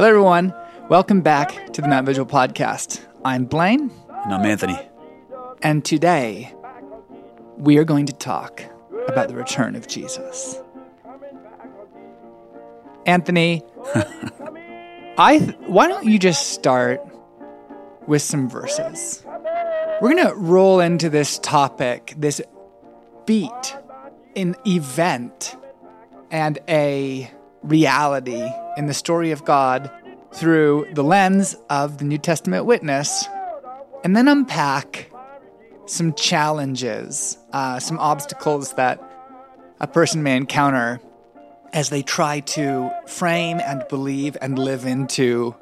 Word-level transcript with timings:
Hello, 0.00 0.08
everyone. 0.08 0.54
Welcome 0.88 1.20
back 1.20 1.74
to 1.74 1.82
the 1.82 1.86
Mount 1.86 2.06
Vigil 2.06 2.24
podcast. 2.24 3.04
I'm 3.22 3.44
Blaine, 3.44 3.90
And 4.24 4.32
I'm 4.32 4.46
Anthony. 4.46 4.78
and 5.60 5.84
today 5.84 6.54
we 7.58 7.76
are 7.76 7.84
going 7.84 8.06
to 8.06 8.14
talk 8.14 8.62
about 9.08 9.28
the 9.28 9.34
return 9.34 9.76
of 9.76 9.88
Jesus. 9.88 10.58
Anthony, 13.04 13.62
I 15.18 15.38
th- 15.38 15.54
why 15.66 15.86
don't 15.88 16.06
you 16.06 16.18
just 16.18 16.54
start 16.54 17.02
with 18.06 18.22
some 18.22 18.48
verses? 18.48 19.22
We're 20.00 20.14
going 20.14 20.26
to 20.28 20.34
roll 20.34 20.80
into 20.80 21.10
this 21.10 21.38
topic, 21.40 22.14
this 22.16 22.40
beat, 23.26 23.76
an 24.34 24.56
event, 24.64 25.56
and 26.30 26.58
a 26.70 27.30
reality 27.62 28.50
in 28.76 28.86
the 28.86 28.94
story 28.94 29.30
of 29.30 29.44
God 29.44 29.90
through 30.32 30.86
the 30.92 31.04
lens 31.04 31.56
of 31.68 31.98
the 31.98 32.04
New 32.04 32.18
Testament 32.18 32.64
witness, 32.64 33.24
and 34.04 34.16
then 34.16 34.28
unpack 34.28 35.10
some 35.86 36.14
challenges, 36.14 37.36
uh, 37.52 37.78
some 37.80 37.98
obstacles 37.98 38.74
that 38.74 39.02
a 39.80 39.86
person 39.86 40.22
may 40.22 40.36
encounter 40.36 41.00
as 41.72 41.90
they 41.90 42.02
try 42.02 42.40
to 42.40 42.90
frame 43.06 43.60
and 43.60 43.84
believe 43.88 44.36
and 44.40 44.58
live 44.58 44.86
into 44.86 45.54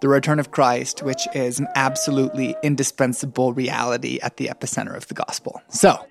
the 0.00 0.08
return 0.08 0.38
of 0.38 0.50
Christ, 0.50 1.02
which 1.02 1.28
is 1.34 1.60
an 1.60 1.68
absolutely 1.74 2.56
indispensable 2.62 3.52
reality 3.52 4.18
at 4.22 4.38
the 4.38 4.46
epicenter 4.46 4.96
of 4.96 5.06
the 5.08 5.14
gospel. 5.14 5.62
So, 5.68 6.06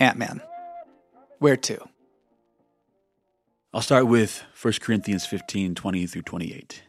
Ant 0.00 0.16
Man, 0.16 0.40
where 1.38 1.56
to? 1.56 1.78
I'll 3.74 3.82
start 3.82 4.06
with 4.06 4.42
1 4.66 4.72
Corinthians 4.80 5.24
15 5.24 5.76
20 5.76 6.06
through 6.08 6.22
28. 6.22 6.82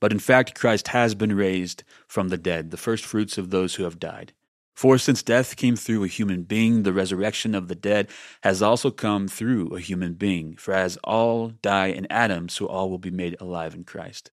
But 0.00 0.12
in 0.12 0.18
fact, 0.18 0.54
Christ 0.54 0.88
has 0.88 1.14
been 1.14 1.34
raised 1.34 1.82
from 2.06 2.28
the 2.28 2.36
dead, 2.36 2.70
the 2.70 2.76
first 2.76 3.06
fruits 3.06 3.38
of 3.38 3.48
those 3.48 3.76
who 3.76 3.84
have 3.84 3.98
died. 3.98 4.34
For 4.74 4.98
since 4.98 5.22
death 5.22 5.56
came 5.56 5.76
through 5.76 6.04
a 6.04 6.08
human 6.08 6.42
being, 6.42 6.82
the 6.82 6.92
resurrection 6.92 7.54
of 7.54 7.68
the 7.68 7.74
dead 7.74 8.10
has 8.42 8.60
also 8.60 8.90
come 8.90 9.28
through 9.28 9.74
a 9.74 9.80
human 9.80 10.12
being. 10.12 10.56
For 10.56 10.74
as 10.74 10.98
all 11.04 11.48
die 11.62 11.86
in 11.86 12.06
Adam, 12.10 12.50
so 12.50 12.66
all 12.66 12.90
will 12.90 12.98
be 12.98 13.10
made 13.10 13.34
alive 13.40 13.74
in 13.74 13.84
Christ. 13.84 14.30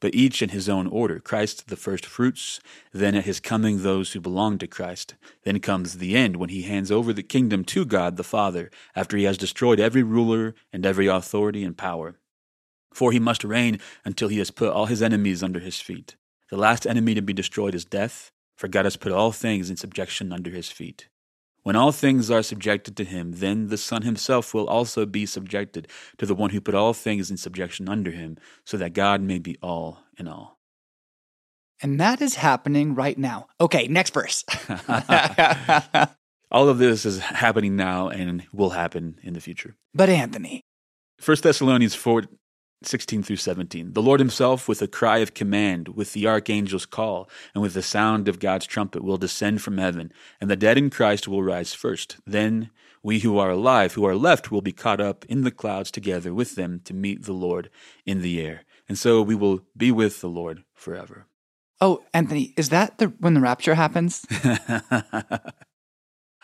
But 0.00 0.14
each 0.14 0.42
in 0.42 0.50
his 0.50 0.68
own 0.68 0.86
order 0.86 1.18
Christ 1.18 1.68
the 1.68 1.76
first 1.76 2.06
fruits, 2.06 2.60
then 2.92 3.14
at 3.14 3.24
his 3.24 3.40
coming 3.40 3.82
those 3.82 4.12
who 4.12 4.20
belong 4.20 4.58
to 4.58 4.66
Christ. 4.66 5.14
Then 5.42 5.58
comes 5.60 5.98
the 5.98 6.16
end 6.16 6.36
when 6.36 6.50
he 6.50 6.62
hands 6.62 6.90
over 6.90 7.12
the 7.12 7.22
kingdom 7.22 7.64
to 7.64 7.84
God 7.84 8.16
the 8.16 8.24
Father, 8.24 8.70
after 8.94 9.16
he 9.16 9.24
has 9.24 9.36
destroyed 9.36 9.80
every 9.80 10.02
ruler 10.02 10.54
and 10.72 10.86
every 10.86 11.06
authority 11.06 11.64
and 11.64 11.76
power. 11.76 12.16
For 12.92 13.12
he 13.12 13.18
must 13.18 13.44
reign 13.44 13.80
until 14.04 14.28
he 14.28 14.38
has 14.38 14.50
put 14.50 14.72
all 14.72 14.86
his 14.86 15.02
enemies 15.02 15.42
under 15.42 15.60
his 15.60 15.80
feet. 15.80 16.16
The 16.50 16.56
last 16.56 16.86
enemy 16.86 17.14
to 17.14 17.22
be 17.22 17.32
destroyed 17.32 17.74
is 17.74 17.84
death, 17.84 18.32
for 18.56 18.68
God 18.68 18.86
has 18.86 18.96
put 18.96 19.12
all 19.12 19.32
things 19.32 19.68
in 19.68 19.76
subjection 19.76 20.32
under 20.32 20.50
his 20.50 20.70
feet. 20.70 21.08
When 21.62 21.76
all 21.76 21.92
things 21.92 22.30
are 22.30 22.42
subjected 22.42 22.96
to 22.96 23.04
him, 23.04 23.32
then 23.32 23.68
the 23.68 23.76
Son 23.76 24.02
himself 24.02 24.54
will 24.54 24.68
also 24.68 25.04
be 25.04 25.26
subjected 25.26 25.88
to 26.16 26.26
the 26.26 26.34
one 26.34 26.50
who 26.50 26.60
put 26.60 26.74
all 26.74 26.94
things 26.94 27.30
in 27.30 27.36
subjection 27.36 27.88
under 27.88 28.10
him, 28.10 28.38
so 28.64 28.76
that 28.76 28.94
God 28.94 29.20
may 29.20 29.38
be 29.38 29.56
all 29.62 30.00
in 30.16 30.28
all. 30.28 30.58
And 31.82 32.00
that 32.00 32.20
is 32.20 32.36
happening 32.36 32.94
right 32.94 33.18
now. 33.18 33.48
Okay, 33.60 33.86
next 33.86 34.14
verse. 34.14 34.44
all 36.50 36.68
of 36.68 36.78
this 36.78 37.04
is 37.04 37.18
happening 37.20 37.76
now 37.76 38.08
and 38.08 38.44
will 38.52 38.70
happen 38.70 39.18
in 39.22 39.34
the 39.34 39.40
future. 39.40 39.76
but 39.94 40.08
Anthony, 40.08 40.62
1 41.24 41.36
Thessalonians 41.42 41.94
4 41.94 42.24
16 42.82 43.22
through 43.22 43.36
17. 43.36 43.92
The 43.92 44.02
Lord 44.02 44.20
himself, 44.20 44.68
with 44.68 44.80
a 44.82 44.86
cry 44.86 45.18
of 45.18 45.34
command, 45.34 45.88
with 45.88 46.12
the 46.12 46.26
archangel's 46.26 46.86
call, 46.86 47.28
and 47.54 47.62
with 47.62 47.74
the 47.74 47.82
sound 47.82 48.28
of 48.28 48.38
God's 48.38 48.66
trumpet, 48.66 49.02
will 49.02 49.16
descend 49.16 49.62
from 49.62 49.78
heaven, 49.78 50.12
and 50.40 50.48
the 50.48 50.56
dead 50.56 50.78
in 50.78 50.90
Christ 50.90 51.26
will 51.26 51.42
rise 51.42 51.74
first. 51.74 52.18
Then 52.26 52.70
we 53.02 53.20
who 53.20 53.38
are 53.38 53.50
alive, 53.50 53.94
who 53.94 54.04
are 54.06 54.14
left, 54.14 54.50
will 54.50 54.62
be 54.62 54.72
caught 54.72 55.00
up 55.00 55.24
in 55.26 55.42
the 55.42 55.50
clouds 55.50 55.90
together 55.90 56.32
with 56.32 56.54
them 56.54 56.80
to 56.84 56.94
meet 56.94 57.24
the 57.24 57.32
Lord 57.32 57.70
in 58.04 58.22
the 58.22 58.40
air. 58.40 58.62
And 58.88 58.98
so 58.98 59.22
we 59.22 59.34
will 59.34 59.60
be 59.76 59.90
with 59.90 60.20
the 60.20 60.28
Lord 60.28 60.64
forever. 60.74 61.26
oh 61.80 62.04
Anthony, 62.14 62.54
is 62.56 62.70
that 62.70 62.98
the 62.98 63.06
when 63.18 63.34
the 63.34 63.40
rapture 63.40 63.74
happens? 63.74 64.24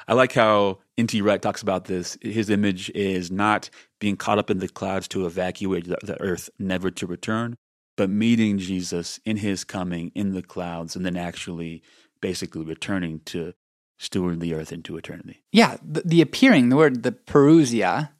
I 0.06 0.12
like 0.12 0.33
how 0.33 0.78
N.T. 0.97 1.21
Wright 1.22 1.43
talks 1.43 1.62
about 1.62 1.87
this. 1.87 2.16
His 2.22 2.50
image 2.50 2.91
is 2.91 3.31
not 3.31 3.69
being 3.99 4.16
caught 4.16 4.38
up 4.38 4.50
in 4.50 4.59
the 4.59 4.69
clouds 4.69 5.09
to 5.09 5.27
evacuate 5.27 5.87
the, 5.87 6.16
earth, 6.21 6.50
never 6.59 6.91
to 6.93 7.06
return, 7.06 7.56
but 7.97 8.10
meeting 8.10 8.59
Jesus 8.59 9.19
in 9.25 9.38
his 9.38 9.65
coming 9.65 10.12
in 10.15 10.33
the 10.33 10.43
clouds 10.43 10.94
and 10.94 11.04
then 11.04 11.16
actually 11.16 11.83
basically 12.21 12.65
returning 12.65 13.21
to 13.27 13.54
steward 13.99 14.41
the 14.41 14.54
earth 14.54 14.72
into 14.72 14.97
eternity. 14.97 15.43
Yeah, 15.53 15.78
the, 15.83 16.03
the 16.04 16.21
appearing, 16.21 16.69
the 16.69 16.77
word 16.77 17.03
the 17.03 17.12
parousia, 17.12 18.10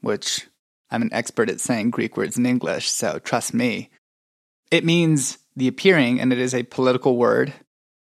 which 0.00 0.46
I'm 0.90 1.02
an 1.02 1.12
expert 1.12 1.50
at 1.50 1.60
saying 1.60 1.90
Greek 1.90 2.16
words 2.16 2.36
in 2.36 2.46
English, 2.46 2.88
so 2.88 3.18
trust 3.18 3.52
me. 3.52 3.90
It 4.70 4.84
means 4.84 5.38
the 5.54 5.68
appearing, 5.68 6.20
and 6.20 6.32
it 6.32 6.38
is 6.38 6.54
a 6.54 6.64
political 6.64 7.16
word 7.16 7.52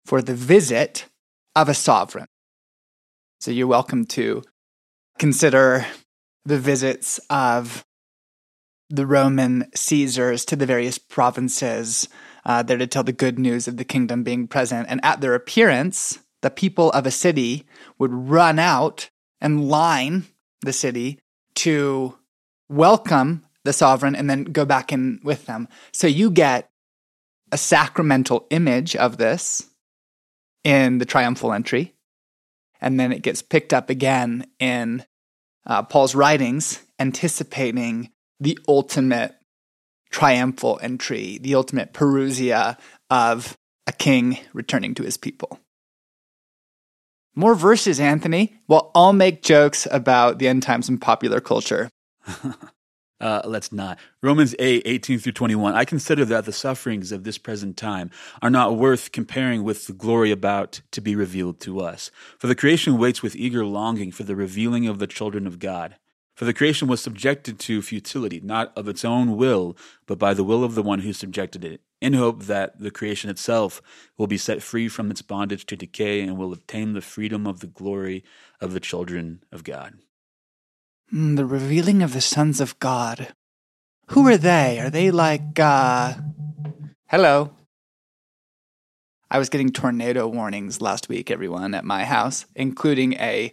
for 0.05 0.21
the 0.21 0.33
visit 0.33 1.05
of 1.55 1.69
a 1.69 1.73
sovereign. 1.73 2.27
So 3.41 3.49
you're 3.49 3.65
welcome 3.65 4.05
to 4.05 4.43
consider 5.17 5.87
the 6.45 6.59
visits 6.59 7.19
of 7.31 7.83
the 8.91 9.07
Roman 9.07 9.65
Caesars 9.73 10.45
to 10.45 10.55
the 10.55 10.67
various 10.67 10.99
provinces. 10.99 12.07
Uh, 12.45 12.61
there 12.61 12.77
to 12.77 12.85
tell 12.85 13.03
the 13.03 13.11
good 13.11 13.39
news 13.39 13.67
of 13.67 13.77
the 13.77 13.83
kingdom 13.83 14.21
being 14.21 14.47
present. 14.47 14.85
And 14.91 15.03
at 15.03 15.21
their 15.21 15.33
appearance, 15.33 16.19
the 16.43 16.51
people 16.51 16.91
of 16.91 17.07
a 17.07 17.11
city 17.11 17.65
would 17.97 18.13
run 18.13 18.59
out 18.59 19.09
and 19.41 19.67
line 19.67 20.25
the 20.61 20.71
city 20.71 21.17
to 21.55 22.15
welcome 22.69 23.43
the 23.63 23.73
sovereign 23.73 24.15
and 24.15 24.29
then 24.29 24.43
go 24.43 24.65
back 24.65 24.93
in 24.93 25.19
with 25.23 25.47
them. 25.47 25.67
So 25.91 26.05
you 26.05 26.29
get 26.29 26.69
a 27.51 27.57
sacramental 27.57 28.45
image 28.51 28.95
of 28.95 29.17
this 29.17 29.67
in 30.63 30.99
the 30.99 31.05
triumphal 31.05 31.53
entry. 31.53 31.95
And 32.81 32.99
then 32.99 33.11
it 33.11 33.21
gets 33.21 33.41
picked 33.41 33.73
up 33.73 33.89
again 33.89 34.47
in 34.59 35.05
uh, 35.65 35.83
Paul's 35.83 36.15
writings, 36.15 36.83
anticipating 36.99 38.11
the 38.39 38.57
ultimate 38.67 39.35
triumphal 40.09 40.79
entry, 40.81 41.37
the 41.41 41.55
ultimate 41.55 41.93
parousia 41.93 42.77
of 43.09 43.55
a 43.87 43.91
king 43.91 44.39
returning 44.53 44.93
to 44.95 45.03
his 45.03 45.17
people. 45.17 45.59
More 47.35 47.55
verses, 47.55 47.99
Anthony. 47.99 48.59
Well, 48.67 48.91
I'll 48.93 49.13
make 49.13 49.41
jokes 49.41 49.87
about 49.89 50.39
the 50.39 50.47
end 50.47 50.63
times 50.63 50.89
in 50.89 50.97
popular 50.97 51.39
culture. 51.39 51.89
Uh, 53.21 53.39
let's 53.45 53.71
not. 53.71 53.99
Romans 54.23 54.55
8, 54.57 54.81
18 54.83 55.19
through 55.19 55.31
21. 55.33 55.75
I 55.75 55.85
consider 55.85 56.25
that 56.25 56.45
the 56.45 56.51
sufferings 56.51 57.11
of 57.11 57.23
this 57.23 57.37
present 57.37 57.77
time 57.77 58.09
are 58.41 58.49
not 58.49 58.75
worth 58.75 59.11
comparing 59.11 59.63
with 59.63 59.85
the 59.85 59.93
glory 59.93 60.31
about 60.31 60.81
to 60.89 61.01
be 61.01 61.15
revealed 61.15 61.59
to 61.61 61.81
us. 61.81 62.09
For 62.39 62.47
the 62.47 62.55
creation 62.55 62.97
waits 62.97 63.21
with 63.21 63.35
eager 63.35 63.63
longing 63.63 64.11
for 64.11 64.23
the 64.23 64.35
revealing 64.35 64.87
of 64.87 64.97
the 64.97 65.05
children 65.05 65.45
of 65.45 65.59
God. 65.59 65.97
For 66.35 66.45
the 66.45 66.53
creation 66.53 66.87
was 66.87 67.01
subjected 67.01 67.59
to 67.59 67.83
futility, 67.83 68.39
not 68.39 68.75
of 68.75 68.87
its 68.87 69.05
own 69.05 69.37
will, 69.37 69.77
but 70.07 70.17
by 70.17 70.33
the 70.33 70.43
will 70.43 70.63
of 70.63 70.73
the 70.73 70.81
one 70.81 70.99
who 70.99 71.13
subjected 71.13 71.63
it, 71.63 71.81
in 72.01 72.13
hope 72.13 72.43
that 72.43 72.79
the 72.79 72.89
creation 72.89 73.29
itself 73.29 73.83
will 74.17 74.25
be 74.25 74.37
set 74.39 74.63
free 74.63 74.87
from 74.87 75.11
its 75.11 75.21
bondage 75.21 75.67
to 75.67 75.75
decay 75.75 76.21
and 76.21 76.39
will 76.39 76.53
obtain 76.53 76.93
the 76.93 77.01
freedom 77.01 77.45
of 77.45 77.59
the 77.59 77.67
glory 77.67 78.23
of 78.59 78.73
the 78.73 78.79
children 78.79 79.43
of 79.51 79.63
God. 79.63 79.99
Mm, 81.13 81.35
the 81.35 81.45
revealing 81.45 82.01
of 82.01 82.13
the 82.13 82.21
sons 82.21 82.61
of 82.61 82.79
God. 82.79 83.33
Who 84.07 84.27
are 84.27 84.37
they? 84.37 84.79
Are 84.79 84.89
they 84.89 85.11
like, 85.11 85.59
uh. 85.59 86.13
Hello. 87.07 87.51
I 89.29 89.37
was 89.37 89.49
getting 89.49 89.71
tornado 89.71 90.27
warnings 90.27 90.81
last 90.81 91.09
week, 91.09 91.29
everyone, 91.29 91.73
at 91.73 91.85
my 91.85 92.05
house, 92.05 92.45
including 92.55 93.13
a 93.13 93.51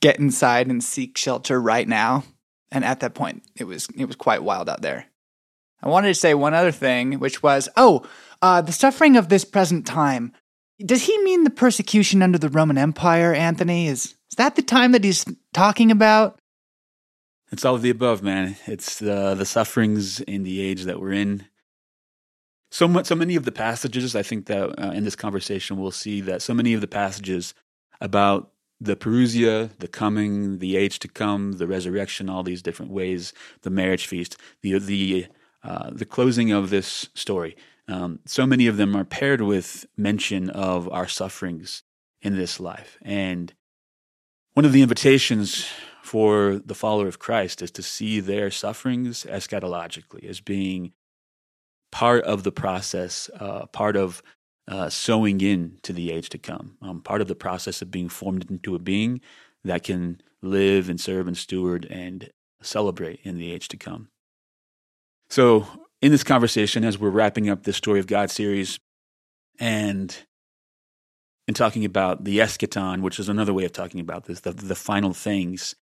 get 0.00 0.18
inside 0.18 0.68
and 0.68 0.82
seek 0.82 1.16
shelter 1.16 1.60
right 1.60 1.86
now. 1.86 2.24
And 2.70 2.84
at 2.84 3.00
that 3.00 3.14
point, 3.14 3.42
it 3.56 3.64
was 3.64 3.88
it 3.96 4.04
was 4.04 4.16
quite 4.16 4.42
wild 4.42 4.68
out 4.68 4.80
there. 4.82 5.06
I 5.82 5.88
wanted 5.88 6.08
to 6.08 6.14
say 6.14 6.34
one 6.34 6.54
other 6.54 6.70
thing, 6.70 7.18
which 7.18 7.42
was, 7.42 7.68
oh, 7.76 8.06
uh, 8.42 8.60
the 8.60 8.72
suffering 8.72 9.16
of 9.16 9.28
this 9.28 9.44
present 9.44 9.86
time. 9.86 10.32
Does 10.78 11.04
he 11.04 11.16
mean 11.24 11.44
the 11.44 11.50
persecution 11.50 12.22
under 12.22 12.38
the 12.38 12.48
Roman 12.48 12.78
Empire, 12.78 13.34
Anthony? 13.34 13.86
Is 13.86 14.14
is 14.30 14.36
that 14.36 14.56
the 14.56 14.62
time 14.62 14.92
that 14.92 15.04
he's 15.04 15.24
talking 15.52 15.90
about? 15.90 16.39
It's 17.50 17.64
all 17.64 17.74
of 17.74 17.82
the 17.82 17.90
above, 17.90 18.22
man. 18.22 18.56
It's 18.66 18.98
the 18.98 19.34
the 19.34 19.46
sufferings 19.46 20.20
in 20.20 20.44
the 20.44 20.60
age 20.60 20.84
that 20.84 21.00
we're 21.00 21.12
in. 21.12 21.46
So 22.70 22.86
much, 22.86 23.06
so 23.06 23.16
many 23.16 23.34
of 23.34 23.44
the 23.44 23.52
passages. 23.52 24.14
I 24.14 24.22
think 24.22 24.46
that 24.46 24.80
uh, 24.80 24.92
in 24.92 25.04
this 25.04 25.16
conversation 25.16 25.76
we'll 25.76 25.90
see 25.90 26.20
that 26.20 26.42
so 26.42 26.54
many 26.54 26.74
of 26.74 26.80
the 26.80 26.86
passages 26.86 27.54
about 28.00 28.52
the 28.80 28.96
Parousia, 28.96 29.70
the 29.78 29.88
coming, 29.88 30.58
the 30.58 30.76
age 30.76 31.00
to 31.00 31.08
come, 31.08 31.52
the 31.52 31.66
resurrection, 31.66 32.30
all 32.30 32.42
these 32.42 32.62
different 32.62 32.92
ways, 32.92 33.32
the 33.62 33.70
marriage 33.70 34.06
feast, 34.06 34.36
the 34.62 34.78
the 34.78 35.26
uh, 35.64 35.90
the 35.92 36.06
closing 36.06 36.52
of 36.52 36.70
this 36.70 37.08
story. 37.14 37.56
Um, 37.88 38.20
so 38.24 38.46
many 38.46 38.68
of 38.68 38.76
them 38.76 38.96
are 38.96 39.04
paired 39.04 39.40
with 39.40 39.86
mention 39.96 40.48
of 40.50 40.88
our 40.90 41.08
sufferings 41.08 41.82
in 42.22 42.36
this 42.36 42.60
life. 42.60 42.96
And 43.02 43.52
one 44.54 44.64
of 44.64 44.72
the 44.72 44.82
invitations 44.82 45.66
for 46.02 46.60
the 46.64 46.74
follower 46.74 47.08
of 47.08 47.18
Christ 47.18 47.62
is 47.62 47.70
to 47.72 47.82
see 47.82 48.20
their 48.20 48.50
sufferings 48.50 49.24
eschatologically, 49.24 50.24
as 50.24 50.40
being 50.40 50.92
part 51.92 52.24
of 52.24 52.42
the 52.42 52.52
process, 52.52 53.30
uh, 53.38 53.66
part 53.66 53.96
of 53.96 54.22
uh, 54.68 54.88
sowing 54.88 55.40
in 55.40 55.78
to 55.82 55.92
the 55.92 56.12
age 56.12 56.28
to 56.30 56.38
come, 56.38 56.76
um, 56.82 57.00
part 57.00 57.20
of 57.20 57.28
the 57.28 57.34
process 57.34 57.82
of 57.82 57.90
being 57.90 58.08
formed 58.08 58.50
into 58.50 58.74
a 58.74 58.78
being 58.78 59.20
that 59.64 59.82
can 59.82 60.20
live 60.42 60.88
and 60.88 61.00
serve 61.00 61.26
and 61.26 61.36
steward 61.36 61.86
and 61.90 62.30
celebrate 62.62 63.20
in 63.22 63.36
the 63.36 63.50
age 63.52 63.68
to 63.68 63.76
come. 63.76 64.08
So, 65.28 65.66
in 66.00 66.12
this 66.12 66.24
conversation, 66.24 66.84
as 66.84 66.98
we're 66.98 67.10
wrapping 67.10 67.48
up 67.48 67.64
this 67.64 67.76
Story 67.76 68.00
of 68.00 68.06
God 68.06 68.30
series 68.30 68.78
and 69.58 70.16
and 71.46 71.56
talking 71.56 71.84
about 71.84 72.22
the 72.24 72.38
eschaton, 72.38 73.00
which 73.00 73.18
is 73.18 73.28
another 73.28 73.52
way 73.52 73.64
of 73.64 73.72
talking 73.72 73.98
about 73.98 74.26
this, 74.26 74.40
the, 74.40 74.52
the 74.52 74.76
final 74.76 75.12
things, 75.12 75.74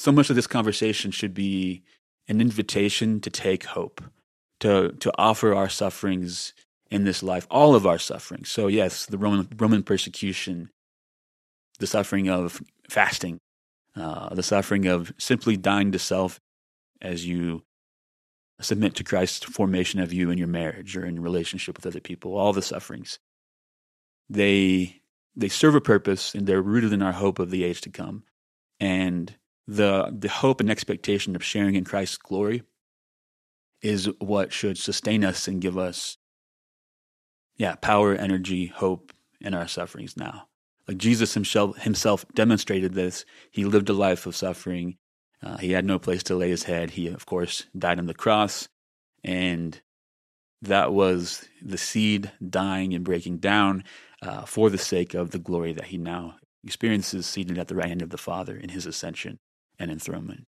so 0.00 0.10
much 0.10 0.30
of 0.30 0.36
this 0.36 0.46
conversation 0.46 1.10
should 1.10 1.34
be 1.34 1.82
an 2.26 2.40
invitation 2.40 3.20
to 3.20 3.28
take 3.28 3.64
hope, 3.64 4.02
to, 4.60 4.92
to 4.92 5.12
offer 5.18 5.54
our 5.54 5.68
sufferings 5.68 6.54
in 6.90 7.04
this 7.04 7.22
life, 7.22 7.46
all 7.50 7.74
of 7.74 7.86
our 7.86 7.98
sufferings. 7.98 8.48
So, 8.48 8.66
yes, 8.66 9.04
the 9.04 9.18
Roman, 9.18 9.46
Roman 9.58 9.82
persecution, 9.82 10.70
the 11.80 11.86
suffering 11.86 12.30
of 12.30 12.62
fasting, 12.88 13.40
uh, 13.94 14.34
the 14.34 14.42
suffering 14.42 14.86
of 14.86 15.12
simply 15.18 15.58
dying 15.58 15.92
to 15.92 15.98
self 15.98 16.40
as 17.02 17.26
you 17.26 17.62
submit 18.58 18.94
to 18.94 19.04
Christ's 19.04 19.44
formation 19.44 20.00
of 20.00 20.14
you 20.14 20.30
in 20.30 20.38
your 20.38 20.48
marriage 20.48 20.96
or 20.96 21.04
in 21.04 21.20
relationship 21.20 21.76
with 21.76 21.84
other 21.84 22.00
people, 22.00 22.38
all 22.38 22.54
the 22.54 22.62
sufferings. 22.62 23.18
They, 24.30 25.02
they 25.36 25.48
serve 25.48 25.74
a 25.74 25.80
purpose 25.82 26.34
and 26.34 26.46
they're 26.46 26.62
rooted 26.62 26.94
in 26.94 27.02
our 27.02 27.12
hope 27.12 27.38
of 27.38 27.50
the 27.50 27.64
age 27.64 27.82
to 27.82 27.90
come. 27.90 28.22
And 28.78 29.36
the, 29.66 30.14
the 30.16 30.28
hope 30.28 30.60
and 30.60 30.70
expectation 30.70 31.36
of 31.36 31.44
sharing 31.44 31.74
in 31.74 31.84
Christ's 31.84 32.18
glory 32.18 32.62
is 33.82 34.08
what 34.18 34.52
should 34.52 34.78
sustain 34.78 35.24
us 35.24 35.48
and 35.48 35.60
give 35.60 35.78
us 35.78 36.18
yeah, 37.56 37.74
power, 37.74 38.14
energy, 38.14 38.66
hope 38.66 39.12
in 39.40 39.54
our 39.54 39.68
sufferings 39.68 40.16
now. 40.16 40.48
Like 40.88 40.98
Jesus 40.98 41.34
himself, 41.34 41.76
himself 41.78 42.24
demonstrated 42.34 42.94
this. 42.94 43.24
He 43.50 43.64
lived 43.64 43.90
a 43.90 43.92
life 43.92 44.26
of 44.26 44.34
suffering. 44.34 44.96
Uh, 45.42 45.58
he 45.58 45.72
had 45.72 45.84
no 45.84 45.98
place 45.98 46.22
to 46.24 46.36
lay 46.36 46.50
his 46.50 46.64
head. 46.64 46.90
He, 46.90 47.06
of 47.08 47.26
course, 47.26 47.66
died 47.78 47.98
on 47.98 48.06
the 48.06 48.14
cross. 48.14 48.68
And 49.22 49.80
that 50.62 50.92
was 50.92 51.46
the 51.62 51.78
seed 51.78 52.32
dying 52.46 52.94
and 52.94 53.04
breaking 53.04 53.38
down 53.38 53.84
uh, 54.22 54.46
for 54.46 54.70
the 54.70 54.78
sake 54.78 55.14
of 55.14 55.30
the 55.30 55.38
glory 55.38 55.72
that 55.74 55.86
he 55.86 55.98
now 55.98 56.36
experiences 56.64 57.26
seated 57.26 57.58
at 57.58 57.68
the 57.68 57.74
right 57.74 57.88
hand 57.88 58.02
of 58.02 58.10
the 58.10 58.18
Father 58.18 58.56
in 58.56 58.70
his 58.70 58.84
ascension 58.84 59.38
and 59.80 59.90
enthronement. 59.90 60.44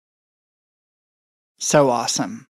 So 1.59 1.89
awesome. 1.89 2.47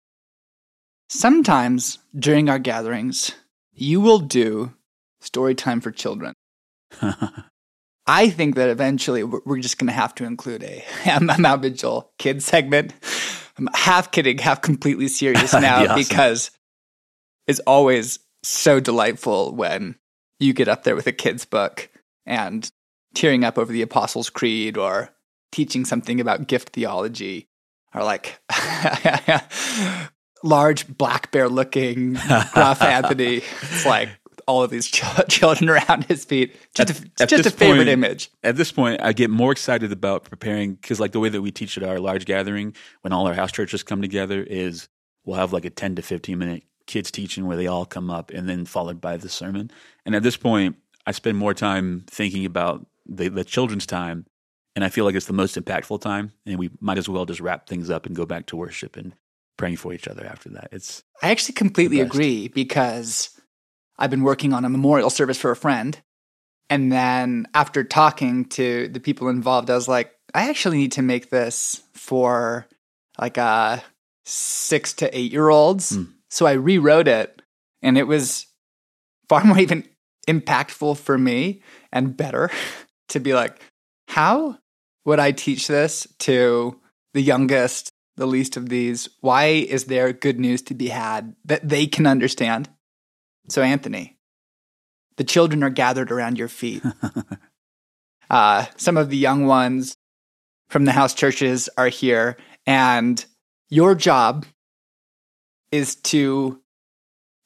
Sometimes 1.09 1.99
during 2.19 2.49
our 2.49 2.59
gatherings, 2.59 3.33
you 3.73 4.01
will 4.01 4.19
do 4.19 4.73
story 5.21 5.55
time 5.55 5.81
for 5.81 5.91
children. 5.91 6.35
I 8.07 8.31
think 8.31 8.57
that 8.57 8.69
eventually 8.69 9.23
we're 9.23 9.61
just 9.61 9.79
going 9.79 9.87
to 9.87 9.93
have 9.93 10.15
to 10.17 10.25
include 10.25 10.65
a 11.07 11.21
Mount 11.39 11.63
Vigil 11.63 12.11
kid 12.19 12.43
segment. 12.43 12.95
I'm 13.59 13.69
half 13.75 14.11
kidding, 14.11 14.39
half 14.39 14.63
completely 14.63 15.09
serious 15.09 15.53
now 15.53 15.85
awesome. 15.85 15.97
because 15.97 16.51
it's 17.47 17.61
always 17.61 18.19
so 18.43 18.81
delightful 18.81 19.55
when 19.55 19.97
you 20.41 20.53
get 20.53 20.69
up 20.69 20.83
there 20.83 20.97
with 20.97 21.07
a 21.07 21.13
kid's 21.13 21.45
book 21.45 21.89
and 22.27 22.69
tearing 23.15 23.45
up 23.45 23.59
over 23.59 23.73
the 23.73 23.83
Apostles' 23.83 24.31
Creed 24.31 24.77
or 24.77 25.11
teaching 25.53 25.85
something 25.85 26.21
about 26.21 26.49
gift 26.49 26.71
theology 26.71 27.49
or 27.95 28.03
like 28.03 28.41
large 30.43 30.89
black 30.89 31.31
bear 31.31 31.49
looking 31.49 32.15
gruff 32.53 32.83
Anthony. 32.83 33.43
It's 33.63 33.87
like 33.87 34.09
all 34.47 34.63
of 34.63 34.71
these 34.71 34.89
ch- 34.89 35.05
children 35.29 35.71
around 35.71 36.05
his 36.05 36.25
feet. 36.25 36.57
Just 36.75 36.91
at, 36.91 37.23
a, 37.23 37.27
just 37.27 37.47
a 37.47 37.51
favorite 37.51 37.79
point, 37.79 37.89
image. 37.89 38.31
At 38.43 38.57
this 38.57 38.73
point, 38.73 39.01
I 39.03 39.13
get 39.13 39.31
more 39.31 39.53
excited 39.53 39.93
about 39.93 40.25
preparing 40.25 40.75
because, 40.75 40.99
like, 40.99 41.13
the 41.13 41.21
way 41.21 41.29
that 41.29 41.43
we 41.43 41.51
teach 41.51 41.77
at 41.77 41.85
our 41.85 42.01
large 42.01 42.25
gathering 42.25 42.75
when 43.03 43.13
all 43.13 43.27
our 43.27 43.35
house 43.35 43.53
churches 43.53 43.83
come 43.83 44.03
together 44.03 44.43
is 44.43 44.89
we'll 45.25 45.39
have 45.39 45.53
like 45.53 45.65
a 45.65 45.71
10 45.71 45.97
to 45.97 46.03
15 46.03 46.39
minute 46.39 46.65
kids 46.87 47.11
teaching 47.11 47.47
where 47.47 47.57
they 47.57 47.69
all 47.69 47.87
come 47.87 48.11
up 48.11 48.31
and 48.31 48.49
then 48.49 48.65
followed 48.65 49.01
by 49.01 49.17
the 49.17 49.29
sermon. 49.29 49.71
And 50.05 50.17
at 50.17 50.23
this 50.23 50.37
point, 50.37 50.77
I 51.07 51.13
spend 51.13 51.39
more 51.39 51.55
time 51.55 52.05
thinking 52.09 52.45
about 52.45 52.87
the, 53.07 53.29
the 53.29 53.45
children's 53.45 53.87
time 53.87 54.27
and 54.75 54.85
I 54.85 54.89
feel 54.89 55.05
like 55.05 55.15
it's 55.15 55.27
the 55.27 55.33
most 55.33 55.57
impactful 55.57 56.01
time, 56.01 56.33
and 56.47 56.59
we 56.59 56.71
might 56.81 56.99
as 56.99 57.09
well 57.09 57.25
just 57.25 57.41
wrap 57.41 57.69
things 57.69 57.91
up 57.91 58.07
and 58.07 58.17
go 58.17 58.27
back 58.27 58.47
to 58.47 58.57
worship 58.57 58.97
and 58.97 59.15
praying 59.59 59.77
for 59.77 59.93
each 59.93 60.09
other 60.09 60.25
after 60.25 60.49
that. 60.51 60.69
It's 60.73 61.03
I 61.23 61.31
actually 61.31 61.55
completely 61.55 62.01
agree 62.01 62.49
because 62.49 63.31
I've 63.99 64.11
been 64.11 64.23
working 64.23 64.53
on 64.53 64.65
a 64.65 64.71
memorial 64.71 65.11
service 65.11 65.39
for 65.39 65.51
a 65.51 65.57
friend, 65.57 66.01
and 66.71 66.91
then 66.91 67.47
after 67.55 67.85
talking 67.85 68.47
to 68.47 68.89
the 68.89 69.01
people 69.01 69.29
involved, 69.29 69.69
I 69.69 69.75
was 69.75 69.89
like, 69.89 70.13
I 70.35 70.49
actually 70.49 70.79
need 70.79 70.93
to 70.93 71.03
make 71.03 71.31
this 71.31 71.83
for 71.93 72.67
like 73.19 73.37
a 73.37 73.43
uh, 73.43 73.81
six 74.25 74.95
to 74.95 75.17
eight 75.17 75.33
year 75.33 75.49
olds. 75.49 75.93
Mm. 75.93 76.13
So 76.31 76.47
I 76.47 76.53
rewrote 76.53 77.09
it, 77.09 77.43
and 77.83 77.99
it 77.99 78.07
was 78.07 78.47
far 79.29 79.45
more 79.45 79.59
even 79.59 79.87
impactful 80.29 80.97
for 80.99 81.19
me 81.19 81.63
and 81.93 82.17
better 82.17 82.51
to 83.09 83.21
be 83.21 83.35
like, 83.35 83.61
how 84.09 84.59
would 85.05 85.19
I 85.19 85.33
teach 85.33 85.69
this 85.69 86.07
to 86.21 86.81
the 87.15 87.23
youngest, 87.23 87.91
the 88.17 88.27
least 88.27 88.57
of 88.57 88.69
these? 88.69 89.09
Why 89.21 89.47
is 89.47 89.85
there 89.85 90.13
good 90.13 90.39
news 90.39 90.63
to 90.63 90.75
be 90.75 90.89
had 90.89 91.35
that 91.45 91.69
they 91.69 91.87
can 91.87 92.07
understand? 92.07 92.69
So, 93.49 93.63
Anthony, 93.63 94.19
the 95.17 95.25
children 95.25 95.63
are 95.63 95.71
gathered 95.71 96.11
around 96.11 96.39
your 96.39 96.49
feet. 96.49 96.83
uh, 98.31 98.67
some 98.77 98.97
of 98.97 99.11
the 99.11 99.17
young 99.17 99.47
ones 99.47 99.97
from 100.69 100.85
the 100.85 100.93
house 100.93 101.15
churches 101.15 101.69
are 101.77 101.89
here, 101.89 102.37
and 102.67 103.25
your 103.69 103.95
job 103.95 104.47
is 105.71 105.97
to 105.97 106.61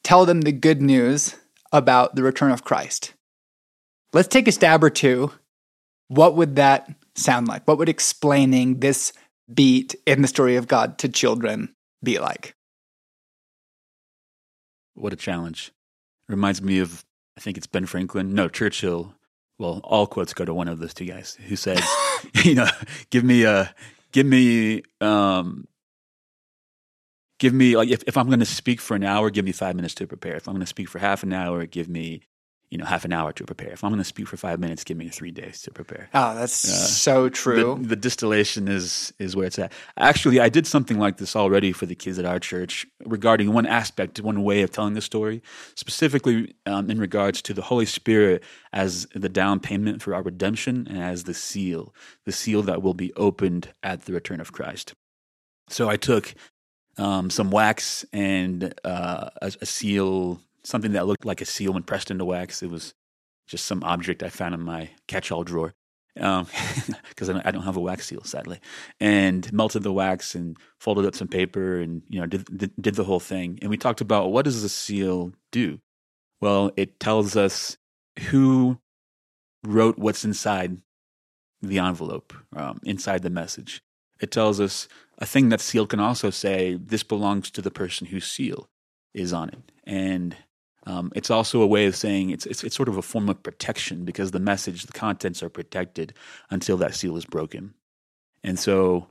tell 0.04 0.26
them 0.26 0.42
the 0.42 0.52
good 0.52 0.82
news 0.82 1.36
about 1.72 2.14
the 2.14 2.22
return 2.22 2.50
of 2.50 2.64
Christ. 2.64 3.14
Let's 4.12 4.28
take 4.28 4.46
a 4.46 4.52
stab 4.52 4.84
or 4.84 4.90
two. 4.90 5.32
What 6.08 6.36
would 6.36 6.56
that 6.56 6.88
sound 7.16 7.48
like? 7.48 7.66
What 7.66 7.78
would 7.78 7.88
explaining 7.88 8.80
this 8.80 9.12
beat 9.52 9.94
in 10.06 10.22
the 10.22 10.28
story 10.28 10.56
of 10.56 10.68
God 10.68 10.98
to 10.98 11.08
children 11.08 11.74
be 12.02 12.18
like? 12.18 12.54
What 14.94 15.12
a 15.12 15.16
challenge. 15.16 15.72
Reminds 16.28 16.62
me 16.62 16.78
of, 16.78 17.04
I 17.36 17.40
think 17.40 17.56
it's 17.56 17.66
Ben 17.66 17.86
Franklin. 17.86 18.34
No, 18.34 18.48
Churchill. 18.48 19.14
Well, 19.58 19.80
all 19.84 20.06
quotes 20.06 20.34
go 20.34 20.44
to 20.44 20.54
one 20.54 20.68
of 20.68 20.78
those 20.78 20.94
two 20.94 21.06
guys 21.06 21.38
who 21.46 21.56
said, 21.56 21.80
you 22.44 22.54
know, 22.54 22.68
give 23.10 23.24
me 23.24 23.44
a, 23.44 23.74
give 24.12 24.26
me, 24.26 24.82
um, 25.00 25.66
give 27.38 27.54
me 27.54 27.76
like 27.76 27.88
if, 27.88 28.02
if 28.06 28.16
I'm 28.16 28.26
going 28.26 28.40
to 28.40 28.46
speak 28.46 28.80
for 28.80 28.94
an 28.94 29.04
hour, 29.04 29.30
give 29.30 29.44
me 29.44 29.52
five 29.52 29.76
minutes 29.76 29.94
to 29.94 30.06
prepare. 30.06 30.34
If 30.34 30.48
I'm 30.48 30.54
going 30.54 30.60
to 30.60 30.66
speak 30.66 30.88
for 30.88 30.98
half 30.98 31.22
an 31.22 31.32
hour, 31.32 31.64
give 31.66 31.88
me 31.88 32.22
you 32.70 32.78
know 32.78 32.84
half 32.84 33.04
an 33.04 33.12
hour 33.12 33.32
to 33.32 33.44
prepare. 33.44 33.72
If 33.72 33.84
I'm 33.84 33.90
going 33.90 33.98
to 33.98 34.04
speak 34.04 34.26
for 34.26 34.36
five 34.36 34.58
minutes, 34.58 34.84
give 34.84 34.96
me 34.96 35.08
three 35.08 35.30
days 35.30 35.62
to 35.62 35.70
prepare. 35.70 36.08
Oh, 36.14 36.34
that's 36.34 36.64
uh, 36.64 36.68
so 36.68 37.28
true. 37.28 37.76
The, 37.80 37.88
the, 37.88 37.96
distillation 37.96 38.68
is 38.68 39.12
is 39.18 39.36
where 39.36 39.46
it's 39.46 39.58
at. 39.58 39.72
Actually, 39.96 40.40
I 40.40 40.48
did 40.48 40.66
something 40.66 40.98
like 40.98 41.18
this 41.18 41.36
already 41.36 41.72
for 41.72 41.86
the 41.86 41.94
kids 41.94 42.18
at 42.18 42.24
our 42.24 42.38
church 42.38 42.86
regarding 43.04 43.52
one 43.52 43.66
aspect, 43.66 44.20
one 44.20 44.42
way 44.42 44.62
of 44.62 44.70
telling 44.70 44.94
the 44.94 45.00
story, 45.00 45.42
specifically 45.74 46.54
um, 46.66 46.90
in 46.90 46.98
regards 46.98 47.40
to 47.42 47.54
the 47.54 47.62
Holy 47.62 47.86
Spirit 47.86 48.42
as 48.72 49.06
the 49.14 49.28
down 49.28 49.60
payment 49.60 50.02
for 50.02 50.14
our 50.14 50.22
redemption 50.22 50.86
and 50.88 50.98
as 50.98 51.24
the 51.24 51.34
seal, 51.34 51.94
the 52.24 52.32
seal 52.32 52.62
that 52.62 52.82
will 52.82 52.94
be 52.94 53.12
opened 53.14 53.68
at 53.82 54.02
the 54.02 54.12
return 54.12 54.40
of 54.40 54.52
Christ. 54.52 54.94
So 55.68 55.88
I 55.88 55.96
took 55.96 56.34
um, 56.98 57.30
some 57.30 57.50
wax 57.50 58.04
and 58.12 58.74
uh, 58.84 59.30
a, 59.42 59.52
a 59.60 59.66
seal 59.66 60.40
something 60.66 60.92
that 60.92 61.06
looked 61.06 61.24
like 61.24 61.40
a 61.40 61.46
seal 61.46 61.72
when 61.72 61.82
pressed 61.82 62.10
into 62.10 62.24
wax. 62.24 62.62
It 62.62 62.70
was 62.70 62.94
just 63.46 63.64
some 63.64 63.82
object 63.84 64.22
I 64.22 64.28
found 64.28 64.54
in 64.54 64.60
my 64.60 64.90
catch-all 65.06 65.44
drawer 65.44 65.74
because 66.14 67.28
um, 67.28 67.42
I 67.44 67.50
don't 67.50 67.62
have 67.62 67.76
a 67.76 67.80
wax 67.80 68.06
seal, 68.06 68.24
sadly. 68.24 68.60
And 68.98 69.50
melted 69.52 69.82
the 69.82 69.92
wax 69.92 70.34
and 70.34 70.56
folded 70.80 71.04
up 71.04 71.14
some 71.14 71.28
paper 71.28 71.80
and 71.80 72.02
you 72.08 72.20
know 72.20 72.26
did, 72.26 72.44
did, 72.56 72.72
did 72.80 72.94
the 72.94 73.04
whole 73.04 73.20
thing. 73.20 73.58
And 73.60 73.70
we 73.70 73.76
talked 73.76 74.00
about 74.00 74.32
what 74.32 74.44
does 74.44 74.62
the 74.62 74.68
seal 74.68 75.32
do? 75.52 75.78
Well, 76.40 76.72
it 76.76 76.98
tells 76.98 77.36
us 77.36 77.76
who 78.30 78.78
wrote 79.64 79.98
what's 79.98 80.24
inside 80.24 80.78
the 81.62 81.78
envelope, 81.78 82.34
um, 82.54 82.80
inside 82.84 83.22
the 83.22 83.30
message. 83.30 83.82
it 84.20 84.30
tells 84.30 84.60
us 84.60 84.88
a 85.18 85.26
thing 85.26 85.48
that's 85.48 85.64
sealed 85.64 85.90
can 85.90 86.00
also 86.00 86.30
say 86.30 86.78
this 86.80 87.02
belongs 87.02 87.50
to 87.50 87.62
the 87.62 87.70
person 87.70 88.06
whose 88.06 88.26
seal 88.26 88.68
is 89.14 89.32
on 89.32 89.48
it. 89.48 89.72
And 89.84 90.36
um, 90.86 91.10
it's 91.16 91.30
also 91.30 91.60
a 91.60 91.66
way 91.66 91.86
of 91.86 91.96
saying 91.96 92.30
it's, 92.30 92.46
it's, 92.46 92.62
it's 92.62 92.76
sort 92.76 92.88
of 92.88 92.96
a 92.96 93.02
form 93.02 93.28
of 93.28 93.42
protection 93.42 94.04
because 94.04 94.30
the 94.30 94.38
message, 94.38 94.86
the 94.86 94.92
contents 94.92 95.42
are 95.42 95.48
protected 95.48 96.14
until 96.48 96.76
that 96.76 96.94
seal 96.94 97.16
is 97.16 97.24
broken. 97.24 97.74
And 98.44 98.58
so, 98.58 99.08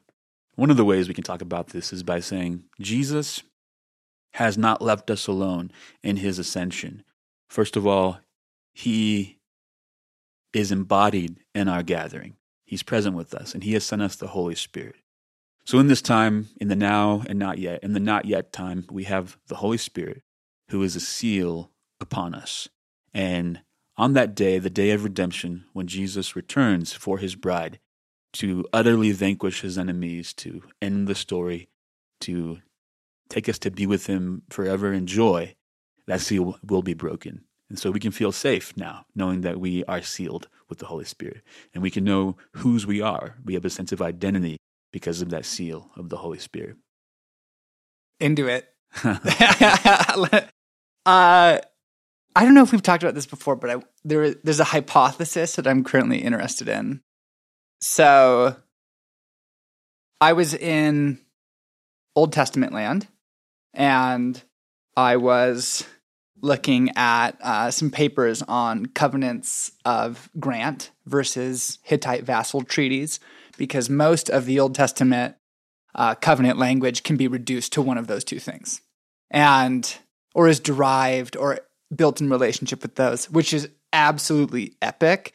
one 0.55 0.71
of 0.71 0.77
the 0.77 0.85
ways 0.85 1.09
we 1.09 1.13
can 1.13 1.25
talk 1.25 1.41
about 1.41 1.67
this 1.67 1.91
is 1.91 2.01
by 2.01 2.21
saying 2.21 2.63
Jesus 2.79 3.43
has 4.35 4.57
not 4.57 4.81
left 4.81 5.09
us 5.09 5.27
alone 5.27 5.69
in 6.01 6.17
his 6.17 6.39
ascension. 6.39 7.03
First 7.49 7.75
of 7.75 7.85
all, 7.85 8.19
he 8.73 9.37
is 10.53 10.71
embodied 10.71 11.37
in 11.53 11.67
our 11.67 11.83
gathering. 11.83 12.37
He's 12.65 12.83
present 12.83 13.17
with 13.17 13.33
us, 13.33 13.53
and 13.53 13.65
he 13.65 13.73
has 13.73 13.83
sent 13.83 14.01
us 14.01 14.15
the 14.15 14.27
Holy 14.27 14.55
Spirit. 14.55 14.95
So, 15.65 15.79
in 15.79 15.87
this 15.87 16.01
time, 16.01 16.47
in 16.61 16.69
the 16.69 16.75
now 16.75 17.23
and 17.27 17.37
not 17.37 17.57
yet, 17.57 17.83
in 17.83 17.91
the 17.91 17.99
not 17.99 18.23
yet 18.23 18.53
time, 18.53 18.85
we 18.89 19.03
have 19.03 19.37
the 19.47 19.55
Holy 19.55 19.77
Spirit 19.77 20.23
who 20.69 20.81
is 20.83 20.95
a 20.95 20.99
seal 20.99 21.71
upon 21.99 22.33
us. 22.33 22.67
And 23.13 23.61
on 23.97 24.13
that 24.13 24.35
day, 24.35 24.59
the 24.59 24.69
day 24.69 24.91
of 24.91 25.03
redemption, 25.03 25.65
when 25.73 25.87
Jesus 25.87 26.35
returns 26.35 26.93
for 26.93 27.17
his 27.17 27.35
bride 27.35 27.79
to 28.33 28.65
utterly 28.73 29.11
vanquish 29.11 29.61
his 29.61 29.77
enemies, 29.77 30.33
to 30.33 30.63
end 30.81 31.07
the 31.07 31.15
story, 31.15 31.69
to 32.21 32.59
take 33.29 33.47
us 33.47 33.57
to 33.59 33.71
be 33.71 33.85
with 33.85 34.07
him 34.07 34.43
forever 34.49 34.91
in 34.91 35.07
joy, 35.07 35.55
that 36.07 36.21
seal 36.21 36.59
will 36.61 36.81
be 36.81 36.93
broken. 36.93 37.45
And 37.69 37.79
so 37.79 37.89
we 37.89 37.99
can 37.99 38.11
feel 38.11 38.31
safe 38.31 38.75
now, 38.77 39.05
knowing 39.15 39.41
that 39.41 39.59
we 39.59 39.83
are 39.85 40.01
sealed 40.01 40.49
with 40.69 40.79
the 40.79 40.85
Holy 40.85 41.05
Spirit. 41.05 41.41
And 41.73 41.81
we 41.81 41.89
can 41.89 42.03
know 42.03 42.37
whose 42.51 42.85
we 42.85 43.01
are. 43.01 43.37
We 43.43 43.53
have 43.53 43.65
a 43.65 43.69
sense 43.69 43.91
of 43.91 44.01
identity 44.01 44.57
because 44.91 45.21
of 45.21 45.29
that 45.29 45.45
seal 45.45 45.89
of 45.95 46.09
the 46.09 46.17
Holy 46.17 46.39
Spirit. 46.39 46.75
Into 48.19 48.47
it. 48.47 48.67
Uh, 51.05 51.59
I 52.35 52.43
don't 52.43 52.53
know 52.53 52.63
if 52.63 52.71
we've 52.71 52.81
talked 52.81 53.03
about 53.03 53.15
this 53.15 53.25
before, 53.25 53.55
but 53.55 53.69
I, 53.69 53.75
there, 54.03 54.33
there's 54.33 54.59
a 54.59 54.65
hypothesis 54.65 55.55
that 55.55 55.67
I'm 55.67 55.83
currently 55.83 56.17
interested 56.17 56.67
in. 56.67 57.01
So, 57.79 58.55
I 60.19 60.33
was 60.33 60.53
in 60.53 61.19
Old 62.15 62.33
Testament 62.33 62.73
land, 62.73 63.07
and 63.73 64.41
I 64.97 65.17
was 65.17 65.85
looking 66.41 66.91
at 66.95 67.37
uh, 67.41 67.71
some 67.71 67.91
papers 67.91 68.41
on 68.43 68.87
covenants 68.87 69.71
of 69.83 70.29
grant 70.39 70.91
versus 71.05 71.79
Hittite 71.83 72.23
vassal 72.23 72.63
treaties, 72.63 73.19
because 73.57 73.89
most 73.89 74.29
of 74.29 74.45
the 74.45 74.59
Old 74.59 74.75
Testament 74.75 75.35
uh, 75.93 76.15
covenant 76.15 76.57
language 76.57 77.03
can 77.03 77.17
be 77.17 77.27
reduced 77.27 77.71
to 77.73 77.81
one 77.81 77.97
of 77.97 78.07
those 78.07 78.23
two 78.23 78.39
things. 78.39 78.81
And 79.31 79.95
or 80.35 80.47
is 80.47 80.59
derived 80.59 81.35
or 81.35 81.61
built 81.95 82.21
in 82.21 82.29
relationship 82.29 82.83
with 82.83 82.95
those, 82.95 83.29
which 83.31 83.53
is 83.53 83.69
absolutely 83.93 84.75
epic. 84.81 85.33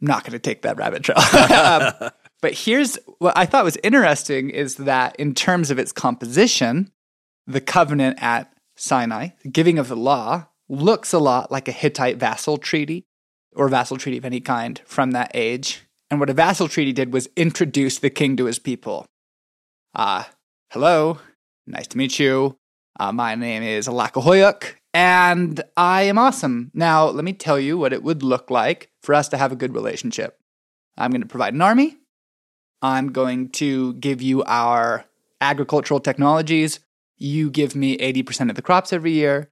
I'm 0.00 0.06
not 0.06 0.22
going 0.22 0.32
to 0.32 0.38
take 0.38 0.62
that 0.62 0.76
rabbit 0.78 1.02
trail. 1.02 1.18
um, 1.52 2.10
but 2.40 2.54
here's 2.54 2.98
what 3.18 3.36
I 3.36 3.44
thought 3.44 3.64
was 3.64 3.76
interesting 3.82 4.48
is 4.50 4.76
that 4.76 5.16
in 5.16 5.34
terms 5.34 5.70
of 5.70 5.78
its 5.78 5.92
composition, 5.92 6.92
the 7.46 7.60
covenant 7.60 8.22
at 8.22 8.52
Sinai, 8.76 9.30
the 9.42 9.50
giving 9.50 9.78
of 9.78 9.88
the 9.88 9.96
law, 9.96 10.46
looks 10.68 11.12
a 11.12 11.18
lot 11.18 11.50
like 11.50 11.68
a 11.68 11.72
Hittite 11.72 12.16
vassal 12.16 12.58
treaty 12.58 13.06
or 13.54 13.68
vassal 13.68 13.96
treaty 13.96 14.18
of 14.18 14.24
any 14.24 14.40
kind 14.40 14.80
from 14.84 15.12
that 15.12 15.32
age. 15.34 15.82
And 16.10 16.20
what 16.20 16.30
a 16.30 16.34
vassal 16.34 16.68
treaty 16.68 16.92
did 16.92 17.12
was 17.12 17.28
introduce 17.36 17.98
the 17.98 18.10
king 18.10 18.36
to 18.36 18.44
his 18.44 18.60
people. 18.60 19.06
Uh, 19.94 20.24
hello, 20.70 21.18
nice 21.66 21.88
to 21.88 21.98
meet 21.98 22.18
you. 22.20 22.56
Uh, 22.98 23.12
my 23.12 23.34
name 23.34 23.62
is 23.62 23.88
Alakahoyuk, 23.88 24.72
and 24.94 25.62
I 25.76 26.02
am 26.02 26.16
awesome. 26.16 26.70
Now, 26.72 27.08
let 27.08 27.24
me 27.24 27.34
tell 27.34 27.58
you 27.60 27.76
what 27.76 27.92
it 27.92 28.02
would 28.02 28.22
look 28.22 28.50
like 28.50 28.88
for 29.02 29.14
us 29.14 29.28
to 29.28 29.36
have 29.36 29.52
a 29.52 29.56
good 29.56 29.74
relationship. 29.74 30.38
I'm 30.96 31.10
going 31.10 31.20
to 31.20 31.28
provide 31.28 31.52
an 31.52 31.60
army. 31.60 31.98
I'm 32.80 33.12
going 33.12 33.50
to 33.50 33.92
give 33.94 34.22
you 34.22 34.44
our 34.44 35.04
agricultural 35.42 36.00
technologies. 36.00 36.80
You 37.18 37.50
give 37.50 37.76
me 37.76 37.98
80% 37.98 38.48
of 38.48 38.56
the 38.56 38.62
crops 38.62 38.94
every 38.94 39.12
year. 39.12 39.50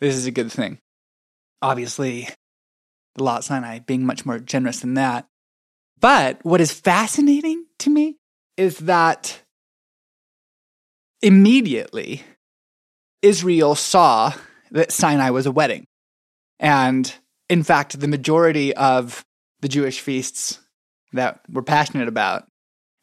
This 0.00 0.16
is 0.16 0.26
a 0.26 0.32
good 0.32 0.50
thing. 0.50 0.78
Obviously, 1.62 2.28
the 3.14 3.24
at 3.24 3.44
Sinai 3.44 3.78
being 3.78 4.04
much 4.04 4.26
more 4.26 4.40
generous 4.40 4.80
than 4.80 4.94
that. 4.94 5.28
But 6.00 6.44
what 6.44 6.60
is 6.60 6.72
fascinating 6.72 7.66
to 7.78 7.90
me 7.90 8.16
is 8.56 8.78
that 8.78 9.40
immediately 11.22 12.24
Israel 13.24 13.74
saw 13.74 14.34
that 14.70 14.92
Sinai 14.92 15.30
was 15.30 15.46
a 15.46 15.52
wedding. 15.52 15.86
And 16.60 17.12
in 17.48 17.62
fact, 17.62 17.98
the 17.98 18.06
majority 18.06 18.74
of 18.76 19.24
the 19.60 19.68
Jewish 19.68 20.00
feasts 20.00 20.60
that 21.14 21.40
we're 21.50 21.62
passionate 21.62 22.06
about 22.06 22.46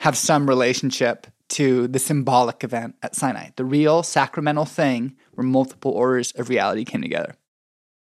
have 0.01 0.15
some 0.15 0.47
relationship 0.47 1.25
to 1.49 1.87
the 1.87 1.97
symbolic 1.97 2.63
event 2.63 2.95
at 3.01 3.15
Sinai, 3.15 3.49
the 3.55 3.65
real 3.65 4.03
sacramental 4.03 4.65
thing 4.65 5.15
where 5.33 5.45
multiple 5.45 5.91
orders 5.91 6.31
of 6.33 6.49
reality 6.49 6.85
came 6.85 7.01
together. 7.01 7.35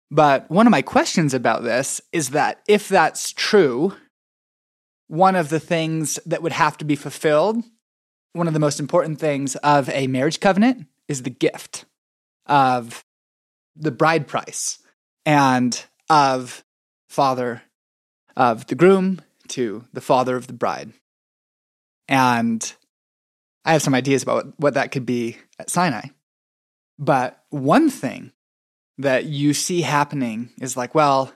But 0.10 0.50
one 0.50 0.66
of 0.66 0.72
my 0.72 0.82
questions 0.82 1.34
about 1.34 1.64
this 1.64 2.00
is 2.14 2.30
that 2.30 2.62
if 2.70 2.88
that's 2.88 3.34
true, 3.34 3.94
one 5.08 5.36
of 5.36 5.50
the 5.50 5.60
things 5.60 6.20
that 6.26 6.42
would 6.42 6.54
have 6.54 6.78
to 6.78 6.86
be 6.86 6.96
fulfilled, 6.96 7.64
one 8.32 8.48
of 8.48 8.54
the 8.54 8.62
most 8.62 8.80
important 8.80 9.20
things 9.20 9.58
of 9.58 9.90
a 9.90 10.08
marriage 10.08 10.40
covenant 10.40 10.88
is 11.10 11.24
the 11.24 11.30
gift 11.30 11.86
of 12.48 13.04
the 13.75 13.92
bride 13.92 14.27
price 14.27 14.80
and 15.25 15.86
of 16.10 16.63
father 17.10 17.62
of 18.36 18.68
the 18.68 18.75
groom 18.75 19.22
to 19.50 19.86
the 19.94 20.01
father 20.01 20.36
of 20.36 20.48
the 20.48 20.54
bride. 20.54 20.94
And 22.08 22.74
I 23.66 23.74
have 23.74 23.82
some 23.82 23.96
ideas 23.96 24.24
about 24.24 24.54
what 24.58 24.75
that 24.75 24.92
could 24.92 25.06
be 25.06 25.38
at 25.60 25.70
Sinai. 25.70 26.10
But 26.98 27.44
one 27.50 27.89
thing 27.89 28.32
that 28.98 29.25
you 29.25 29.54
see 29.54 29.82
happening 29.82 30.50
is 30.62 30.77
like, 30.77 30.96
well, 30.96 31.34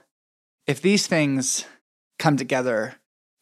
if 0.66 0.80
these 0.80 1.06
things 1.06 1.64
come 2.18 2.36
together 2.36 2.94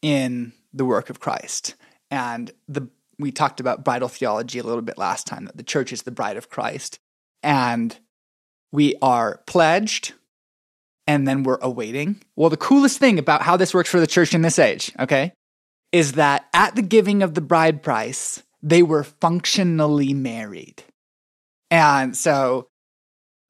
in 0.03 0.53
the 0.73 0.85
work 0.85 1.11
of 1.11 1.21
Christ, 1.21 1.75
and 2.11 2.50
the 2.69 2.89
we 3.19 3.31
talked 3.31 3.61
about 3.61 3.85
bridal 3.85 4.09
theology 4.09 4.59
a 4.59 4.62
little 4.62 4.83
bit 4.83 4.97
last 4.97 5.27
time 5.27 5.45
that 5.45 5.57
the 5.59 5.62
church 5.62 5.93
is 5.93 6.03
the 6.03 6.11
bride 6.11 6.39
of 6.39 6.49
Christ 6.49 6.99
and 7.42 7.97
we 8.73 8.94
are 9.02 9.42
pledged 9.47 10.14
and 11.06 11.26
then 11.26 11.42
we're 11.42 11.59
awaiting. 11.61 12.20
Well, 12.37 12.50
the 12.50 12.56
coolest 12.56 12.99
thing 12.99 13.18
about 13.18 13.42
how 13.42 13.56
this 13.56 13.75
works 13.75 13.90
for 13.90 14.00
the 14.00 14.06
church 14.06 14.35
in 14.35 14.42
this 14.42 14.59
age, 14.59 14.92
okay, 14.99 15.32
is 15.92 16.12
that 16.12 16.47
at 16.54 16.76
the 16.76 16.82
giving 16.82 17.23
of 17.23 17.35
the 17.35 17.40
bride 17.40 17.82
price, 17.82 18.42
they 18.62 18.82
were 18.82 19.04
functionally 19.04 20.14
married. 20.14 20.85
And 21.70 22.16
so 22.16 22.68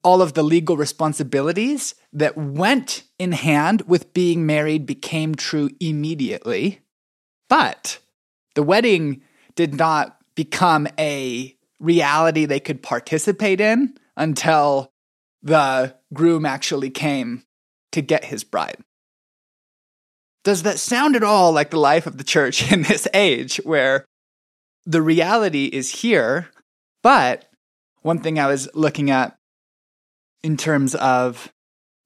all 0.02 0.22
of 0.22 0.32
the 0.32 0.42
legal 0.42 0.76
responsibilities 0.76 1.94
that 2.12 2.36
went 2.36 3.02
in 3.18 3.32
hand 3.32 3.82
with 3.82 4.14
being 4.14 4.46
married 4.46 4.86
became 4.86 5.34
true 5.34 5.70
immediately. 5.80 6.80
But 7.48 7.98
the 8.54 8.62
wedding 8.62 9.22
did 9.54 9.74
not 9.74 10.16
become 10.34 10.88
a 10.98 11.56
reality 11.80 12.44
they 12.44 12.60
could 12.60 12.82
participate 12.82 13.60
in 13.60 13.94
until 14.16 14.92
the 15.42 15.96
groom 16.12 16.44
actually 16.44 16.90
came 16.90 17.42
to 17.92 18.02
get 18.02 18.24
his 18.24 18.44
bride. 18.44 18.76
Does 20.44 20.62
that 20.62 20.78
sound 20.78 21.16
at 21.16 21.22
all 21.22 21.52
like 21.52 21.70
the 21.70 21.78
life 21.78 22.06
of 22.06 22.18
the 22.18 22.24
church 22.24 22.70
in 22.72 22.82
this 22.82 23.08
age 23.14 23.56
where 23.64 24.04
the 24.86 25.02
reality 25.02 25.66
is 25.66 26.00
here? 26.02 26.50
But 27.02 27.46
one 28.02 28.20
thing 28.20 28.38
I 28.38 28.46
was 28.46 28.68
looking 28.74 29.10
at 29.10 29.36
in 30.42 30.56
terms 30.56 30.94
of 30.94 31.52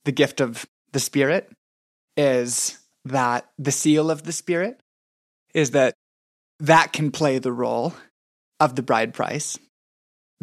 the 0.05 0.13
gift 0.13 0.41
of 0.41 0.67
the 0.93 1.01
Spirit 1.01 1.51
is 2.17 2.79
that 3.05 3.51
the 3.59 3.73
seal 3.73 4.11
of 4.11 4.25
the 4.25 4.33
Spirit 4.33 4.81
is 5.53 5.73
that 5.73 5.95
that 6.61 6.93
can 6.93 7.11
play 7.11 7.39
the 7.39 7.53
role 7.53 7.95
of 8.61 8.77
the 8.77 8.83
bride 8.83 9.15
price. 9.15 9.59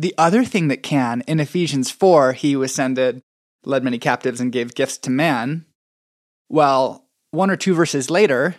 The 0.01 0.15
other 0.17 0.43
thing 0.43 0.67
that 0.69 0.81
can, 0.81 1.21
in 1.27 1.39
Ephesians 1.39 1.91
4, 1.91 2.33
he 2.33 2.53
who 2.53 2.63
ascended, 2.63 3.21
led 3.63 3.83
many 3.83 3.99
captives, 3.99 4.41
and 4.41 4.51
gave 4.51 4.73
gifts 4.73 4.97
to 4.97 5.11
man. 5.11 5.67
Well, 6.49 7.05
one 7.29 7.51
or 7.51 7.55
two 7.55 7.75
verses 7.75 8.09
later, 8.09 8.55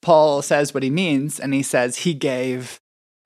Paul 0.00 0.42
says 0.42 0.74
what 0.74 0.82
he 0.82 0.90
means, 0.90 1.38
and 1.38 1.54
he 1.54 1.62
says 1.62 1.98
he 1.98 2.14
gave 2.14 2.80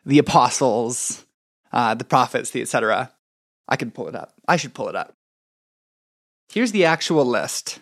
the 0.04 0.18
apostles, 0.18 1.24
uh, 1.72 1.94
the 1.94 2.04
prophets, 2.04 2.50
the 2.50 2.60
etc. 2.60 3.10
I 3.66 3.76
could 3.76 3.94
pull 3.94 4.08
it 4.08 4.14
up. 4.14 4.34
I 4.46 4.56
should 4.56 4.74
pull 4.74 4.90
it 4.90 4.94
up. 4.94 5.14
Here's 6.52 6.72
the 6.72 6.84
actual 6.84 7.24
list 7.24 7.78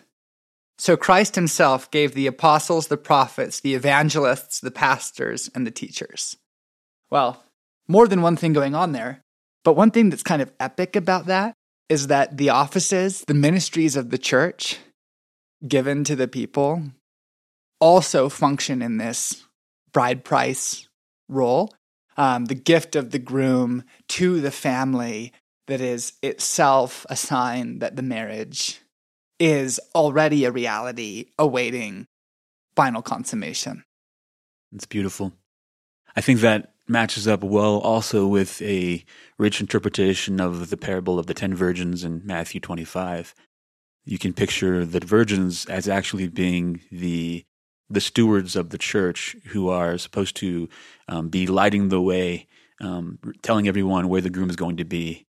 So 0.77 0.95
Christ 0.95 1.35
himself 1.35 1.91
gave 1.91 2.13
the 2.13 2.27
apostles, 2.27 2.87
the 2.87 2.95
prophets, 2.95 3.59
the 3.59 3.73
evangelists, 3.73 4.61
the 4.61 4.71
pastors, 4.71 5.51
and 5.53 5.67
the 5.67 5.71
teachers. 5.71 6.37
Well, 7.09 7.43
more 7.89 8.07
than 8.07 8.21
one 8.21 8.37
thing 8.37 8.53
going 8.53 8.73
on 8.73 8.93
there, 8.93 9.24
but 9.65 9.75
one 9.75 9.91
thing 9.91 10.09
that's 10.09 10.23
kind 10.23 10.41
of 10.41 10.53
epic 10.59 10.95
about 10.95 11.25
that 11.25 11.55
is 11.89 12.07
that 12.07 12.37
the 12.37 12.49
offices, 12.49 13.23
the 13.27 13.33
ministries 13.33 13.97
of 13.97 14.11
the 14.11 14.17
church 14.17 14.77
given 15.67 16.03
to 16.03 16.15
the 16.15 16.27
people 16.27 16.83
also 17.81 18.29
function 18.29 18.81
in 18.81 18.97
this 18.97 19.43
bride 19.91 20.23
price 20.23 20.87
role. 21.27 21.73
Um, 22.15 22.45
the 22.45 22.55
gift 22.55 22.95
of 22.95 23.09
the 23.09 23.19
groom 23.19 23.83
to 24.09 24.39
the 24.39 24.51
family 24.51 25.33
that 25.67 25.81
is 25.81 26.13
itself 26.21 27.05
a 27.09 27.15
sign 27.15 27.79
that 27.79 27.95
the 27.95 28.03
marriage 28.03 28.81
is 29.39 29.81
already 29.95 30.45
a 30.45 30.51
reality 30.51 31.25
awaiting 31.39 32.05
final 32.75 33.01
consummation. 33.01 33.83
It's 34.73 34.85
beautiful. 34.85 35.33
I 36.15 36.21
think 36.21 36.39
that 36.41 36.74
matches 36.87 37.27
up 37.27 37.43
well 37.43 37.79
also 37.79 38.27
with 38.27 38.61
a 38.61 39.03
rich 39.37 39.59
interpretation 39.59 40.39
of 40.39 40.69
the 40.69 40.77
parable 40.77 41.17
of 41.19 41.27
the 41.27 41.33
ten 41.33 41.55
virgins 41.55 42.03
in 42.03 42.21
Matthew 42.25 42.59
25. 42.59 43.33
You 44.05 44.19
can 44.19 44.33
picture 44.33 44.85
the 44.85 44.99
virgins 44.99 45.65
as 45.65 45.87
actually 45.87 46.27
being 46.27 46.81
the 46.91 47.45
the 47.89 48.01
stewards 48.01 48.55
of 48.55 48.69
the 48.69 48.77
church 48.77 49.35
who 49.47 49.69
are 49.69 49.97
supposed 49.97 50.35
to 50.37 50.67
um, 51.07 51.29
be 51.29 51.45
lighting 51.45 51.89
the 51.89 52.01
way, 52.01 52.47
um, 52.81 53.19
telling 53.43 53.67
everyone 53.67 54.09
where 54.09 54.21
the 54.21 54.29
groom 54.29 54.49
is 54.49 54.55
going 54.55 54.77
to 54.77 54.83
be, 54.83 55.27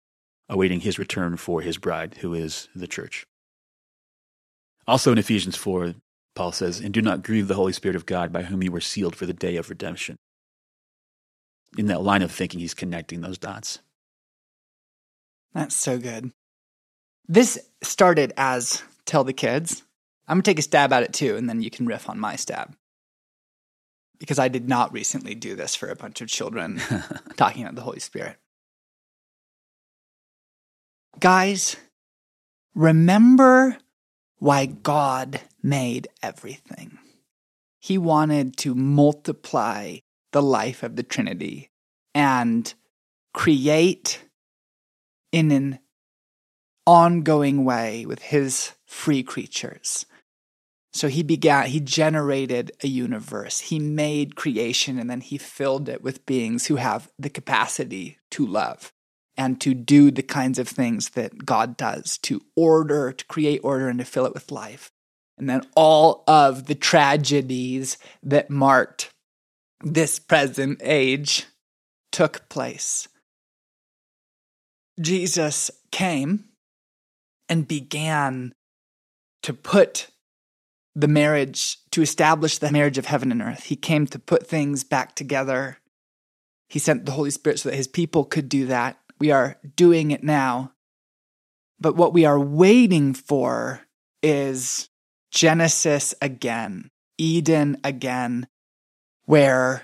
awaiting 0.50 0.82
his 0.82 1.00
return 1.00 1.36
for 1.36 1.62
his 1.62 1.80
bride, 1.80 2.18
who 2.20 2.34
is 2.34 2.70
the 2.76 2.88
church. 2.88 3.26
Also 4.88 5.12
in 5.12 5.18
Ephesians 5.18 5.56
4, 5.56 5.96
Paul 6.36 6.52
says, 6.52 6.80
And 6.80 6.94
do 6.94 7.02
not 7.02 7.24
grieve 7.24 7.48
the 7.48 7.56
Holy 7.56 7.74
Spirit 7.74 7.96
of 7.96 8.06
God, 8.06 8.32
by 8.32 8.44
whom 8.44 8.62
you 8.62 8.72
were 8.72 8.82
sealed 8.82 9.16
for 9.16 9.26
the 9.26 9.34
day 9.34 9.56
of 9.56 9.70
redemption. 9.70 10.18
In 11.78 11.88
that 11.88 12.04
line 12.04 12.22
of 12.22 12.32
thinking, 12.32 12.60
he's 12.60 12.74
connecting 12.74 13.22
those 13.22 13.38
dots. 13.38 13.80
That's 15.54 15.76
so 15.76 15.98
good. 15.98 16.32
This 17.28 17.60
started 17.82 18.34
as 18.38 18.84
Tell 19.06 19.24
the 19.24 19.34
Kids. 19.34 19.84
I'm 20.28 20.38
going 20.38 20.44
to 20.44 20.52
take 20.52 20.60
a 20.60 20.64
stab 20.64 20.94
at 20.94 21.04
it 21.04 21.14
too, 21.14 21.36
and 21.36 21.50
then 21.50 21.62
you 21.62 21.70
can 21.70 21.86
riff 21.86 22.10
on 22.10 22.20
my 22.20 22.36
stab. 22.36 22.76
Because 24.20 24.40
I 24.40 24.48
did 24.48 24.70
not 24.70 24.94
recently 24.94 25.36
do 25.36 25.56
this 25.56 25.76
for 25.76 25.90
a 25.90 25.96
bunch 25.96 26.22
of 26.22 26.28
children 26.28 26.82
talking 27.36 27.64
about 27.64 27.76
the 27.76 27.82
Holy 27.82 28.00
Spirit. 28.00 28.38
Guys, 31.20 31.76
remember 32.74 33.78
why 34.40 34.66
God 34.66 35.42
made 35.62 36.08
everything. 36.22 36.98
He 37.80 37.98
wanted 37.98 38.58
to 38.58 38.76
multiply 38.76 39.98
the 40.34 40.42
life 40.42 40.84
of 40.84 40.96
the 40.96 41.04
Trinity 41.04 41.72
and 42.14 42.74
create 43.34 44.22
in 45.32 45.52
an 45.52 45.80
ongoing 46.86 47.64
way 47.66 48.06
with 48.06 48.22
his 48.22 48.74
free 48.86 49.24
creatures. 49.24 50.06
So 50.92 51.08
he 51.08 51.24
began, 51.24 51.68
he 51.68 51.80
generated 51.80 52.72
a 52.84 52.88
universe. 52.88 53.62
He 53.62 53.80
made 53.80 54.36
creation 54.36 55.00
and 55.00 55.10
then 55.10 55.22
he 55.22 55.38
filled 55.40 55.90
it 55.90 56.04
with 56.04 56.26
beings 56.26 56.68
who 56.68 56.76
have 56.76 57.12
the 57.18 57.32
capacity 57.32 58.20
to 58.32 58.46
love 58.46 58.94
and 59.36 59.60
to 59.62 59.74
do 59.74 60.12
the 60.12 60.22
kinds 60.22 60.60
of 60.60 60.68
things 60.68 61.10
that 61.12 61.46
God 61.46 61.78
does 61.78 62.20
to 62.20 62.42
order, 62.56 63.12
to 63.12 63.26
create 63.26 63.62
order, 63.64 63.90
and 63.90 63.98
to 63.98 64.06
fill 64.06 64.28
it 64.28 64.36
with 64.36 64.52
life. 64.52 64.92
And 65.38 65.50
then 65.50 65.64
all 65.76 66.24
of 66.28 66.68
the 66.68 66.76
tragedies 66.76 67.98
that 68.22 68.52
marked 68.52 69.13
this 69.84 70.18
present 70.18 70.82
age 70.82 71.46
took 72.12 72.48
place. 72.50 73.08
Jesus 75.00 75.70
came 75.92 76.46
and 77.50 77.68
began 77.68 78.54
to 79.42 79.54
put 79.54 80.08
the 80.96 81.08
marriage, 81.08 81.80
to 81.92 82.02
establish 82.02 82.60
the 82.60 82.72
marriage 82.72 82.98
of 82.98 83.08
heaven 83.08 83.32
and 83.32 83.42
earth. 83.42 83.66
He 83.66 83.76
came 83.76 84.06
to 84.08 84.20
put 84.20 84.48
things 84.48 84.84
back 84.84 85.16
together. 85.16 85.80
He 86.70 86.80
sent 86.80 87.06
the 87.06 87.14
Holy 87.14 87.32
Spirit 87.32 87.60
so 87.60 87.70
that 87.70 87.76
his 87.76 87.88
people 87.88 88.24
could 88.24 88.48
do 88.48 88.68
that. 88.68 88.98
We 89.20 89.32
are 89.32 89.58
doing 89.76 90.12
it 90.12 90.24
now. 90.24 90.74
But 91.80 91.96
what 91.96 92.14
we 92.14 92.26
are 92.26 92.40
waiting 92.40 93.14
for 93.14 93.82
is 94.22 94.90
Genesis 95.32 96.14
again, 96.22 96.92
Eden 97.18 97.78
again, 97.84 98.48
where 99.26 99.84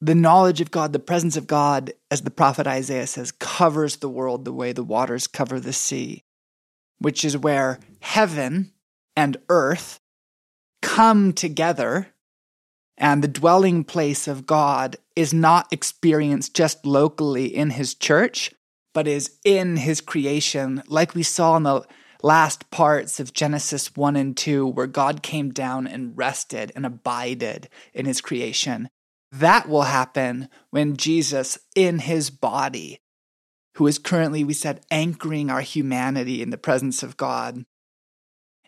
the 0.00 0.14
knowledge 0.14 0.60
of 0.60 0.70
God, 0.70 0.92
the 0.92 0.98
presence 0.98 1.36
of 1.36 1.46
God, 1.46 1.92
as 2.10 2.22
the 2.22 2.30
prophet 2.30 2.66
Isaiah 2.66 3.06
says, 3.06 3.32
covers 3.32 3.96
the 3.96 4.08
world 4.08 4.44
the 4.44 4.52
way 4.52 4.72
the 4.72 4.82
waters 4.82 5.26
cover 5.26 5.60
the 5.60 5.72
sea, 5.72 6.24
which 6.98 7.24
is 7.24 7.36
where 7.36 7.78
heaven 8.00 8.72
and 9.14 9.36
earth 9.48 10.00
come 10.80 11.32
together 11.32 12.08
and 12.96 13.22
the 13.22 13.28
dwelling 13.28 13.82
place 13.82 14.28
of 14.28 14.46
God 14.46 14.96
is 15.16 15.32
not 15.32 15.72
experienced 15.72 16.54
just 16.54 16.84
locally 16.84 17.46
in 17.46 17.70
his 17.70 17.94
church, 17.94 18.52
but 18.92 19.08
is 19.08 19.38
in 19.44 19.78
his 19.78 20.02
creation, 20.02 20.82
like 20.86 21.14
we 21.14 21.22
saw 21.22 21.56
in 21.56 21.62
the 21.62 21.82
last 22.22 22.70
parts 22.70 23.20
of 23.20 23.32
Genesis 23.32 23.96
1 23.96 24.16
and 24.16 24.36
2, 24.36 24.66
where 24.66 24.86
God 24.86 25.22
came 25.22 25.50
down 25.50 25.86
and 25.86 26.16
rested 26.16 26.72
and 26.74 26.84
abided 26.84 27.68
in 27.94 28.06
his 28.06 28.20
creation. 28.20 28.88
That 29.32 29.68
will 29.68 29.82
happen 29.82 30.48
when 30.70 30.96
Jesus, 30.96 31.58
in 31.74 32.00
his 32.00 32.30
body, 32.30 33.00
who 33.76 33.86
is 33.86 33.98
currently, 33.98 34.44
we 34.44 34.52
said, 34.52 34.84
anchoring 34.90 35.50
our 35.50 35.60
humanity 35.60 36.42
in 36.42 36.50
the 36.50 36.58
presence 36.58 37.02
of 37.02 37.16
God, 37.16 37.64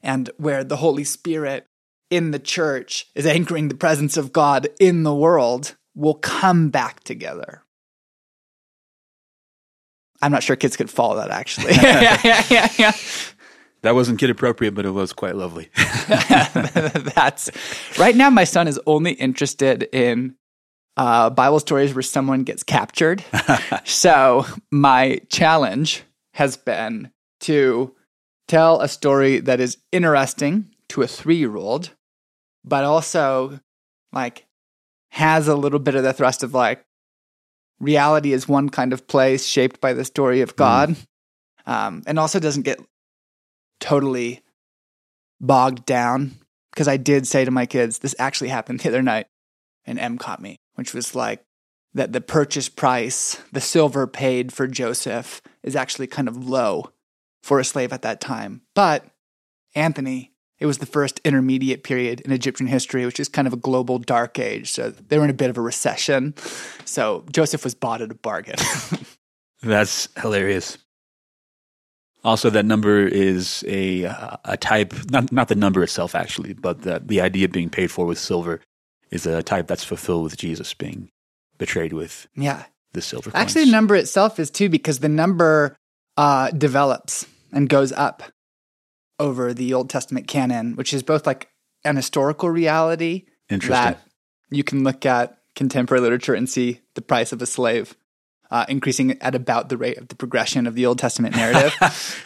and 0.03 0.31
where 0.37 0.65
the 0.65 0.77
Holy 0.77 1.05
Spirit 1.05 1.67
in 2.11 2.31
the 2.31 2.38
church 2.38 3.07
is 3.15 3.27
anchoring 3.27 3.69
the 3.69 3.75
presence 3.75 4.17
of 4.17 4.33
God 4.33 4.69
in 4.79 5.03
the 5.03 5.15
world 5.15 5.77
will 5.95 6.15
come 6.15 6.71
back 6.71 7.03
together. 7.05 7.62
I'm 10.21 10.31
not 10.31 10.43
sure 10.43 10.55
kids 10.55 10.77
could 10.77 10.91
follow 10.91 11.17
that 11.17 11.31
actually. 11.31 11.73
yeah, 11.83 12.21
yeah, 12.23 12.45
yeah, 12.49 12.69
yeah. 12.79 12.93
That 13.83 13.95
wasn't 13.95 14.21
kid 14.21 14.31
appropriate, 14.31 14.75
but 14.75 14.87
it 14.87 14.90
was 14.90 15.12
quite 15.12 15.35
lovely. 15.35 15.71
That's 17.14 17.51
right 17.99 18.14
now. 18.14 18.31
My 18.31 18.45
son 18.45 18.68
is 18.68 18.79
only 18.87 19.12
interested 19.12 19.88
in 19.92 20.37
uh, 20.97 21.31
Bible 21.31 21.59
stories 21.59 21.95
where 21.95 22.03
someone 22.03 22.45
gets 22.45 22.62
captured. 22.62 23.25
so 23.85 24.47
my 24.71 25.21
challenge 25.31 26.05
has 26.35 26.57
been 26.57 27.11
to 27.40 27.95
tell 28.47 28.81
a 28.81 28.88
story 28.88 29.40
that 29.40 29.59
is 29.59 29.79
interesting 29.90 30.71
to 30.90 31.03
a 31.03 31.07
three 31.07 31.37
year 31.37 31.57
old 31.57 31.90
but 32.64 32.85
also 32.85 33.61
like 34.12 34.47
has 35.11 35.49
a 35.49 35.57
little 35.57 35.79
bit 35.79 35.95
of 35.95 36.03
the 36.03 36.12
thrust 36.12 36.42
of 36.42 36.55
like 36.55 36.85
reality 37.81 38.33
is 38.33 38.49
one 38.49 38.68
kind 38.68 38.92
of 38.92 39.07
place 39.07 39.47
shaped 39.47 39.81
by 39.81 39.92
the 39.92 40.05
story 40.05 40.40
of 40.40 40.57
God, 40.57 40.90
mm. 40.90 41.07
um, 41.66 42.03
and 42.07 42.18
also 42.18 42.38
doesn't 42.38 42.62
get 42.62 42.81
totally 43.83 44.42
bogged 45.40 45.85
down. 45.85 46.33
Because 46.73 46.88
I 46.88 46.97
did 46.97 47.27
say 47.27 47.45
to 47.45 47.51
my 47.51 47.66
kids, 47.66 47.99
this 47.99 48.14
actually 48.18 48.49
happened 48.49 48.81
the 48.81 48.88
other 48.88 49.03
night, 49.03 49.27
and 49.85 49.99
M 49.99 50.16
caught 50.16 50.40
me, 50.40 50.57
which 50.75 50.95
was 50.95 51.14
like 51.14 51.45
that 51.92 52.12
the 52.12 52.23
purchase 52.23 52.71
price, 52.71 53.42
the 53.53 53.61
silver 53.61 54.07
paid 54.07 54.53
for 54.55 54.66
Joseph, 54.66 55.42
is 55.62 55.77
actually 55.77 56.07
kind 56.07 56.29
of 56.29 56.49
low 56.49 56.92
for 57.42 57.61
a 57.61 57.64
slave 57.64 57.92
at 57.92 58.01
that 58.03 58.23
time. 58.23 58.62
But 58.75 59.05
Anthony 59.75 60.33
it 60.62 60.66
was 60.66 60.79
the 60.79 60.87
first 60.87 61.21
intermediate 61.25 61.83
period 61.83 62.21
in 62.21 62.31
Egyptian 62.31 62.68
history, 62.68 63.05
which 63.05 63.18
is 63.18 63.29
kind 63.29 63.49
of 63.49 63.53
a 63.53 63.57
global 63.57 63.99
dark 63.99 64.38
age. 64.38 64.71
So 64.71 64.90
they 64.90 65.18
were 65.18 65.25
in 65.25 65.31
a 65.31 65.35
bit 65.35 65.51
of 65.51 65.59
a 65.59 65.61
recession. 65.61 66.35
So 66.85 67.25
Joseph 67.33 67.64
was 67.64 67.75
bought 67.75 68.01
at 68.01 68.12
a 68.12 68.14
bargain. 68.14 68.55
That's 69.62 70.09
hilarious. 70.21 70.79
Also, 72.25 72.51
that 72.51 72.65
number 72.65 73.07
is 73.07 73.65
a 73.67 74.05
uh, 74.05 74.37
a 74.45 74.57
type 74.57 74.95
not 75.11 75.33
not 75.33 75.49
the 75.49 75.57
number 75.57 75.83
itself 75.83 76.15
actually, 76.15 76.53
but 76.53 76.83
the 76.83 77.03
the 77.05 77.21
idea 77.21 77.47
of 77.47 77.53
being 77.53 77.69
paid 77.69 77.91
for 77.91 78.07
with 78.07 78.19
silver 78.19 78.61
is 79.11 79.27
a 79.27 79.43
type 79.43 79.67
that's 79.67 79.85
fulfilled 79.85 80.25
with 80.25 80.37
Jesus 80.37 80.73
being 80.73 81.11
betrayed 81.59 81.93
with 81.93 82.27
yeah. 82.35 82.65
the 82.93 83.03
silver. 83.03 83.31
Actually, 83.35 83.67
the 83.67 83.73
number 83.73 83.95
itself 83.95 84.39
is 84.39 84.51
too 84.51 84.69
because 84.69 85.01
the 85.01 85.09
number 85.09 85.77
uh, 86.17 86.51
develops 86.51 87.27
and 87.53 87.69
goes 87.69 87.93
up 87.93 88.23
over 89.19 89.53
the 89.53 89.75
Old 89.75 89.91
Testament 89.91 90.27
canon, 90.27 90.77
which 90.77 90.93
is 90.93 91.03
both 91.03 91.27
like 91.27 91.49
an 91.85 91.97
historical 91.97 92.51
reality 92.51 93.27
that 93.49 94.01
you 94.51 94.65
can 94.65 94.85
look 94.85 95.05
at 95.05 95.39
contemporary 95.55 96.01
literature 96.01 96.35
and 96.35 96.49
see 96.49 96.81
the 96.95 97.03
price 97.03 97.33
of 97.33 97.43
a 97.43 97.47
slave 97.47 97.97
uh, 98.53 98.67
increasing 98.69 99.21
at 99.23 99.35
about 99.35 99.71
the 99.71 99.79
rate 99.79 99.97
of 99.97 100.09
the 100.09 100.15
progression 100.15 100.67
of 100.67 100.75
the 100.75 100.85
Old 100.85 100.99
Testament 100.99 101.35
narrative. 101.35 101.73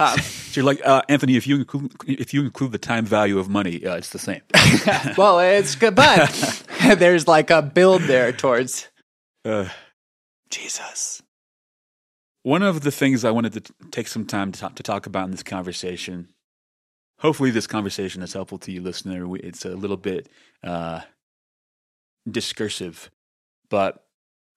um, 0.01 0.19
so 0.19 0.61
you're 0.61 0.67
like 0.67 0.85
uh, 0.85 1.01
Anthony. 1.09 1.37
If 1.37 1.47
you 1.47 1.57
include 1.57 1.93
if 2.07 2.35
you 2.35 2.43
include 2.43 2.73
the 2.73 2.79
time 2.79 3.07
value 3.07 3.39
of 3.39 3.49
money, 3.49 3.87
uh, 3.87 3.95
it's 3.95 4.11
the 4.11 4.19
same. 4.19 4.43
well, 5.17 5.39
it's 5.39 5.77
good, 5.77 5.95
but 5.95 6.65
there's 6.99 7.29
like 7.29 7.51
a 7.51 7.63
build 7.63 8.03
there 8.03 8.33
towards 8.33 8.89
Uh, 9.45 9.69
Jesus. 10.51 11.23
One 12.43 12.63
of 12.63 12.81
the 12.83 12.91
things 12.93 13.25
I 13.25 13.31
wanted 13.31 13.53
to 13.55 13.61
t- 13.61 13.75
take 13.91 14.09
some 14.09 14.25
time 14.27 14.53
to 14.53 14.61
talk, 14.61 14.75
to 14.77 14.83
talk 14.83 15.07
about 15.07 15.25
in 15.27 15.31
this 15.31 15.43
conversation, 15.43 16.29
hopefully, 17.21 17.51
this 17.51 17.67
conversation 17.67 18.23
is 18.23 18.33
helpful 18.33 18.59
to 18.59 18.73
you, 18.73 18.81
listener. 18.83 19.27
It's 19.37 19.65
a 19.65 19.71
little 19.71 19.97
bit 19.97 20.29
uh, 20.63 21.01
discursive, 22.29 23.11
but 23.71 24.06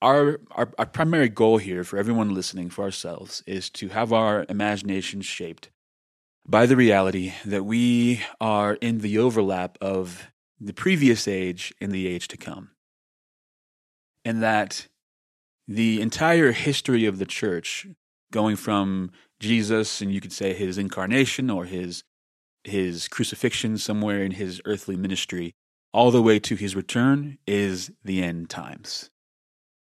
our, 0.02 0.40
our 0.52 0.72
our 0.78 0.86
primary 0.86 1.30
goal 1.30 1.58
here 1.58 1.84
for 1.84 1.98
everyone 1.98 2.34
listening, 2.34 2.70
for 2.70 2.84
ourselves, 2.84 3.44
is 3.46 3.70
to 3.72 3.90
have 3.90 4.14
our 4.14 4.46
imagination 4.50 5.22
shaped 5.22 5.70
by 6.48 6.66
the 6.66 6.76
reality 6.76 7.34
that 7.46 7.66
we 7.66 8.22
are 8.40 8.76
in 8.76 9.00
the 9.00 9.18
overlap 9.18 9.78
of 9.82 10.32
the 10.60 10.74
previous 10.74 11.28
age 11.28 11.74
and 11.80 11.92
the 11.92 12.08
age 12.08 12.28
to 12.30 12.38
come, 12.38 12.72
and 14.24 14.42
that 14.42 14.88
the 15.68 16.02
entire 16.02 16.52
history 16.52 17.06
of 17.06 17.20
the 17.20 17.26
church, 17.26 17.86
going 18.32 18.56
from 18.56 19.12
Jesus 19.40 20.02
and 20.02 20.12
you 20.12 20.20
could 20.22 20.34
say 20.34 20.54
his 20.54 20.78
incarnation 20.78 21.50
or 21.50 21.66
his 21.66 22.04
his 22.64 23.08
crucifixion 23.08 23.78
somewhere 23.78 24.22
in 24.22 24.32
his 24.32 24.62
earthly 24.66 24.96
ministry, 24.96 25.54
all 25.94 26.12
the 26.12 26.22
way 26.22 26.40
to 26.40 26.56
his 26.56 26.76
return, 26.76 27.38
is 27.48 27.92
the 28.04 28.22
end 28.22 28.50
times. 28.50 29.10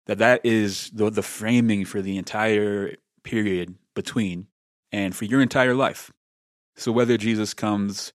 That 0.07 0.17
that 0.17 0.41
is 0.43 0.89
the 0.91 1.09
the 1.09 1.21
framing 1.21 1.85
for 1.85 2.01
the 2.01 2.17
entire 2.17 2.95
period 3.23 3.75
between 3.93 4.47
and 4.91 5.15
for 5.15 5.25
your 5.25 5.41
entire 5.41 5.75
life. 5.75 6.11
So 6.75 6.91
whether 6.91 7.17
Jesus 7.17 7.53
comes 7.53 8.13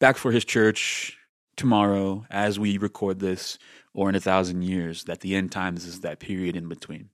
back 0.00 0.16
for 0.16 0.32
his 0.32 0.44
church 0.44 1.16
tomorrow 1.56 2.26
as 2.30 2.58
we 2.58 2.78
record 2.78 3.20
this, 3.20 3.58
or 3.94 4.08
in 4.08 4.14
a 4.14 4.20
thousand 4.20 4.62
years, 4.62 5.04
that 5.04 5.20
the 5.20 5.34
end 5.34 5.52
times 5.52 5.84
is 5.84 6.00
that 6.00 6.20
period 6.20 6.56
in 6.56 6.68
between. 6.68 7.10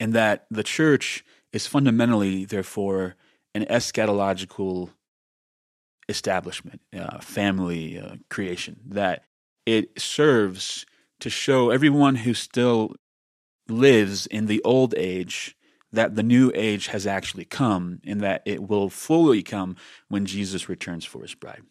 And 0.00 0.12
that 0.12 0.46
the 0.50 0.62
church 0.62 1.24
is 1.52 1.66
fundamentally, 1.66 2.44
therefore, 2.44 3.16
an 3.54 3.64
eschatological 3.66 4.90
establishment, 6.08 6.80
uh, 6.98 7.20
family 7.20 7.98
uh, 7.98 8.16
creation, 8.28 8.80
that 8.86 9.24
it 9.66 10.00
serves 10.00 10.84
to 11.20 11.30
show 11.30 11.70
everyone 11.70 12.16
who 12.16 12.34
still 12.34 12.96
lives 13.68 14.26
in 14.26 14.46
the 14.46 14.62
old 14.64 14.94
age 14.96 15.56
that 15.92 16.14
the 16.14 16.22
new 16.22 16.50
age 16.54 16.86
has 16.88 17.06
actually 17.06 17.44
come 17.44 18.00
and 18.06 18.20
that 18.20 18.42
it 18.46 18.66
will 18.66 18.88
fully 18.88 19.42
come 19.42 19.76
when 20.08 20.24
Jesus 20.24 20.68
returns 20.68 21.04
for 21.04 21.22
his 21.22 21.34
bride. 21.34 21.62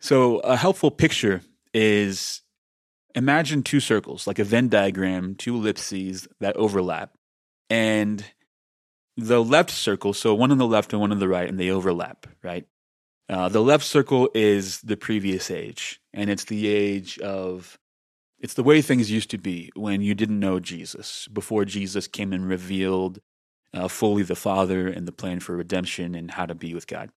So, 0.00 0.38
a 0.40 0.56
helpful 0.56 0.90
picture 0.90 1.42
is 1.72 2.42
imagine 3.14 3.62
two 3.62 3.80
circles, 3.80 4.26
like 4.26 4.38
a 4.38 4.44
Venn 4.44 4.68
diagram, 4.68 5.34
two 5.34 5.56
ellipses 5.56 6.28
that 6.40 6.56
overlap. 6.56 7.12
And 7.70 8.24
the 9.16 9.42
left 9.42 9.70
circle, 9.70 10.12
so 10.12 10.34
one 10.34 10.50
on 10.50 10.58
the 10.58 10.66
left 10.66 10.92
and 10.92 11.00
one 11.00 11.12
on 11.12 11.20
the 11.20 11.28
right, 11.28 11.48
and 11.48 11.58
they 11.58 11.70
overlap, 11.70 12.26
right? 12.42 12.66
Uh, 13.28 13.48
the 13.48 13.62
left 13.62 13.84
circle 13.84 14.28
is 14.34 14.80
the 14.82 14.96
previous 14.96 15.50
age, 15.50 16.00
and 16.12 16.28
it's 16.28 16.44
the 16.44 16.66
age 16.66 17.18
of, 17.20 17.78
it's 18.44 18.54
the 18.54 18.62
way 18.62 18.80
things 18.80 19.10
used 19.10 19.30
to 19.30 19.38
be 19.38 19.72
when 19.74 20.02
you 20.02 20.14
didn't 20.14 20.38
know 20.38 20.60
Jesus, 20.60 21.26
before 21.32 21.64
Jesus 21.64 22.06
came 22.06 22.32
and 22.32 22.46
revealed 22.46 23.18
uh, 23.72 23.88
fully 23.88 24.22
the 24.22 24.36
Father 24.36 24.86
and 24.86 25.08
the 25.08 25.12
plan 25.12 25.40
for 25.40 25.56
redemption 25.56 26.14
and 26.14 26.30
how 26.30 26.46
to 26.46 26.54
be 26.54 26.74
with 26.74 26.86
God 26.86 27.10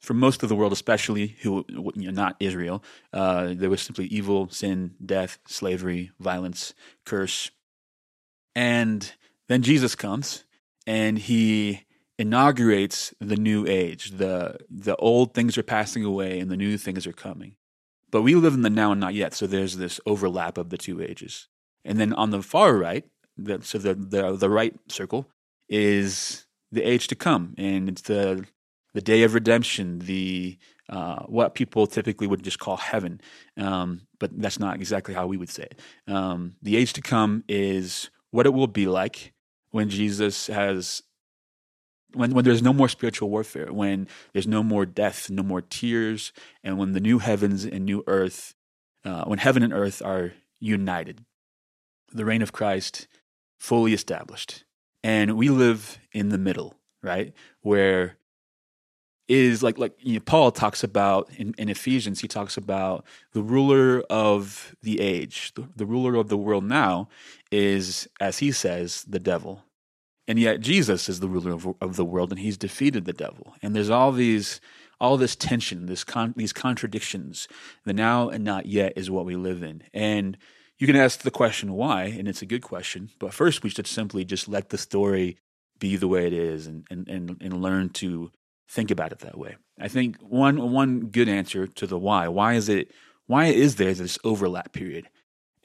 for 0.00 0.14
most 0.14 0.42
of 0.42 0.48
the 0.48 0.56
world, 0.56 0.72
especially 0.72 1.36
who 1.42 1.64
you 1.68 1.92
know, 1.94 2.10
not 2.10 2.36
Israel, 2.40 2.82
uh, 3.12 3.52
there 3.54 3.70
was 3.70 3.82
simply 3.82 4.06
evil, 4.06 4.48
sin, 4.48 4.94
death, 5.04 5.38
slavery, 5.46 6.10
violence, 6.18 6.74
curse, 7.04 7.50
and 8.54 9.12
then 9.48 9.62
Jesus 9.62 9.94
comes 9.94 10.44
and 10.86 11.18
he 11.18 11.84
inaugurates 12.18 13.14
the 13.20 13.36
new 13.36 13.66
age. 13.66 14.12
the 14.12 14.58
The 14.70 14.96
old 14.96 15.34
things 15.34 15.58
are 15.58 15.62
passing 15.62 16.04
away 16.04 16.40
and 16.40 16.50
the 16.50 16.56
new 16.56 16.78
things 16.78 17.06
are 17.06 17.12
coming. 17.12 17.56
But 18.10 18.22
we 18.22 18.34
live 18.34 18.54
in 18.54 18.62
the 18.62 18.70
now 18.70 18.92
and 18.92 19.00
not 19.00 19.14
yet, 19.14 19.34
so 19.34 19.46
there's 19.46 19.76
this 19.76 20.00
overlap 20.06 20.58
of 20.58 20.70
the 20.70 20.78
two 20.78 21.00
ages. 21.00 21.48
And 21.84 21.98
then 21.98 22.12
on 22.12 22.30
the 22.30 22.42
far 22.42 22.76
right, 22.76 23.04
the, 23.36 23.60
so 23.62 23.78
the, 23.78 23.94
the 23.94 24.36
the 24.36 24.50
right 24.50 24.74
circle 24.88 25.28
is 25.68 26.46
the 26.72 26.82
age 26.82 27.08
to 27.08 27.14
come, 27.14 27.54
and 27.56 27.88
it's 27.88 28.02
the 28.02 28.44
the 28.92 29.00
day 29.00 29.22
of 29.22 29.34
redemption, 29.34 30.00
the 30.00 30.58
uh, 30.88 31.22
what 31.26 31.54
people 31.54 31.86
typically 31.86 32.26
would 32.26 32.42
just 32.42 32.58
call 32.58 32.76
heaven, 32.76 33.20
um, 33.56 34.02
but 34.18 34.30
that's 34.40 34.58
not 34.58 34.74
exactly 34.74 35.14
how 35.14 35.26
we 35.26 35.36
would 35.36 35.48
say 35.48 35.62
it. 35.62 35.80
Um, 36.12 36.56
the 36.60 36.76
age 36.76 36.92
to 36.94 37.00
come 37.00 37.44
is 37.48 38.10
what 38.32 38.46
it 38.46 38.50
will 38.50 38.66
be 38.66 38.86
like 38.86 39.32
when 39.70 39.88
Jesus 39.88 40.48
has, 40.48 41.02
when 42.14 42.32
when 42.32 42.44
there's 42.44 42.62
no 42.62 42.72
more 42.72 42.88
spiritual 42.88 43.30
warfare, 43.30 43.72
when 43.72 44.08
there's 44.32 44.46
no 44.46 44.62
more 44.62 44.86
death, 44.86 45.30
no 45.30 45.42
more 45.42 45.60
tears, 45.60 46.32
and 46.62 46.78
when 46.78 46.92
the 46.92 47.00
new 47.00 47.18
heavens 47.18 47.64
and 47.64 47.84
new 47.84 48.02
earth, 48.06 48.54
uh, 49.04 49.24
when 49.24 49.38
heaven 49.38 49.62
and 49.62 49.72
earth 49.72 50.02
are 50.02 50.32
united, 50.58 51.24
the 52.12 52.24
reign 52.24 52.42
of 52.42 52.52
Christ 52.52 53.08
fully 53.58 53.92
established, 53.92 54.64
and 55.02 55.36
we 55.36 55.48
live 55.48 55.98
in 56.12 56.30
the 56.30 56.38
middle, 56.38 56.74
right, 57.02 57.32
where 57.60 58.16
is 59.30 59.62
like 59.62 59.78
like 59.78 59.92
you 60.00 60.14
know, 60.14 60.20
Paul 60.20 60.50
talks 60.50 60.82
about 60.82 61.30
in, 61.36 61.54
in, 61.56 61.68
Ephesians. 61.68 62.20
He 62.20 62.26
talks 62.26 62.56
about 62.56 63.06
the 63.32 63.42
ruler 63.42 64.02
of 64.10 64.74
the 64.82 65.00
age, 65.00 65.52
the, 65.54 65.68
the 65.76 65.86
ruler 65.86 66.16
of 66.16 66.28
the 66.28 66.36
world 66.36 66.64
now, 66.64 67.08
is 67.52 68.08
as 68.18 68.38
he 68.38 68.50
says 68.50 69.04
the 69.08 69.20
devil, 69.20 69.62
and 70.30 70.38
yet 70.38 70.60
Jesus 70.60 71.08
is 71.08 71.18
the 71.18 71.28
ruler 71.28 71.50
of, 71.50 71.66
of 71.80 71.96
the 71.96 72.04
world, 72.04 72.30
and 72.30 72.38
he's 72.38 72.56
defeated 72.56 73.04
the 73.04 73.12
devil. 73.12 73.56
And 73.62 73.74
there's 73.74 73.90
all 73.90 74.12
these 74.12 74.60
all 75.00 75.16
this 75.16 75.34
tension, 75.34 75.86
this 75.86 76.04
con, 76.04 76.34
these 76.36 76.52
contradictions. 76.52 77.48
The 77.84 77.92
now 77.92 78.28
and 78.28 78.44
not 78.44 78.66
yet 78.66 78.92
is 78.94 79.10
what 79.10 79.24
we 79.24 79.34
live 79.34 79.64
in, 79.64 79.82
and 79.92 80.38
you 80.78 80.86
can 80.86 80.94
ask 80.94 81.22
the 81.22 81.32
question 81.32 81.72
why, 81.72 82.04
and 82.04 82.28
it's 82.28 82.42
a 82.42 82.46
good 82.46 82.62
question. 82.62 83.10
But 83.18 83.34
first, 83.34 83.64
we 83.64 83.70
should 83.70 83.88
simply 83.88 84.24
just 84.24 84.46
let 84.46 84.68
the 84.68 84.78
story 84.78 85.36
be 85.80 85.96
the 85.96 86.06
way 86.06 86.28
it 86.28 86.32
is, 86.32 86.68
and 86.68 86.86
and 86.92 87.08
and, 87.08 87.36
and 87.40 87.60
learn 87.60 87.88
to 87.94 88.30
think 88.68 88.92
about 88.92 89.10
it 89.10 89.18
that 89.18 89.36
way. 89.36 89.56
I 89.80 89.88
think 89.88 90.16
one 90.20 90.70
one 90.70 91.06
good 91.06 91.28
answer 91.28 91.66
to 91.66 91.88
the 91.88 91.98
why. 91.98 92.28
Why 92.28 92.54
is 92.54 92.68
it? 92.68 92.92
Why 93.26 93.46
is 93.46 93.76
there 93.76 93.94
this 93.94 94.16
overlap 94.22 94.72
period? 94.72 95.08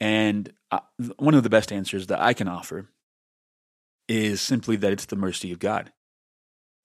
And 0.00 0.52
uh, 0.72 0.80
one 1.18 1.34
of 1.34 1.44
the 1.44 1.50
best 1.50 1.70
answers 1.70 2.08
that 2.08 2.20
I 2.20 2.32
can 2.32 2.48
offer 2.48 2.88
is 4.08 4.40
simply 4.40 4.76
that 4.76 4.92
it's 4.92 5.06
the 5.06 5.16
mercy 5.16 5.52
of 5.52 5.58
God. 5.58 5.92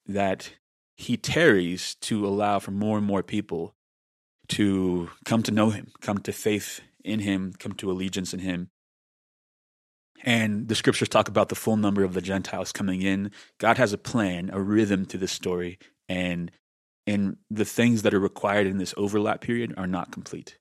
That 0.06 0.54
He 0.96 1.18
tarries 1.18 1.96
to 2.02 2.26
allow 2.26 2.60
for 2.60 2.72
more 2.72 2.98
and 2.98 3.06
more 3.06 3.24
people 3.24 3.76
to 4.50 5.10
come 5.26 5.44
to 5.44 5.52
know 5.52 5.70
Him, 5.70 5.88
come 6.02 6.20
to 6.20 6.32
faith 6.32 6.82
in 7.04 7.20
Him, 7.20 7.54
come 7.58 7.74
to 7.74 7.92
allegiance 7.92 8.34
in 8.34 8.40
Him. 8.40 8.70
And 10.24 10.68
the 10.68 10.76
scriptures 10.76 11.10
talk 11.10 11.28
about 11.28 11.50
the 11.50 11.56
full 11.56 11.78
number 11.78 12.04
of 12.04 12.14
the 12.14 12.22
Gentiles 12.22 12.72
coming 12.72 13.02
in. 13.02 13.32
God 13.58 13.78
has 13.78 13.92
a 13.92 13.98
plan, 13.98 14.52
a 14.54 14.62
rhythm 14.62 15.06
to 15.08 15.18
this 15.18 15.32
story, 15.32 15.80
and 16.08 16.52
and 17.08 17.38
the 17.50 17.66
things 17.66 18.04
that 18.04 18.14
are 18.14 18.20
required 18.20 18.68
in 18.68 18.78
this 18.78 18.94
overlap 18.96 19.42
period 19.42 19.74
are 19.78 19.88
not 19.88 20.12
complete. 20.12 20.60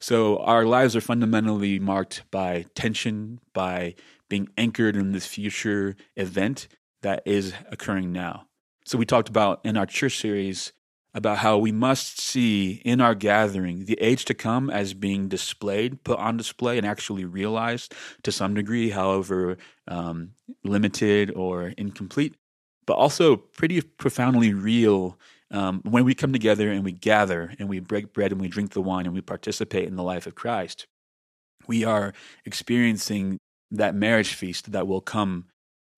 So 0.00 0.38
our 0.38 0.64
lives 0.64 0.94
are 0.94 1.00
fundamentally 1.00 1.78
marked 1.78 2.22
by 2.30 2.66
tension, 2.74 3.40
by 3.52 3.94
being 4.28 4.48
anchored 4.56 4.96
in 4.96 5.12
this 5.12 5.26
future 5.26 5.96
event 6.16 6.68
that 7.02 7.22
is 7.24 7.52
occurring 7.70 8.12
now. 8.12 8.46
So 8.84 8.98
we 8.98 9.06
talked 9.06 9.28
about 9.28 9.60
in 9.64 9.76
our 9.76 9.86
church 9.86 10.18
series 10.18 10.72
about 11.14 11.38
how 11.38 11.56
we 11.56 11.72
must 11.72 12.20
see 12.20 12.82
in 12.84 13.00
our 13.00 13.14
gathering 13.14 13.86
the 13.86 13.98
age 14.00 14.26
to 14.26 14.34
come 14.34 14.68
as 14.68 14.92
being 14.92 15.28
displayed, 15.28 16.04
put 16.04 16.18
on 16.18 16.36
display, 16.36 16.76
and 16.76 16.86
actually 16.86 17.24
realized 17.24 17.94
to 18.22 18.30
some 18.30 18.54
degree, 18.54 18.90
however 18.90 19.56
um, 19.88 20.32
limited 20.62 21.30
or 21.34 21.68
incomplete 21.78 22.34
but 22.86 22.94
also 22.94 23.36
pretty 23.36 23.82
profoundly 23.82 24.54
real 24.54 25.18
um, 25.50 25.80
when 25.84 26.04
we 26.04 26.14
come 26.14 26.32
together 26.32 26.70
and 26.70 26.84
we 26.84 26.92
gather 26.92 27.52
and 27.58 27.68
we 27.68 27.80
break 27.80 28.12
bread 28.12 28.32
and 28.32 28.40
we 28.40 28.48
drink 28.48 28.72
the 28.72 28.80
wine 28.80 29.06
and 29.06 29.14
we 29.14 29.20
participate 29.20 29.86
in 29.86 29.96
the 29.96 30.02
life 30.02 30.26
of 30.26 30.34
Christ. 30.34 30.86
We 31.66 31.84
are 31.84 32.14
experiencing 32.44 33.38
that 33.70 33.94
marriage 33.94 34.34
feast 34.34 34.72
that 34.72 34.86
will 34.86 35.00
come 35.00 35.46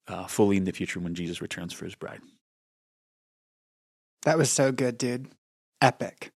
uh, 0.07 0.27
fully 0.27 0.57
in 0.57 0.65
the 0.65 0.73
future 0.73 1.01
when 1.01 1.15
Jesus 1.15 1.43
returns 1.43 1.73
for 1.73 1.85
his 1.85 1.95
bride. 1.95 2.21
That 4.23 4.39
was 4.39 4.51
so 4.51 4.73
good, 4.73 4.99
dude. 4.99 5.29
Epic. 5.81 6.33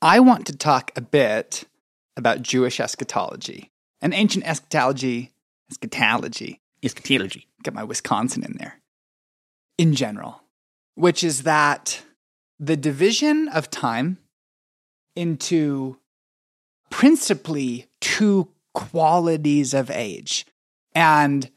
I 0.00 0.20
want 0.20 0.46
to 0.46 0.56
talk 0.56 0.92
a 0.96 1.00
bit 1.00 1.64
about 2.16 2.42
Jewish 2.42 2.80
eschatology. 2.80 3.70
And 4.00 4.14
ancient 4.14 4.46
eschatology 4.46 5.32
eschatology. 5.70 6.60
Eschatology. 6.82 7.46
Get 7.62 7.74
my 7.74 7.84
Wisconsin 7.84 8.44
in 8.44 8.56
there. 8.58 8.80
In 9.78 9.94
general, 9.94 10.42
which 10.94 11.22
is 11.22 11.42
that 11.42 12.02
the 12.58 12.76
division 12.76 13.48
of 13.48 13.70
time 13.70 14.18
into 15.14 15.98
principally 16.90 17.86
two 18.00 18.48
qualities 18.76 19.72
of 19.72 19.90
age. 19.90 20.44
And 20.94 21.50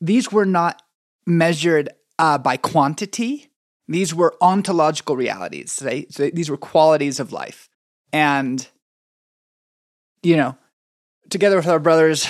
these 0.00 0.30
were 0.30 0.46
not 0.46 0.82
measured 1.26 1.90
uh, 2.18 2.38
by 2.38 2.56
quantity, 2.56 3.50
these 3.88 4.14
were 4.14 4.36
ontological 4.40 5.16
realities. 5.16 5.82
Right? 5.84 6.10
So 6.12 6.30
these 6.30 6.48
were 6.48 6.56
qualities 6.56 7.18
of 7.18 7.32
life. 7.32 7.68
And, 8.12 8.66
you 10.22 10.36
know, 10.36 10.56
together 11.28 11.56
with 11.56 11.66
our 11.66 11.80
brothers, 11.80 12.28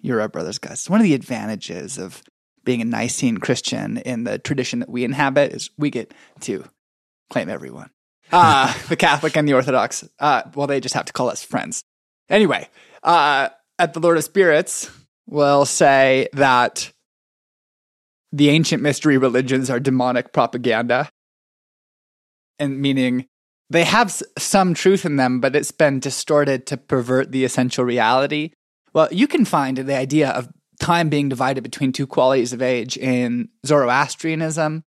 you're 0.00 0.20
our 0.20 0.28
brothers, 0.28 0.58
guys. 0.58 0.88
One 0.88 1.00
of 1.00 1.04
the 1.04 1.14
advantages 1.14 1.98
of 1.98 2.22
being 2.64 2.80
a 2.80 2.84
Nicene 2.84 3.38
Christian 3.38 3.96
in 3.98 4.24
the 4.24 4.38
tradition 4.38 4.78
that 4.80 4.90
we 4.90 5.02
inhabit 5.02 5.52
is 5.52 5.70
we 5.76 5.90
get 5.90 6.14
to 6.40 6.64
claim 7.30 7.48
everyone. 7.48 7.90
Uh, 8.30 8.70
the 8.90 8.96
Catholic 8.96 9.34
and 9.38 9.48
the 9.48 9.54
Orthodox. 9.54 10.06
Uh, 10.18 10.42
well, 10.54 10.66
they 10.66 10.80
just 10.80 10.94
have 10.94 11.06
to 11.06 11.14
call 11.14 11.30
us 11.30 11.42
friends. 11.42 11.82
Anyway, 12.28 12.68
uh, 13.02 13.48
at 13.78 13.94
the 13.94 14.00
Lord 14.00 14.16
of 14.16 14.24
Spirits, 14.24 14.90
we'll 15.26 15.64
say 15.64 16.28
that 16.32 16.92
the 18.32 18.50
ancient 18.50 18.82
mystery 18.82 19.16
religions 19.16 19.70
are 19.70 19.80
demonic 19.80 20.32
propaganda. 20.32 21.08
And 22.58 22.80
meaning 22.80 23.26
they 23.70 23.84
have 23.84 24.08
s- 24.08 24.22
some 24.36 24.74
truth 24.74 25.04
in 25.04 25.16
them, 25.16 25.40
but 25.40 25.54
it's 25.54 25.70
been 25.70 26.00
distorted 26.00 26.66
to 26.66 26.76
pervert 26.76 27.32
the 27.32 27.44
essential 27.44 27.84
reality. 27.84 28.50
Well, 28.92 29.08
you 29.12 29.28
can 29.28 29.44
find 29.44 29.78
the 29.78 29.96
idea 29.96 30.30
of 30.30 30.48
time 30.80 31.08
being 31.08 31.28
divided 31.28 31.62
between 31.62 31.92
two 31.92 32.06
qualities 32.06 32.52
of 32.52 32.62
age 32.62 32.96
in 32.96 33.48
Zoroastrianism. 33.66 34.84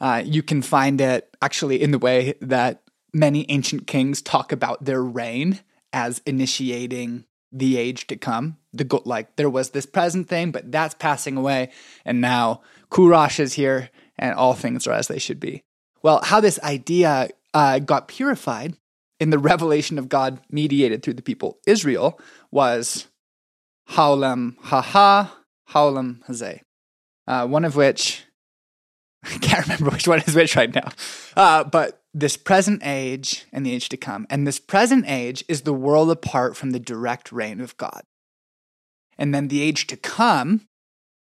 Uh, 0.00 0.22
you 0.24 0.42
can 0.42 0.62
find 0.62 1.00
it 1.00 1.28
actually 1.42 1.82
in 1.82 1.90
the 1.90 1.98
way 1.98 2.34
that 2.40 2.82
many 3.12 3.46
ancient 3.48 3.86
kings 3.86 4.22
talk 4.22 4.52
about 4.52 4.84
their 4.84 5.02
reign 5.02 5.60
as 5.92 6.20
initiating 6.26 7.24
the 7.52 7.76
age 7.76 8.06
to 8.08 8.16
come. 8.16 8.56
The 8.72 8.84
go- 8.84 9.02
like 9.04 9.36
there 9.36 9.50
was 9.50 9.70
this 9.70 9.86
present 9.86 10.28
thing, 10.28 10.50
but 10.50 10.70
that's 10.70 10.94
passing 10.94 11.36
away, 11.36 11.70
and 12.04 12.20
now 12.20 12.62
Kurash 12.90 13.40
is 13.40 13.54
here, 13.54 13.90
and 14.18 14.34
all 14.34 14.54
things 14.54 14.86
are 14.86 14.92
as 14.92 15.08
they 15.08 15.18
should 15.18 15.40
be. 15.40 15.62
Well, 16.02 16.20
how 16.22 16.40
this 16.40 16.60
idea 16.62 17.28
uh, 17.54 17.78
got 17.80 18.08
purified 18.08 18.76
in 19.20 19.30
the 19.30 19.38
revelation 19.38 19.98
of 19.98 20.08
God 20.08 20.40
mediated 20.50 21.02
through 21.02 21.14
the 21.14 21.22
people 21.22 21.58
Israel 21.66 22.20
was 22.50 23.08
Haolam 23.90 24.56
Haba, 24.58 25.30
Haolam 25.70 26.24
Hazeh. 26.26 26.60
Uh, 27.26 27.46
one 27.46 27.64
of 27.64 27.76
which, 27.76 28.24
I 29.24 29.38
can't 29.38 29.66
remember 29.66 29.90
which 29.90 30.08
one 30.08 30.20
is 30.20 30.34
which 30.34 30.56
right 30.56 30.74
now, 30.74 30.90
uh, 31.36 31.64
but 31.64 32.02
this 32.20 32.36
present 32.36 32.82
age 32.84 33.46
and 33.52 33.64
the 33.64 33.72
age 33.72 33.88
to 33.90 33.96
come. 33.96 34.26
And 34.28 34.46
this 34.46 34.58
present 34.58 35.04
age 35.08 35.44
is 35.48 35.62
the 35.62 35.72
world 35.72 36.10
apart 36.10 36.56
from 36.56 36.70
the 36.70 36.80
direct 36.80 37.30
reign 37.30 37.60
of 37.60 37.76
God. 37.76 38.02
And 39.16 39.34
then 39.34 39.48
the 39.48 39.62
age 39.62 39.86
to 39.88 39.96
come 39.96 40.66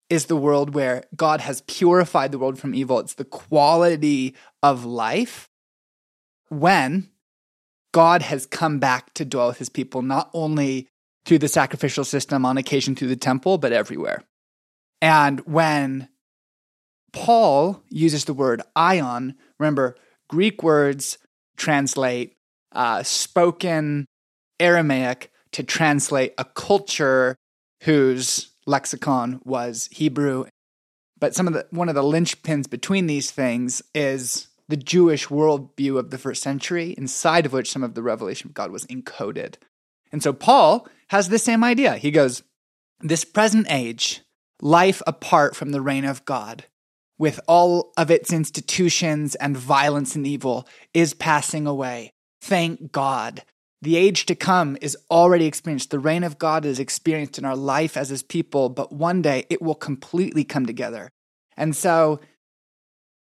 is 0.10 0.26
the 0.26 0.36
world 0.36 0.74
where 0.74 1.04
God 1.16 1.42
has 1.42 1.62
purified 1.62 2.32
the 2.32 2.40
world 2.40 2.58
from 2.58 2.74
evil. 2.74 3.00
It's 3.00 3.14
the 3.14 3.26
quality 3.26 4.36
of 4.64 4.86
life 4.86 5.50
when 6.50 7.10
God 7.94 8.24
has 8.24 8.48
come 8.48 8.80
back 8.80 9.14
to 9.16 9.26
dwell 9.26 9.50
with 9.50 9.60
his 9.60 9.70
people, 9.70 10.02
not 10.02 10.30
only 10.34 10.88
through 11.26 11.40
the 11.40 11.48
sacrificial 11.48 12.04
system 12.04 12.46
on 12.46 12.58
occasion 12.58 12.96
through 12.96 13.08
the 13.10 13.16
temple, 13.16 13.60
but 13.60 13.72
everywhere. 13.72 14.24
And 15.02 15.42
when 15.42 16.10
Paul 17.14 17.84
uses 17.90 18.26
the 18.26 18.34
word 18.34 18.62
aion, 18.76 19.36
remember, 19.60 19.96
Greek 20.30 20.64
words 20.64 21.18
translate 21.58 22.38
uh, 22.72 23.04
spoken 23.04 24.06
Aramaic 24.60 25.32
to 25.52 25.64
translate 25.64 26.34
a 26.38 26.46
culture 26.46 27.36
whose 27.84 28.52
lexicon 28.66 29.42
was 29.44 29.90
Hebrew. 29.92 30.46
But 31.20 31.36
some 31.36 31.48
of 31.48 31.54
the 31.54 31.68
one 31.72 31.90
of 31.90 31.96
the 31.96 32.04
linchpins 32.04 32.70
between 32.70 33.08
these 33.08 33.32
things 33.32 33.82
is 33.94 34.48
the 34.70 34.78
Jewish 34.78 35.28
worldview 35.28 35.98
of 35.98 36.12
the 36.12 36.18
first 36.18 36.44
century, 36.44 36.94
inside 36.98 37.46
of 37.46 37.54
which 37.54 37.72
some 37.72 37.84
of 37.84 37.96
the 37.96 38.04
revelation 38.04 38.50
of 38.50 38.54
God 38.54 38.72
was 38.72 38.86
encoded. 38.86 39.56
And 40.12 40.24
so 40.24 40.32
Paul 40.32 40.88
has 41.08 41.30
the 41.30 41.40
same 41.40 41.64
idea. 41.64 41.98
He 41.98 42.12
goes, 42.12 42.44
This 43.02 43.26
present 43.26 43.68
age, 43.70 44.22
life 44.62 45.02
apart 45.08 45.56
from 45.56 45.72
the 45.72 45.82
reign 45.82 46.06
of 46.06 46.24
God, 46.26 46.66
with 47.20 47.40
all 47.48 47.92
of 47.98 48.10
its 48.10 48.34
institutions 48.34 49.36
and 49.36 49.56
violence 49.56 50.16
and 50.16 50.26
evil, 50.26 50.68
is 50.94 51.14
passing 51.14 51.68
away. 51.68 52.14
Thank 52.42 52.92
God. 52.92 53.44
The 53.82 53.96
age 53.96 54.26
to 54.26 54.36
come 54.36 54.78
is 54.82 54.98
already 55.12 55.46
experienced. 55.46 55.92
The 55.92 56.00
reign 56.00 56.24
of 56.24 56.38
God 56.38 56.66
is 56.66 56.80
experienced 56.80 57.38
in 57.38 57.46
our 57.46 57.56
life 57.56 57.96
as 57.96 58.10
his 58.10 58.24
people, 58.24 58.70
but 58.70 58.92
one 58.92 59.22
day 59.22 59.46
it 59.50 59.62
will 59.62 59.76
completely 59.76 60.44
come 60.44 60.66
together. 60.66 61.10
And 61.56 61.76
so, 61.76 62.20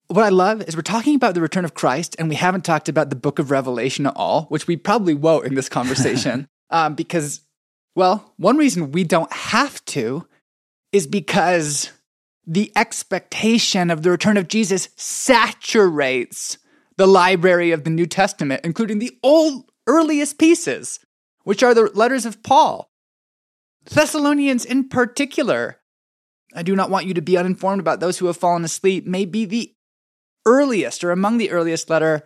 what 0.08 0.24
I 0.24 0.30
love 0.30 0.62
is 0.62 0.76
we're 0.76 0.82
talking 0.82 1.16
about 1.16 1.34
the 1.34 1.42
return 1.42 1.66
of 1.66 1.74
Christ, 1.74 2.16
and 2.20 2.30
we 2.30 2.36
haven't 2.36 2.64
talked 2.64 2.88
about 2.88 3.10
the 3.10 3.16
book 3.16 3.40
of 3.40 3.50
Revelation 3.50 4.06
at 4.06 4.16
all, 4.16 4.44
which 4.44 4.68
we 4.68 4.78
probably 4.78 5.14
won't 5.14 5.46
in 5.46 5.56
this 5.56 5.70
conversation, 5.70 6.48
um, 6.70 6.96
because, 6.96 7.42
well, 7.96 8.34
one 8.38 8.58
reason 8.58 8.92
we 8.92 9.04
don't 9.04 9.32
have 9.34 9.84
to 9.86 10.28
is 10.92 11.08
because 11.08 11.92
the 12.48 12.72
expectation 12.76 13.90
of 13.90 14.04
the 14.04 14.12
return 14.12 14.38
of 14.38 14.48
Jesus 14.48 14.90
saturates 14.96 16.58
the 16.98 17.08
library 17.08 17.72
of 17.72 17.84
the 17.84 17.90
New 17.90 18.06
Testament, 18.06 18.62
including 18.64 19.00
the 19.00 19.18
old 19.24 19.72
earliest 19.88 20.38
pieces, 20.38 21.00
which 21.44 21.64
are 21.64 21.74
the 21.74 21.92
letters 21.94 22.26
of 22.26 22.44
Paul. 22.44 22.90
Thessalonians, 23.86 24.66
in 24.66 24.90
particular, 24.90 25.80
I 26.56 26.64
do 26.64 26.76
not 26.76 26.90
want 26.90 27.06
you 27.06 27.14
to 27.16 27.22
be 27.22 27.38
uninformed 27.38 27.80
about 27.80 28.00
those 28.00 28.18
who 28.18 28.28
have 28.28 28.38
fallen 28.38 28.64
asleep, 28.64 29.06
may 29.06 29.26
be 29.26 29.46
the 29.46 29.74
earliest 30.46 31.04
or 31.04 31.12
among 31.12 31.38
the 31.38 31.52
earliest 31.52 31.90
letter. 31.90 32.24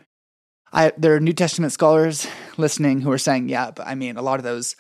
I, 0.72 0.94
there 0.98 1.16
are 1.16 1.20
New 1.20 1.34
Testament 1.34 1.74
scholars 1.74 2.28
listening 2.58 3.02
who 3.02 3.12
are 3.12 3.18
saying, 3.18 3.50
yeah, 3.50 3.72
but 3.72 3.88
I 3.88 3.96
mean, 3.96 4.18
a 4.18 4.22
lot 4.22 4.40
of 4.40 4.44
those 4.44 4.76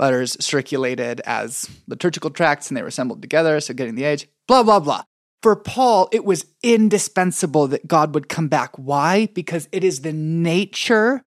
letters 0.00 0.36
circulated 0.44 1.20
as 1.26 1.70
liturgical 1.86 2.30
tracts 2.30 2.68
and 2.68 2.76
they 2.76 2.82
were 2.82 2.88
assembled 2.88 3.22
together, 3.22 3.60
so 3.60 3.74
getting 3.74 3.94
the 3.94 4.04
age, 4.04 4.26
blah, 4.48 4.62
blah, 4.62 4.80
blah. 4.80 5.02
For 5.42 5.56
Paul, 5.56 6.08
it 6.12 6.24
was 6.24 6.46
indispensable 6.62 7.68
that 7.68 7.86
God 7.86 8.14
would 8.14 8.28
come 8.28 8.48
back. 8.48 8.76
Why? 8.76 9.28
Because 9.32 9.68
it 9.72 9.84
is 9.84 10.00
the 10.00 10.12
nature 10.12 11.22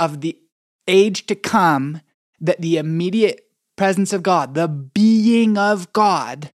of 0.00 0.20
the 0.20 0.38
age 0.88 1.26
to 1.26 1.34
come 1.34 2.00
that 2.40 2.60
the 2.60 2.76
immediate 2.76 3.46
presence 3.76 4.12
of 4.12 4.22
God, 4.22 4.54
the 4.54 4.68
being 4.68 5.56
of 5.56 5.92
God, 5.92 6.50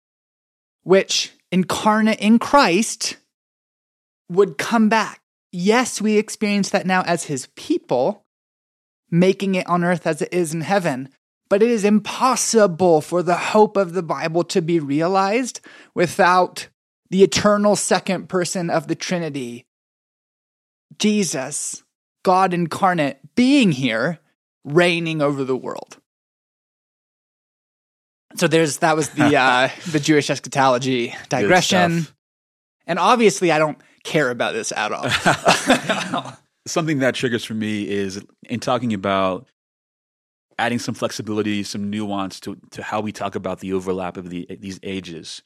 which 0.83 1.33
incarnate 1.51 2.19
in 2.19 2.39
Christ, 2.39 3.17
would 4.29 4.57
come 4.57 4.89
back. 4.89 5.21
Yes, 5.51 6.01
we 6.01 6.17
experience 6.17 6.69
that 6.71 6.85
now 6.85 7.03
as 7.03 7.25
his 7.25 7.47
people, 7.55 8.25
making 9.09 9.55
it 9.55 9.67
on 9.67 9.83
earth 9.83 10.05
as 10.05 10.21
it 10.21 10.29
is 10.33 10.53
in 10.53 10.61
heaven. 10.61 11.09
But 11.49 11.63
it 11.63 11.69
is 11.69 11.85
impossible 11.85 13.01
for 13.01 13.23
the 13.23 13.35
hope 13.35 13.77
of 13.77 13.93
the 13.93 14.03
Bible 14.03 14.43
to 14.45 14.61
be 14.61 14.79
realized 14.79 15.61
without 15.93 16.67
the 17.09 17.23
eternal 17.23 17.75
second 17.75 18.27
person 18.27 18.69
of 18.69 18.87
the 18.87 18.95
Trinity, 18.95 19.65
Jesus, 20.99 21.83
God 22.23 22.53
incarnate, 22.53 23.19
being 23.35 23.71
here, 23.71 24.19
reigning 24.65 25.21
over 25.21 25.43
the 25.43 25.55
world. 25.55 25.97
So 28.35 28.47
there's 28.47 28.79
that 28.79 28.95
was 28.95 29.09
the 29.09 29.35
uh, 29.39 29.69
the 29.89 29.99
Jewish 29.99 30.29
eschatology 30.29 31.15
digression, 31.29 32.07
and 32.85 32.99
obviously 32.99 33.51
I 33.51 33.59
don't 33.59 33.77
care 34.03 34.29
about 34.29 34.53
this 34.53 34.71
at 34.71 34.91
all. 34.91 36.33
Something 36.67 36.99
that 36.99 37.15
triggers 37.15 37.45
for 37.45 37.53
me 37.53 37.87
is 37.87 38.21
in 38.49 38.59
talking 38.59 38.93
about 38.93 39.47
adding 40.59 40.79
some 40.79 40.95
flexibility, 40.95 41.63
some 41.63 41.89
nuance 41.89 42.39
to, 42.41 42.57
to 42.71 42.83
how 42.83 43.01
we 43.01 43.11
talk 43.11 43.35
about 43.35 43.59
the 43.59 43.73
overlap 43.73 44.17
of 44.17 44.29
the, 44.29 44.47
these 44.59 44.79
ages. 44.83 45.41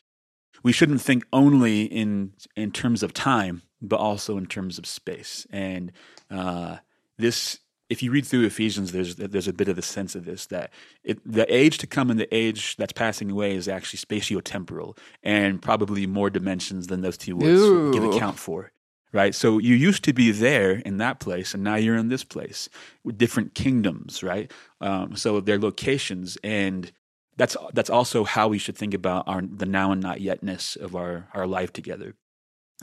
We 0.64 0.72
shouldn't 0.72 1.02
think 1.02 1.26
only 1.34 1.84
in 1.84 2.34
in 2.56 2.72
terms 2.72 3.04
of 3.04 3.14
time, 3.14 3.64
but 3.82 4.00
also 4.00 4.38
in 4.38 4.46
terms 4.46 4.78
of 4.78 4.86
space. 4.86 5.48
And 5.50 5.92
uh, 6.30 6.78
this, 7.18 7.60
if 7.90 8.04
you 8.04 8.12
read 8.12 8.28
through 8.28 8.46
Ephesians, 8.46 8.92
there's 8.92 9.16
there's 9.16 9.48
a 9.48 9.54
bit 9.54 9.70
of 9.70 9.80
a 9.80 9.82
sense 9.82 10.14
of 10.14 10.26
this 10.26 10.46
that 10.48 10.72
it, 11.04 11.20
the 11.26 11.52
age 11.54 11.80
to 11.80 11.88
come 11.88 12.12
and 12.12 12.20
the 12.20 12.34
age 12.36 12.76
that's 12.76 12.94
passing 12.94 13.32
away 13.32 13.56
is 13.56 13.68
actually 13.68 14.00
spatio-temporal 14.00 14.98
and 15.24 15.62
probably 15.62 16.06
more 16.06 16.30
dimensions 16.30 16.88
than 16.88 17.02
those 17.02 17.18
two 17.18 17.36
words 17.36 17.96
give 17.96 18.04
account 18.04 18.38
for 18.38 18.72
right? 19.14 19.36
So 19.36 19.58
you 19.60 19.76
used 19.76 20.04
to 20.06 20.14
be 20.14 20.32
there 20.32 20.72
in 20.72 20.98
that 20.98 21.20
place, 21.20 21.54
and 21.54 21.64
now 21.64 21.76
you're 21.76 21.98
in 21.98 22.10
this 22.10 22.24
place 22.24 22.70
with 23.04 23.18
different 23.18 23.54
kingdoms, 23.54 24.24
right? 24.24 24.52
Um, 24.80 25.16
so 25.16 25.40
their 25.40 25.60
locations 25.60 26.38
and 26.44 26.92
that's 27.38 27.56
that's 27.74 27.90
also 27.90 28.24
how 28.24 28.48
we 28.48 28.58
should 28.58 28.78
think 28.78 28.94
about 28.94 29.28
our 29.28 29.42
the 29.42 29.66
now 29.66 29.92
and 29.92 30.02
not 30.02 30.20
yetness 30.20 30.78
of 30.78 30.96
our 30.96 31.28
our 31.34 31.48
life 31.48 31.74
together. 31.74 32.16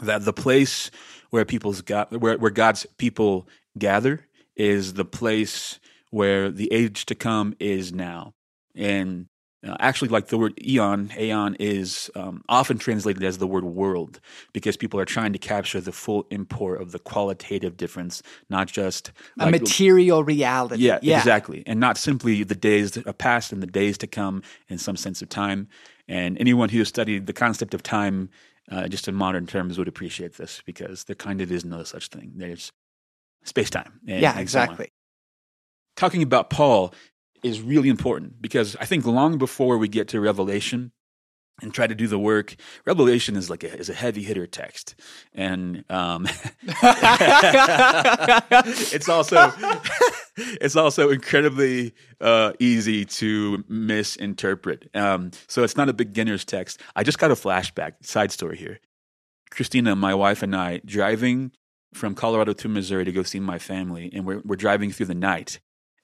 That 0.02 0.24
the 0.24 0.32
place 0.32 0.90
where 1.30 1.44
people's 1.44 1.82
got 1.82 2.10
where 2.18 2.36
where 2.38 2.50
God's 2.50 2.86
people 2.96 3.48
gather 3.78 4.26
is 4.56 4.94
the 4.94 5.04
place 5.04 5.78
where 6.10 6.50
the 6.50 6.72
age 6.72 7.06
to 7.06 7.14
come 7.14 7.54
is 7.60 7.92
now. 7.92 8.34
And 8.74 9.26
uh, 9.66 9.76
actually, 9.80 10.08
like 10.08 10.28
the 10.28 10.38
word 10.38 10.54
eon, 10.64 11.10
aeon 11.18 11.56
is 11.58 12.10
um, 12.14 12.44
often 12.48 12.78
translated 12.78 13.24
as 13.24 13.38
the 13.38 13.46
word 13.46 13.64
world 13.64 14.20
because 14.52 14.76
people 14.76 15.00
are 15.00 15.04
trying 15.04 15.32
to 15.32 15.38
capture 15.38 15.80
the 15.80 15.90
full 15.90 16.26
import 16.30 16.80
of 16.80 16.92
the 16.92 17.00
qualitative 17.00 17.76
difference, 17.76 18.22
not 18.48 18.68
just 18.68 19.10
a 19.40 19.46
like, 19.46 19.60
material 19.60 20.22
reality. 20.22 20.82
Yeah, 20.82 21.00
yeah, 21.02 21.18
exactly. 21.18 21.64
And 21.66 21.80
not 21.80 21.98
simply 21.98 22.44
the 22.44 22.54
days 22.54 22.92
that 22.92 23.06
are 23.08 23.12
past 23.12 23.52
and 23.52 23.60
the 23.60 23.66
days 23.66 23.98
to 23.98 24.06
come 24.06 24.42
in 24.68 24.78
some 24.78 24.96
sense 24.96 25.22
of 25.22 25.28
time. 25.28 25.66
And 26.06 26.38
anyone 26.38 26.68
who 26.68 26.78
has 26.78 26.88
studied 26.88 27.26
the 27.26 27.32
concept 27.32 27.74
of 27.74 27.82
time 27.82 28.30
uh, 28.70 28.86
just 28.86 29.08
in 29.08 29.14
modern 29.14 29.46
terms 29.46 29.76
would 29.76 29.88
appreciate 29.88 30.36
this 30.36 30.62
because 30.64 31.04
there 31.04 31.16
kind 31.16 31.40
of 31.40 31.50
is 31.50 31.64
no 31.64 31.82
such 31.82 32.08
thing. 32.08 32.32
There's 32.36 32.70
space 33.44 33.70
time. 33.70 34.00
Yeah, 34.04 34.38
exactly. 34.38 34.86
So 34.86 34.92
Talking 35.96 36.22
about 36.22 36.48
Paul, 36.48 36.94
is 37.42 37.60
really 37.60 37.88
important 37.88 38.40
because 38.40 38.76
I 38.76 38.84
think 38.84 39.06
long 39.06 39.38
before 39.38 39.78
we 39.78 39.88
get 39.88 40.08
to 40.08 40.20
Revelation 40.20 40.92
and 41.60 41.74
try 41.74 41.86
to 41.86 41.94
do 41.94 42.06
the 42.06 42.18
work, 42.18 42.56
Revelation 42.84 43.36
is 43.36 43.50
like 43.50 43.64
a, 43.64 43.74
is 43.76 43.88
a 43.88 43.94
heavy 43.94 44.22
hitter 44.22 44.46
text, 44.46 44.94
and 45.34 45.84
um, 45.90 46.28
it's 48.92 49.08
also 49.08 49.52
it's 50.36 50.76
also 50.76 51.10
incredibly 51.10 51.94
uh, 52.20 52.52
easy 52.58 53.04
to 53.04 53.64
misinterpret. 53.68 54.88
Um, 54.94 55.32
so 55.46 55.64
it's 55.64 55.76
not 55.76 55.88
a 55.88 55.92
beginner's 55.92 56.44
text. 56.44 56.80
I 56.94 57.02
just 57.02 57.18
got 57.18 57.30
a 57.30 57.34
flashback. 57.34 57.94
Side 58.02 58.32
story 58.32 58.56
here. 58.56 58.78
Christina, 59.50 59.96
my 59.96 60.14
wife, 60.14 60.42
and 60.42 60.54
I 60.54 60.80
driving 60.84 61.52
from 61.94 62.14
Colorado 62.14 62.52
to 62.52 62.68
Missouri 62.68 63.04
to 63.04 63.12
go 63.12 63.22
see 63.22 63.40
my 63.40 63.58
family, 63.58 64.10
and 64.12 64.24
we're 64.24 64.42
we're 64.44 64.56
driving 64.56 64.92
through 64.92 65.06
the 65.06 65.14
night 65.14 65.58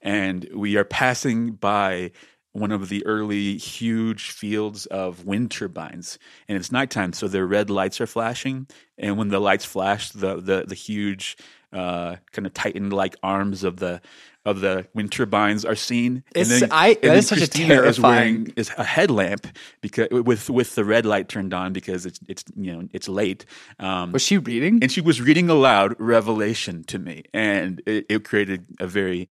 and 0.05 0.49
we 0.55 0.77
are 0.77 0.85
passing 0.85 1.53
by 1.53 2.13
one 2.53 2.71
of 2.71 2.89
the 2.89 3.05
early 3.05 3.57
huge 3.57 4.31
fields 4.31 4.87
of 4.87 5.25
wind 5.27 5.51
turbines 5.51 6.21
and 6.47 6.57
it's 6.57 6.71
nighttime 6.71 7.13
so 7.13 7.27
the 7.27 7.45
red 7.45 7.69
lights 7.69 8.01
are 8.01 8.07
flashing 8.07 8.69
and 8.97 9.19
when 9.19 9.29
the 9.29 9.41
lights 9.41 9.65
flash 9.65 10.11
the 10.11 10.37
the, 10.37 10.65
the 10.69 10.77
huge 10.77 11.37
uh, 11.73 12.17
kind 12.31 12.47
of 12.47 12.55
tightened 12.55 12.93
like 12.93 13.17
arms 13.23 13.65
of 13.65 13.79
the 13.79 14.01
of 14.45 14.61
the 14.61 14.87
wind 14.95 15.11
turbines 15.11 15.65
are 15.65 15.75
seen. 15.75 16.23
It's, 16.35 16.51
and 16.51 16.63
then, 16.63 16.69
I, 16.73 16.99
and 17.03 17.25
such 17.25 17.39
Christina. 17.39 17.83
Is 17.83 17.99
wearing 17.99 18.53
is 18.57 18.71
a 18.77 18.85
headlamp 18.85 19.47
because 19.81 20.09
with 20.11 20.51
with 20.51 20.75
the 20.75 20.85
red 20.85 21.07
light 21.07 21.29
turned 21.29 21.55
on 21.55 21.73
because 21.73 22.07
it's 22.07 22.21
it's 22.29 22.45
you 22.55 22.73
know 22.73 22.89
it's 22.93 23.09
late. 23.09 23.47
Um, 23.79 24.13
was 24.13 24.23
she 24.23 24.39
reading? 24.39 24.81
And 24.83 24.93
she 24.93 25.01
was 25.01 25.21
reading 25.21 25.49
aloud 25.49 25.97
Revelation 25.99 26.85
to 26.85 26.99
me, 26.99 27.25
and 27.33 27.83
it, 27.87 28.07
it 28.09 28.25
created 28.25 28.67
a 28.79 28.87
very 28.87 29.31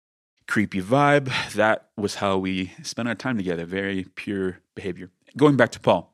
creepy 0.46 0.80
vibe. 0.80 1.30
That 1.54 1.88
was 1.96 2.16
how 2.16 2.38
we 2.38 2.72
spent 2.82 3.08
our 3.08 3.14
time 3.14 3.36
together. 3.36 3.64
Very 3.64 4.06
pure 4.14 4.60
behavior. 4.74 5.10
Going 5.36 5.56
back 5.56 5.70
to 5.72 5.80
Paul, 5.80 6.12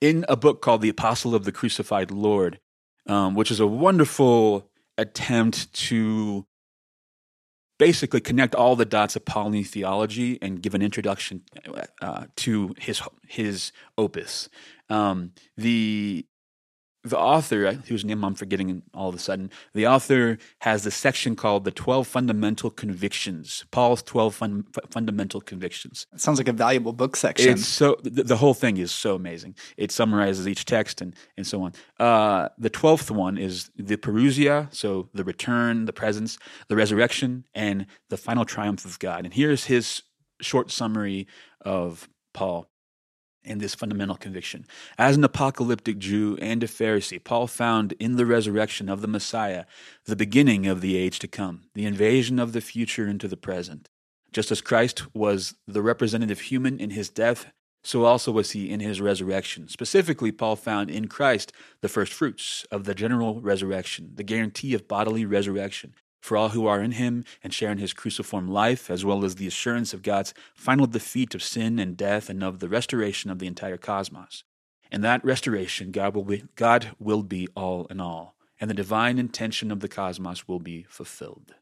in 0.00 0.24
a 0.28 0.36
book 0.36 0.62
called 0.62 0.82
The 0.82 0.88
Apostle 0.88 1.34
of 1.34 1.44
the 1.44 1.52
Crucified 1.52 2.10
Lord, 2.10 2.60
um, 3.06 3.34
which 3.34 3.50
is 3.50 3.60
a 3.60 3.66
wonderful 3.66 4.70
attempt 4.96 5.72
to 5.72 6.46
basically 7.78 8.20
connect 8.20 8.54
all 8.54 8.74
the 8.74 8.84
dots 8.84 9.14
of 9.16 9.24
Pauline 9.24 9.64
theology 9.64 10.38
and 10.42 10.60
give 10.60 10.74
an 10.74 10.82
introduction 10.82 11.42
uh, 12.02 12.24
to 12.36 12.74
his 12.78 13.02
his 13.26 13.72
opus. 13.96 14.48
Um, 14.88 15.32
the 15.56 16.26
the 17.10 17.18
author, 17.18 17.72
whose 17.72 18.04
name 18.04 18.24
I'm 18.24 18.34
forgetting 18.34 18.82
all 18.94 19.08
of 19.08 19.14
a 19.14 19.18
sudden, 19.18 19.50
the 19.74 19.86
author 19.86 20.38
has 20.60 20.86
a 20.86 20.90
section 20.90 21.36
called 21.36 21.64
the 21.64 21.70
12 21.70 22.06
Fundamental 22.06 22.70
Convictions, 22.70 23.64
Paul's 23.70 24.02
12 24.02 24.34
fun, 24.34 24.64
Fundamental 24.90 25.40
Convictions. 25.40 26.06
It 26.12 26.20
sounds 26.20 26.38
like 26.38 26.48
a 26.48 26.52
valuable 26.52 26.92
book 26.92 27.16
section. 27.16 27.52
It's 27.52 27.66
so, 27.66 27.96
the, 28.02 28.22
the, 28.22 28.36
whole 28.36 28.54
thing 28.54 28.76
is 28.76 28.90
so 28.90 29.14
amazing. 29.14 29.54
It 29.76 29.90
summarizes 29.92 30.46
each 30.46 30.64
text 30.64 31.00
and, 31.00 31.14
and 31.36 31.46
so 31.46 31.62
on. 31.62 31.72
Uh, 31.98 32.48
the 32.58 32.70
12th 32.70 33.10
one 33.10 33.38
is 33.38 33.70
the 33.76 33.96
Parousia, 33.96 34.72
so 34.74 35.08
the 35.14 35.24
return, 35.24 35.84
the 35.84 35.92
presence, 35.92 36.38
the 36.68 36.76
resurrection, 36.76 37.44
and 37.54 37.86
the 38.08 38.16
final 38.16 38.44
triumph 38.44 38.84
of 38.84 38.98
God. 38.98 39.24
And 39.24 39.34
here's 39.34 39.64
his 39.64 40.02
short 40.40 40.70
summary 40.70 41.26
of 41.60 42.08
Paul 42.32 42.68
in 43.48 43.58
this 43.58 43.74
fundamental 43.74 44.16
conviction. 44.16 44.66
As 44.96 45.16
an 45.16 45.24
apocalyptic 45.24 45.98
Jew 45.98 46.38
and 46.40 46.62
a 46.62 46.66
Pharisee, 46.66 47.22
Paul 47.22 47.46
found 47.46 47.92
in 47.92 48.16
the 48.16 48.26
resurrection 48.26 48.88
of 48.88 49.00
the 49.00 49.08
Messiah 49.08 49.64
the 50.04 50.16
beginning 50.16 50.66
of 50.66 50.80
the 50.80 50.96
age 50.96 51.18
to 51.20 51.28
come, 51.28 51.62
the 51.74 51.86
invasion 51.86 52.38
of 52.38 52.52
the 52.52 52.60
future 52.60 53.08
into 53.08 53.28
the 53.28 53.36
present. 53.36 53.88
Just 54.32 54.50
as 54.50 54.60
Christ 54.60 55.14
was 55.14 55.54
the 55.66 55.82
representative 55.82 56.40
human 56.40 56.78
in 56.78 56.90
his 56.90 57.08
death, 57.08 57.50
so 57.82 58.04
also 58.04 58.30
was 58.32 58.50
he 58.50 58.68
in 58.68 58.80
his 58.80 59.00
resurrection. 59.00 59.68
Specifically, 59.68 60.30
Paul 60.32 60.56
found 60.56 60.90
in 60.90 61.08
Christ 61.08 61.52
the 61.80 61.88
first 61.88 62.12
fruits 62.12 62.66
of 62.70 62.84
the 62.84 62.94
general 62.94 63.40
resurrection, 63.40 64.12
the 64.14 64.24
guarantee 64.24 64.74
of 64.74 64.88
bodily 64.88 65.24
resurrection, 65.24 65.94
for 66.20 66.36
all 66.36 66.50
who 66.50 66.66
are 66.66 66.80
in 66.82 66.92
him 66.92 67.24
and 67.42 67.52
share 67.52 67.70
in 67.70 67.78
his 67.78 67.92
cruciform 67.92 68.48
life, 68.48 68.90
as 68.90 69.04
well 69.04 69.24
as 69.24 69.36
the 69.36 69.46
assurance 69.46 69.94
of 69.94 70.02
God's 70.02 70.34
final 70.54 70.86
defeat 70.86 71.34
of 71.34 71.42
sin 71.42 71.78
and 71.78 71.96
death 71.96 72.28
and 72.28 72.42
of 72.42 72.58
the 72.58 72.68
restoration 72.68 73.30
of 73.30 73.38
the 73.38 73.46
entire 73.46 73.76
cosmos. 73.76 74.44
In 74.90 75.02
that 75.02 75.24
restoration, 75.24 75.90
God 75.90 76.14
will 76.14 76.24
be, 76.24 76.44
God 76.56 76.90
will 76.98 77.22
be 77.22 77.48
all 77.54 77.86
in 77.86 78.00
all, 78.00 78.34
and 78.60 78.70
the 78.70 78.74
divine 78.74 79.18
intention 79.18 79.70
of 79.70 79.80
the 79.80 79.88
cosmos 79.88 80.48
will 80.48 80.60
be 80.60 80.84
fulfilled. 80.88 81.54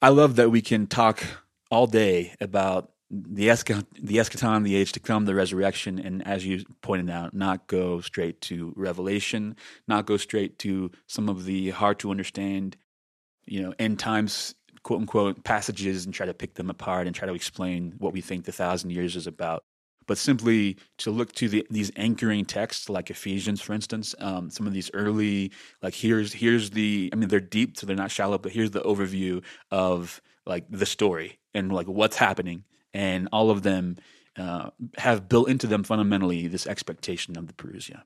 I 0.00 0.10
love 0.10 0.36
that 0.36 0.50
we 0.50 0.62
can 0.62 0.86
talk 0.86 1.24
all 1.70 1.88
day 1.88 2.34
about 2.40 2.92
the 3.10 3.48
eschaton, 3.48 3.86
the 4.00 4.18
eschaton, 4.18 4.64
the 4.64 4.76
age 4.76 4.92
to 4.92 5.00
come, 5.00 5.24
the 5.24 5.34
resurrection, 5.34 5.98
and 5.98 6.26
as 6.26 6.44
you 6.44 6.64
pointed 6.82 7.10
out, 7.10 7.32
not 7.32 7.66
go 7.66 8.00
straight 8.00 8.40
to 8.42 8.72
Revelation, 8.76 9.56
not 9.86 10.06
go 10.06 10.16
straight 10.16 10.58
to 10.60 10.90
some 11.06 11.28
of 11.28 11.44
the 11.44 11.70
hard 11.70 11.98
to 12.00 12.10
understand, 12.10 12.76
you 13.46 13.62
know, 13.62 13.72
end 13.78 13.98
times 13.98 14.54
quote 14.82 15.00
unquote 15.00 15.42
passages 15.44 16.04
and 16.04 16.14
try 16.14 16.26
to 16.26 16.34
pick 16.34 16.54
them 16.54 16.70
apart 16.70 17.06
and 17.06 17.16
try 17.16 17.26
to 17.26 17.34
explain 17.34 17.94
what 17.98 18.12
we 18.12 18.20
think 18.20 18.44
the 18.44 18.52
thousand 18.52 18.90
years 18.90 19.16
is 19.16 19.26
about. 19.26 19.64
But 20.06 20.18
simply 20.18 20.78
to 20.98 21.10
look 21.10 21.32
to 21.34 21.48
the, 21.48 21.66
these 21.70 21.90
anchoring 21.96 22.46
texts, 22.46 22.88
like 22.88 23.10
Ephesians, 23.10 23.60
for 23.60 23.74
instance, 23.74 24.14
um, 24.20 24.48
some 24.48 24.66
of 24.66 24.72
these 24.72 24.90
early, 24.94 25.52
like 25.82 25.94
here's 25.94 26.32
here's 26.32 26.70
the, 26.70 27.10
I 27.12 27.16
mean, 27.16 27.28
they're 27.28 27.40
deep, 27.40 27.78
so 27.78 27.86
they're 27.86 27.96
not 27.96 28.10
shallow, 28.10 28.38
but 28.38 28.52
here's 28.52 28.70
the 28.70 28.80
overview 28.80 29.42
of 29.70 30.20
like 30.46 30.64
the 30.70 30.86
story 30.86 31.38
and 31.54 31.72
like 31.72 31.86
what's 31.86 32.16
happening 32.16 32.64
and 32.92 33.28
all 33.32 33.50
of 33.50 33.62
them 33.62 33.96
uh, 34.36 34.70
have 34.96 35.28
built 35.28 35.48
into 35.48 35.66
them 35.66 35.82
fundamentally 35.82 36.46
this 36.46 36.66
expectation 36.66 37.36
of 37.36 37.46
the 37.46 37.52
Parousia. 37.52 38.02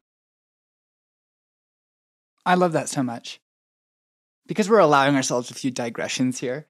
I 2.45 2.55
love 2.55 2.73
that 2.73 2.89
so 2.89 3.03
much. 3.03 3.41
Because 4.47 4.69
we're 4.69 4.79
allowing 4.79 5.15
ourselves 5.15 5.51
a 5.51 5.55
few 5.55 5.71
digressions 5.71 6.41
here. 6.41 6.67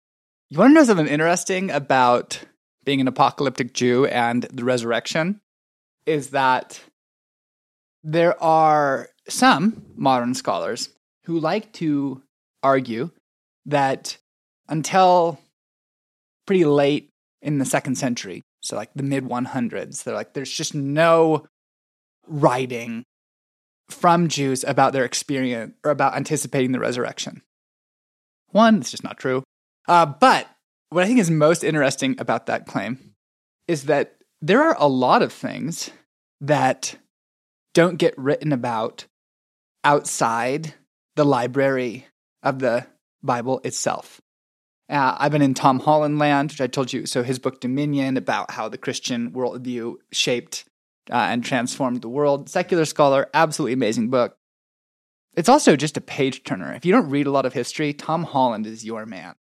You 0.50 0.58
want 0.58 0.70
to 0.70 0.74
know 0.74 0.84
something 0.84 1.08
interesting 1.08 1.70
about 1.70 2.44
being 2.84 3.00
an 3.00 3.08
apocalyptic 3.08 3.72
Jew 3.72 4.06
and 4.06 4.42
the 4.44 4.64
resurrection? 4.64 5.40
Is 6.04 6.30
that 6.30 6.80
there 8.02 8.40
are 8.42 9.08
some 9.28 9.86
modern 9.94 10.34
scholars 10.34 10.88
who 11.24 11.38
like 11.38 11.72
to 11.74 12.22
argue 12.62 13.10
that 13.66 14.18
until 14.68 15.38
pretty 16.46 16.64
late 16.64 17.11
in 17.42 17.58
the 17.58 17.64
second 17.64 17.96
century, 17.96 18.42
so 18.60 18.76
like 18.76 18.90
the 18.94 19.02
mid 19.02 19.24
100s. 19.24 20.04
They're 20.04 20.14
like, 20.14 20.32
there's 20.32 20.50
just 20.50 20.74
no 20.74 21.46
writing 22.26 23.04
from 23.90 24.28
Jews 24.28 24.64
about 24.64 24.92
their 24.92 25.04
experience 25.04 25.74
or 25.84 25.90
about 25.90 26.16
anticipating 26.16 26.72
the 26.72 26.80
resurrection. 26.80 27.42
One, 28.50 28.78
it's 28.78 28.90
just 28.90 29.04
not 29.04 29.18
true. 29.18 29.42
Uh, 29.88 30.06
but 30.06 30.48
what 30.90 31.04
I 31.04 31.06
think 31.06 31.18
is 31.18 31.30
most 31.30 31.64
interesting 31.64 32.16
about 32.18 32.46
that 32.46 32.66
claim 32.66 33.14
is 33.66 33.84
that 33.84 34.16
there 34.40 34.62
are 34.62 34.76
a 34.78 34.88
lot 34.88 35.22
of 35.22 35.32
things 35.32 35.90
that 36.40 36.96
don't 37.74 37.96
get 37.96 38.16
written 38.18 38.52
about 38.52 39.06
outside 39.84 40.74
the 41.16 41.24
library 41.24 42.06
of 42.42 42.58
the 42.58 42.86
Bible 43.22 43.60
itself. 43.64 44.20
Uh, 44.92 45.16
I've 45.18 45.32
been 45.32 45.40
in 45.40 45.54
Tom 45.54 45.80
Holland 45.80 46.18
land, 46.18 46.50
which 46.50 46.60
I 46.60 46.66
told 46.66 46.92
you. 46.92 47.06
So 47.06 47.22
his 47.22 47.38
book 47.38 47.60
Dominion 47.60 48.18
about 48.18 48.50
how 48.50 48.68
the 48.68 48.76
Christian 48.76 49.30
worldview 49.32 49.94
shaped 50.12 50.66
uh, 51.10 51.14
and 51.14 51.42
transformed 51.42 52.02
the 52.02 52.10
world. 52.10 52.50
Secular 52.50 52.84
scholar, 52.84 53.30
absolutely 53.32 53.72
amazing 53.72 54.10
book. 54.10 54.36
It's 55.34 55.48
also 55.48 55.76
just 55.76 55.96
a 55.96 56.02
page 56.02 56.44
turner. 56.44 56.74
If 56.74 56.84
you 56.84 56.92
don't 56.92 57.08
read 57.08 57.26
a 57.26 57.30
lot 57.30 57.46
of 57.46 57.54
history, 57.54 57.94
Tom 57.94 58.24
Holland 58.24 58.66
is 58.66 58.84
your 58.84 59.06
man. 59.06 59.34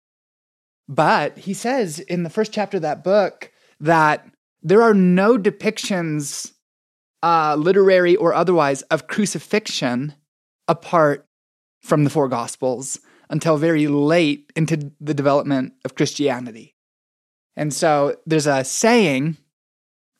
But 0.88 1.36
he 1.36 1.52
says 1.52 1.98
in 1.98 2.22
the 2.22 2.30
first 2.30 2.50
chapter 2.50 2.78
of 2.78 2.82
that 2.82 3.04
book 3.04 3.52
that 3.78 4.26
there 4.62 4.80
are 4.80 4.94
no 4.94 5.36
depictions, 5.36 6.52
uh, 7.22 7.56
literary 7.56 8.16
or 8.16 8.32
otherwise, 8.32 8.80
of 8.82 9.06
crucifixion 9.06 10.14
apart 10.66 11.26
from 11.82 12.04
the 12.04 12.10
four 12.10 12.28
Gospels 12.28 13.00
until 13.32 13.56
very 13.56 13.88
late 13.88 14.52
into 14.54 14.92
the 15.00 15.14
development 15.14 15.72
of 15.84 15.94
Christianity. 15.94 16.76
And 17.56 17.72
so 17.72 18.16
there's 18.26 18.46
a 18.46 18.62
saying 18.62 19.38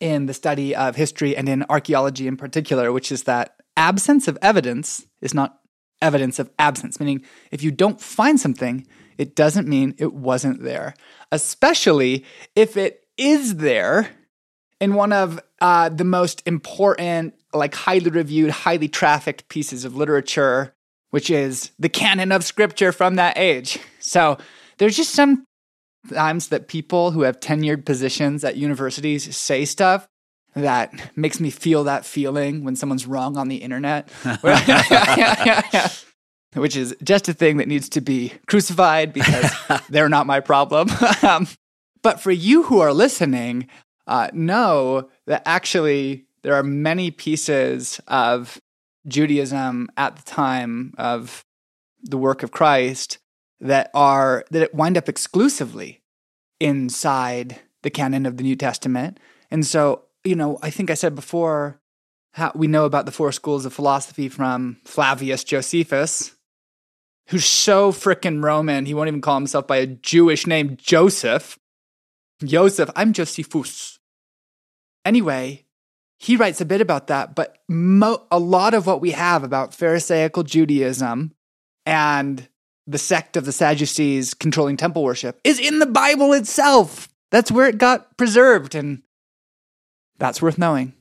in 0.00 0.26
the 0.26 0.34
study 0.34 0.74
of 0.74 0.96
history 0.96 1.36
and 1.36 1.48
in 1.48 1.64
archaeology 1.68 2.26
in 2.26 2.36
particular, 2.36 2.90
which 2.90 3.12
is 3.12 3.24
that 3.24 3.54
absence 3.76 4.26
of 4.28 4.38
evidence 4.42 5.06
is 5.20 5.34
not 5.34 5.60
evidence 6.00 6.38
of 6.38 6.50
absence, 6.58 6.98
meaning 6.98 7.22
if 7.52 7.62
you 7.62 7.70
don't 7.70 8.00
find 8.00 8.40
something, 8.40 8.86
it 9.18 9.36
doesn't 9.36 9.68
mean 9.68 9.94
it 9.98 10.14
wasn't 10.14 10.62
there, 10.62 10.94
especially 11.30 12.24
if 12.56 12.76
it 12.76 13.04
is 13.16 13.56
there 13.56 14.08
in 14.80 14.94
one 14.94 15.12
of 15.12 15.38
uh, 15.60 15.90
the 15.90 16.04
most 16.04 16.42
important, 16.46 17.34
like 17.52 17.74
highly 17.74 18.10
reviewed, 18.10 18.50
highly 18.50 18.88
trafficked 18.88 19.48
pieces 19.48 19.84
of 19.84 19.94
literature, 19.94 20.74
which 21.12 21.30
is 21.30 21.70
the 21.78 21.90
canon 21.90 22.32
of 22.32 22.42
scripture 22.42 22.90
from 22.90 23.16
that 23.16 23.36
age. 23.36 23.78
So 24.00 24.38
there's 24.78 24.96
just 24.96 25.10
some 25.10 25.44
times 26.10 26.48
that 26.48 26.68
people 26.68 27.10
who 27.10 27.20
have 27.22 27.38
tenured 27.38 27.84
positions 27.84 28.42
at 28.44 28.56
universities 28.56 29.36
say 29.36 29.66
stuff 29.66 30.08
that 30.54 30.92
makes 31.14 31.38
me 31.38 31.50
feel 31.50 31.84
that 31.84 32.06
feeling 32.06 32.64
when 32.64 32.76
someone's 32.76 33.06
wrong 33.06 33.36
on 33.36 33.48
the 33.48 33.56
internet. 33.56 34.08
Which 36.54 36.76
is 36.76 36.96
just 37.02 37.28
a 37.28 37.34
thing 37.34 37.58
that 37.58 37.68
needs 37.68 37.90
to 37.90 38.00
be 38.00 38.32
crucified 38.46 39.12
because 39.12 39.52
they're 39.90 40.08
not 40.08 40.26
my 40.26 40.40
problem. 40.40 40.88
um, 41.22 41.46
but 42.02 42.20
for 42.20 42.30
you 42.30 42.62
who 42.62 42.80
are 42.80 42.94
listening, 42.94 43.68
uh, 44.06 44.30
know 44.32 45.10
that 45.26 45.42
actually 45.44 46.24
there 46.42 46.54
are 46.54 46.62
many 46.62 47.10
pieces 47.10 48.00
of 48.08 48.58
Judaism 49.06 49.88
at 49.96 50.16
the 50.16 50.22
time 50.22 50.94
of 50.98 51.44
the 52.02 52.18
work 52.18 52.42
of 52.42 52.50
Christ 52.50 53.18
that 53.60 53.90
are 53.94 54.44
that 54.50 54.74
wind 54.74 54.96
up 54.98 55.08
exclusively 55.08 56.02
inside 56.60 57.60
the 57.82 57.90
canon 57.90 58.26
of 58.26 58.36
the 58.36 58.42
New 58.42 58.56
Testament. 58.56 59.18
And 59.50 59.66
so, 59.66 60.04
you 60.24 60.34
know, 60.34 60.58
I 60.62 60.70
think 60.70 60.90
I 60.90 60.94
said 60.94 61.14
before 61.14 61.80
how 62.32 62.52
we 62.54 62.66
know 62.66 62.84
about 62.84 63.06
the 63.06 63.12
four 63.12 63.32
schools 63.32 63.66
of 63.66 63.72
philosophy 63.72 64.28
from 64.28 64.78
Flavius 64.84 65.44
Josephus, 65.44 66.34
who's 67.28 67.44
so 67.44 67.92
freaking 67.92 68.42
Roman, 68.42 68.86
he 68.86 68.94
won't 68.94 69.08
even 69.08 69.20
call 69.20 69.34
himself 69.36 69.66
by 69.66 69.76
a 69.78 69.86
Jewish 69.86 70.46
name, 70.46 70.76
Joseph. 70.76 71.58
Joseph, 72.42 72.90
I'm 72.96 73.12
Josephus. 73.12 73.98
Anyway, 75.04 75.64
he 76.22 76.36
writes 76.36 76.60
a 76.60 76.64
bit 76.64 76.80
about 76.80 77.08
that, 77.08 77.34
but 77.34 77.58
mo- 77.68 78.24
a 78.30 78.38
lot 78.38 78.74
of 78.74 78.86
what 78.86 79.00
we 79.00 79.10
have 79.10 79.42
about 79.42 79.74
Pharisaical 79.74 80.44
Judaism 80.44 81.34
and 81.84 82.48
the 82.86 82.98
sect 82.98 83.36
of 83.36 83.44
the 83.44 83.50
Sadducees 83.50 84.32
controlling 84.32 84.76
temple 84.76 85.02
worship 85.02 85.40
is 85.42 85.58
in 85.58 85.80
the 85.80 85.86
Bible 85.86 86.32
itself. 86.32 87.08
That's 87.32 87.50
where 87.50 87.68
it 87.68 87.76
got 87.76 88.16
preserved, 88.16 88.76
and 88.76 89.02
that's 90.18 90.40
worth 90.40 90.58
knowing. 90.58 90.92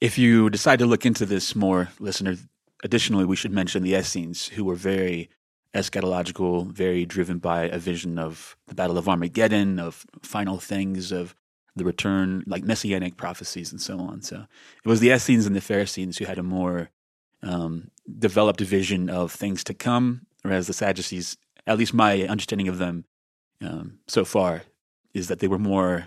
If 0.00 0.16
you 0.16 0.48
decide 0.48 0.78
to 0.78 0.86
look 0.86 1.04
into 1.04 1.26
this 1.26 1.56
more, 1.56 1.88
listener, 1.98 2.36
additionally, 2.84 3.24
we 3.24 3.34
should 3.34 3.52
mention 3.52 3.82
the 3.82 3.96
Essenes, 3.96 4.46
who 4.46 4.64
were 4.64 4.76
very 4.76 5.28
eschatological, 5.74 6.70
very 6.70 7.04
driven 7.04 7.38
by 7.38 7.64
a 7.64 7.78
vision 7.78 8.16
of 8.16 8.56
the 8.68 8.76
Battle 8.76 8.96
of 8.96 9.08
Armageddon, 9.08 9.80
of 9.80 10.06
final 10.22 10.58
things, 10.58 11.10
of 11.10 11.34
the 11.78 11.84
return, 11.84 12.44
like 12.46 12.64
messianic 12.64 13.16
prophecies 13.16 13.72
and 13.72 13.80
so 13.80 13.98
on. 13.98 14.22
So 14.22 14.46
it 14.84 14.88
was 14.88 15.00
the 15.00 15.10
Essenes 15.10 15.46
and 15.46 15.56
the 15.56 15.60
Pharisees 15.60 16.18
who 16.18 16.26
had 16.26 16.38
a 16.38 16.42
more 16.42 16.90
um, 17.42 17.90
developed 18.18 18.60
vision 18.60 19.08
of 19.08 19.32
things 19.32 19.64
to 19.64 19.74
come 19.74 20.26
whereas 20.42 20.66
the 20.66 20.72
Sadducees, 20.72 21.36
at 21.66 21.78
least 21.78 21.94
my 21.94 22.22
understanding 22.22 22.68
of 22.68 22.78
them 22.78 23.04
um, 23.62 23.98
so 24.06 24.24
far, 24.24 24.62
is 25.14 25.28
that 25.28 25.40
they 25.40 25.48
were 25.48 25.58
more 25.58 26.06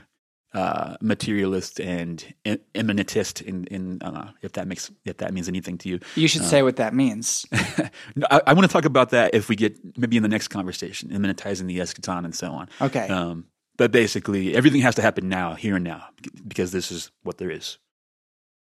uh, 0.54 0.96
materialist 1.02 1.80
and 1.80 2.34
immanentist. 2.74 3.42
In, 3.42 3.66
in 3.66 4.00
if 4.42 4.54
that 4.54 4.68
makes 4.68 4.92
if 5.06 5.18
that 5.18 5.34
means 5.34 5.48
anything 5.48 5.78
to 5.80 5.90
you. 5.90 6.00
You 6.16 6.28
should 6.28 6.42
uh, 6.42 6.46
say 6.46 6.64
what 6.64 6.76
that 6.78 6.94
means. 6.94 7.46
no, 8.16 8.28
I, 8.30 8.42
I 8.48 8.54
want 8.54 8.70
to 8.70 8.74
talk 8.74 8.86
about 8.86 9.12
that 9.12 9.34
if 9.34 9.50
we 9.50 9.56
get 9.56 9.78
maybe 9.98 10.18
in 10.18 10.24
the 10.24 10.30
next 10.30 10.50
conversation, 10.50 11.10
immanentizing 11.10 11.68
the 11.68 11.80
eschaton 11.80 12.26
and 12.26 12.36
so 12.36 12.52
on. 12.52 12.70
Okay. 12.82 13.08
Um, 13.08 13.46
but 13.82 13.92
basically, 13.92 14.56
everything 14.56 14.82
has 14.82 14.94
to 14.94 15.02
happen 15.02 15.28
now, 15.28 15.56
here 15.56 15.76
and 15.76 15.84
now, 15.84 16.04
because 16.48 16.72
this 16.72 16.92
is 16.92 17.10
what 17.24 17.40
there 17.40 17.50
is. 17.50 17.80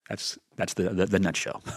That's 0.10 0.40
that's 0.56 0.74
the, 0.74 0.90
the, 0.90 1.06
the 1.06 1.20
nutshell. 1.20 1.62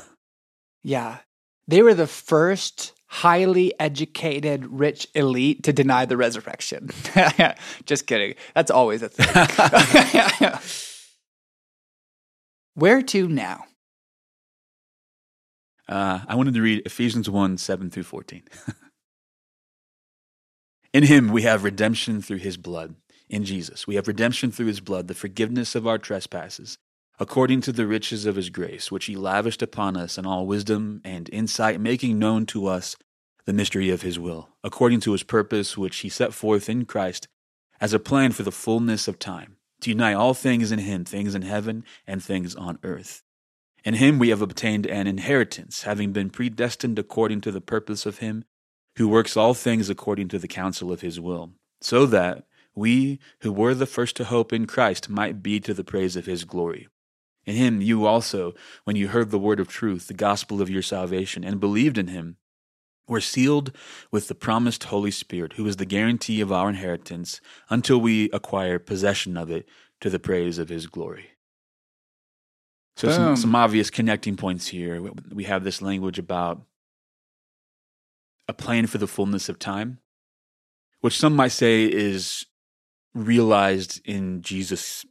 Yeah, 0.82 1.18
they 1.66 1.82
were 1.82 1.95
the 1.95 2.07
first 2.07 2.93
highly 3.09 3.74
educated, 3.80 4.64
rich 4.66 5.09
elite 5.16 5.64
to 5.64 5.72
deny 5.72 6.05
the 6.07 6.16
resurrection. 6.16 6.91
Just 7.84 8.07
kidding. 8.07 8.37
That's 8.55 8.70
always 8.70 9.03
a 9.03 9.09
thing. 9.09 10.53
Where 12.74 13.03
to 13.03 13.26
now? 13.26 13.64
Uh, 15.89 16.20
I 16.28 16.37
wanted 16.37 16.55
to 16.55 16.62
read 16.62 16.87
Ephesians 16.87 17.28
1 17.28 17.59
7 17.59 17.91
through 17.91 18.05
14. 18.05 18.45
In 20.93 21.03
him 21.03 21.32
we 21.32 21.43
have 21.43 21.64
redemption 21.64 22.22
through 22.22 22.39
his 22.39 22.57
blood. 22.57 22.95
In 23.29 23.45
Jesus, 23.45 23.87
we 23.87 23.97
have 23.97 24.09
redemption 24.09 24.51
through 24.51 24.66
his 24.66 24.81
blood, 24.81 25.09
the 25.09 25.14
forgiveness 25.14 25.74
of 25.74 25.87
our 25.87 25.99
trespasses 25.99 26.79
according 27.18 27.62
to 27.62 27.72
the 27.72 27.87
riches 27.87 28.27
of 28.27 28.37
his 28.37 28.51
grace, 28.51 28.93
which 28.93 29.07
he 29.07 29.16
lavished 29.16 29.62
upon 29.62 29.97
us 29.97 30.18
in 30.18 30.27
all 30.27 30.47
wisdom 30.47 31.01
and 31.05 31.31
insight, 31.33 31.81
making 31.81 32.18
known 32.18 32.45
to 32.47 32.66
us 32.66 32.97
the 33.47 33.53
mystery 33.53 33.91
of 33.91 34.03
his 34.03 34.18
will, 34.18 34.51
according 34.62 35.01
to 35.01 35.12
his 35.12 35.22
purpose, 35.22 35.79
which 35.79 35.99
he 35.99 36.09
set 36.09 36.35
forth 36.35 36.68
in 36.68 36.85
Christ 36.85 37.29
as 37.81 37.93
a 37.93 37.99
plan 37.99 38.33
for 38.33 38.43
the 38.43 38.53
fullness 38.53 39.09
of 39.09 39.18
time, 39.18 39.57
to 39.81 39.91
unite 39.91 40.14
all 40.14 40.35
things 40.35 40.72
in 40.72 40.81
him, 40.81 41.05
things 41.05 41.35
in 41.35 41.43
heaven 41.43 41.85
and 42.07 42.22
things 42.22 42.55
on 42.55 42.79
earth. 42.83 43.22
In 43.85 43.95
him 43.95 44.18
we 44.18 44.31
have 44.31 44.43
obtained 44.43 44.87
an 44.87 45.07
inheritance, 45.07 45.85
having 45.85 46.12
been 46.12 46.31
predestined 46.31 46.99
according 46.99 47.41
to 47.43 47.53
the 47.53 47.61
purpose 47.61 48.05
of 48.05 48.18
him 48.18 48.45
who 48.97 49.09
works 49.09 49.37
all 49.37 49.55
things 49.55 49.89
according 49.89 50.29
to 50.29 50.39
the 50.39 50.49
counsel 50.49 50.91
of 50.91 51.03
his 51.03 51.20
will, 51.20 51.53
so 51.81 52.05
that 52.07 52.47
we 52.77 53.18
who 53.41 53.53
were 53.53 53.74
the 53.74 53.87
first 53.87 54.14
to 54.16 54.24
hope 54.24 54.53
in 54.53 54.66
Christ 54.66 55.09
might 55.09 55.43
be 55.43 55.59
to 55.61 55.74
the 55.74 55.83
praise 55.83 56.14
of 56.14 56.27
his 56.27 56.45
glory. 56.45 56.87
In 57.47 57.57
him 57.57 57.81
you 57.81 58.07
also, 58.07 58.55
when 58.85 58.97
you 58.97 59.09
heard 59.09 59.31
the 59.31 59.39
word 59.39 59.59
of 59.59 59.68
truth, 59.68 60.09
the 60.09 60.14
gospel 60.14 60.61
of 60.61 60.68
your 60.68 60.83
salvation, 60.83 61.43
and 61.43 61.59
believed 61.59 61.97
in 61.97 62.09
him, 62.09 62.37
were 63.09 63.20
sealed 63.20 63.72
with 64.11 64.29
the 64.29 64.35
promised 64.35 64.85
Holy 64.85 65.12
Spirit, 65.12 65.55
who 65.55 65.66
is 65.66 65.77
the 65.77 65.87
guarantee 65.87 66.41
of 66.41 66.53
our 66.53 66.68
inheritance 66.68 67.41
until 67.70 67.99
we 67.99 68.29
acquire 68.31 68.79
possession 68.79 69.37
of 69.37 69.51
it 69.51 69.66
to 70.01 70.11
the 70.11 70.18
praise 70.18 70.59
of 70.59 70.68
his 70.68 70.87
glory. 70.87 71.31
So, 72.97 73.11
some, 73.11 73.24
um. 73.24 73.37
some 73.37 73.55
obvious 73.55 73.91
connecting 73.91 74.37
points 74.37 74.68
here. 74.68 75.01
We 75.33 75.45
have 75.45 75.64
this 75.64 75.81
language 75.81 76.18
about 76.18 76.62
a 78.49 78.53
plan 78.53 78.87
for 78.87 78.99
the 78.99 79.07
fullness 79.07 79.49
of 79.49 79.59
time, 79.59 79.99
which 81.01 81.18
some 81.18 81.37
might 81.37 81.49
say 81.49 81.85
is 81.85 82.45
realized 83.17 84.01
in 84.05 84.43
Jesus' 84.43 85.05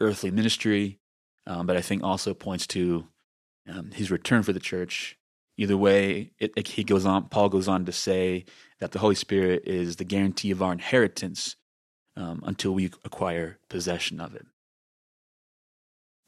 earthly 0.00 0.30
ministry, 0.30 1.00
um, 1.46 1.66
but 1.66 1.76
I 1.76 1.80
think 1.80 2.02
also 2.02 2.34
points 2.34 2.66
to 2.68 3.08
um, 3.68 3.90
his 3.90 4.10
return 4.10 4.42
for 4.42 4.52
the 4.52 4.60
church. 4.60 5.18
Either 5.58 5.76
way, 5.76 6.32
it, 6.38 6.52
it, 6.56 6.68
he 6.68 6.84
goes 6.84 7.04
on. 7.04 7.28
Paul 7.28 7.48
goes 7.48 7.68
on 7.68 7.84
to 7.84 7.92
say 7.92 8.44
that 8.80 8.92
the 8.92 8.98
Holy 9.00 9.14
Spirit 9.14 9.62
is 9.66 9.96
the 9.96 10.04
guarantee 10.04 10.50
of 10.50 10.62
our 10.62 10.72
inheritance 10.72 11.56
um, 12.16 12.42
until 12.46 12.72
we 12.72 12.86
acquire 13.04 13.58
possession 13.68 14.20
of 14.20 14.34
it. 14.34 14.46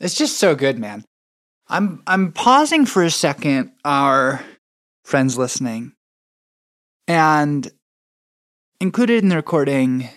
It's 0.01 0.15
just 0.15 0.37
so 0.37 0.55
good, 0.55 0.79
man. 0.79 1.05
I'm 1.69 2.03
I'm 2.07 2.33
pausing 2.33 2.85
for 2.85 3.03
a 3.03 3.11
second, 3.11 3.73
our 3.85 4.45
friends 5.05 5.39
listening, 5.39 5.93
and 7.09 7.71
included 8.81 9.23
in 9.23 9.31
the 9.31 9.37
recording. 9.37 10.09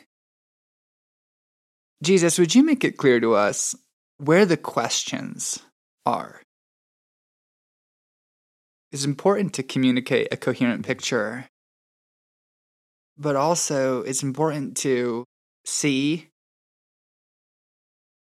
Jesus, 2.04 2.38
would 2.38 2.54
you 2.54 2.64
make 2.64 2.84
it 2.84 2.98
clear 2.98 3.20
to 3.20 3.34
us 3.34 3.76
where 4.18 4.46
the 4.46 4.58
questions 4.58 5.60
are. 6.06 6.42
It's 8.92 9.06
important 9.06 9.54
to 9.56 9.64
communicate 9.64 10.30
a 10.32 10.38
coherent 10.38 10.86
picture, 10.86 11.50
but 13.18 13.36
also 13.36 14.02
it's 14.02 14.24
important 14.24 14.78
to 14.78 15.26
see 15.66 16.30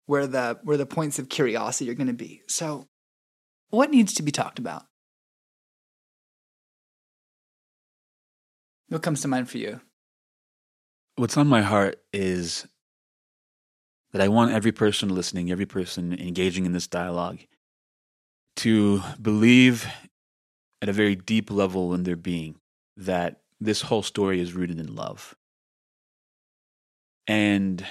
where 0.06 0.28
the 0.28 0.60
where 0.64 0.78
the 0.78 0.86
points 0.86 1.20
of 1.20 1.30
curiosity 1.30 1.90
are 1.90 1.96
going 1.96 2.08
to 2.08 2.14
be. 2.14 2.42
So, 2.48 2.88
what 3.70 3.90
needs 3.90 4.14
to 4.16 4.24
be 4.24 4.32
talked 4.32 4.60
about? 4.60 4.84
What 8.90 9.02
comes 9.02 9.22
to 9.22 9.30
mind 9.30 9.50
for 9.50 9.58
you? 9.58 9.80
What's 11.16 11.38
on 11.38 11.48
my 11.48 11.62
heart 11.62 12.02
is 12.12 12.68
that 14.12 14.22
I 14.22 14.28
want 14.28 14.52
every 14.52 14.72
person 14.72 15.10
listening, 15.10 15.52
every 15.52 15.66
person 15.66 16.14
engaging 16.14 16.66
in 16.66 16.74
this 16.74 16.88
dialogue 16.88 17.40
to 18.58 19.02
believe 19.22 19.88
at 20.82 20.90
a 20.90 20.94
very 20.94 21.16
deep 21.16 21.50
level 21.50 21.94
in 21.94 22.04
their 22.04 22.16
being 22.16 22.56
that 22.98 23.42
this 23.60 23.84
whole 23.84 24.04
story 24.04 24.40
is 24.40 24.54
rooted 24.54 24.80
in 24.80 24.96
love. 24.96 25.36
And 27.28 27.86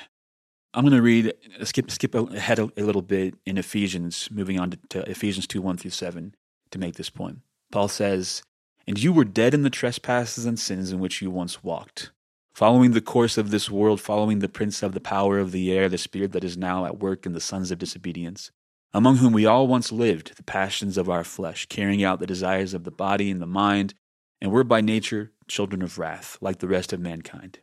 I'm 0.74 0.84
going 0.84 0.94
to 0.94 1.02
read, 1.02 1.32
skip, 1.64 1.90
skip 1.90 2.14
ahead 2.14 2.58
a, 2.58 2.70
little 2.76 3.02
bit 3.02 3.34
in 3.46 3.56
Ephesians, 3.56 4.28
moving 4.30 4.60
on 4.60 4.72
to, 4.72 4.78
to 4.90 5.10
Ephesians 5.10 5.46
2 5.46 5.62
1 5.62 5.78
through 5.78 5.92
7 5.92 6.34
to 6.70 6.78
make 6.78 6.96
this 6.96 7.10
point. 7.10 7.38
Paul 7.72 7.88
says, 7.88 8.42
And 8.86 8.98
you 8.98 9.12
were 9.12 9.24
dead 9.24 9.54
in 9.54 9.62
the 9.62 9.70
trespasses 9.70 10.44
and 10.44 10.58
sins 10.58 10.92
in 10.92 11.00
which 11.00 11.22
you 11.22 11.30
once 11.30 11.64
walked 11.64 12.10
following 12.52 12.92
the 12.92 13.00
course 13.00 13.38
of 13.38 13.50
this 13.50 13.70
world, 13.70 14.00
following 14.00 14.40
the 14.40 14.48
prince 14.48 14.82
of 14.82 14.92
the 14.92 15.00
power 15.00 15.38
of 15.38 15.52
the 15.52 15.72
air, 15.72 15.88
the 15.88 15.98
spirit 15.98 16.32
that 16.32 16.44
is 16.44 16.56
now 16.56 16.84
at 16.84 16.98
work 16.98 17.26
in 17.26 17.32
the 17.32 17.40
sons 17.40 17.70
of 17.70 17.78
disobedience, 17.78 18.50
among 18.92 19.16
whom 19.16 19.32
we 19.32 19.46
all 19.46 19.66
once 19.66 19.92
lived, 19.92 20.36
the 20.36 20.42
passions 20.42 20.96
of 20.96 21.08
our 21.08 21.24
flesh, 21.24 21.66
carrying 21.66 22.02
out 22.02 22.18
the 22.18 22.26
desires 22.26 22.74
of 22.74 22.84
the 22.84 22.90
body 22.90 23.30
and 23.30 23.40
the 23.40 23.46
mind, 23.46 23.94
and 24.40 24.50
were 24.50 24.64
by 24.64 24.80
nature 24.80 25.32
children 25.46 25.82
of 25.82 25.98
wrath, 25.98 26.38
like 26.40 26.58
the 26.58 26.68
rest 26.68 26.92
of 26.92 27.00
mankind. 27.00 27.60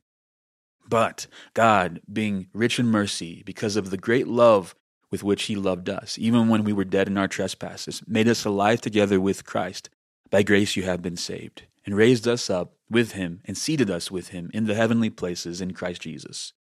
But 0.89 1.27
God, 1.53 2.01
being 2.11 2.47
rich 2.53 2.79
in 2.79 2.87
mercy, 2.87 3.43
because 3.45 3.75
of 3.75 3.89
the 3.89 3.97
great 3.97 4.27
love 4.27 4.73
with 5.11 5.23
which 5.23 5.43
He 5.43 5.55
loved 5.55 5.89
us, 5.89 6.17
even 6.17 6.47
when 6.47 6.63
we 6.63 6.73
were 6.73 6.85
dead 6.85 7.07
in 7.07 7.17
our 7.17 7.27
trespasses, 7.27 8.01
made 8.07 8.27
us 8.27 8.45
alive 8.45 8.81
together 8.81 9.19
with 9.19 9.45
Christ. 9.45 9.89
By 10.29 10.43
grace 10.43 10.75
you 10.75 10.83
have 10.83 11.01
been 11.01 11.17
saved 11.17 11.63
and 11.85 11.95
raised 11.95 12.27
us 12.27 12.49
up 12.49 12.76
with 12.89 13.13
him 13.13 13.41
and 13.45 13.57
seated 13.57 13.89
us 13.89 14.09
with 14.09 14.29
him 14.29 14.49
in 14.53 14.65
the 14.65 14.75
heavenly 14.75 15.09
places 15.09 15.61
in 15.61 15.73
Christ 15.73 16.01
Jesus, 16.01 16.53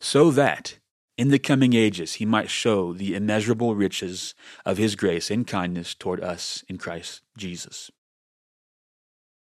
so 0.00 0.30
that 0.30 0.78
in 1.16 1.28
the 1.28 1.38
coming 1.38 1.74
ages 1.74 2.14
he 2.14 2.24
might 2.24 2.50
show 2.50 2.92
the 2.92 3.14
immeasurable 3.14 3.74
riches 3.74 4.34
of 4.64 4.78
his 4.78 4.96
grace 4.96 5.30
and 5.30 5.46
kindness 5.46 5.94
toward 5.94 6.22
us 6.22 6.64
in 6.68 6.78
Christ 6.78 7.22
Jesus. 7.36 7.90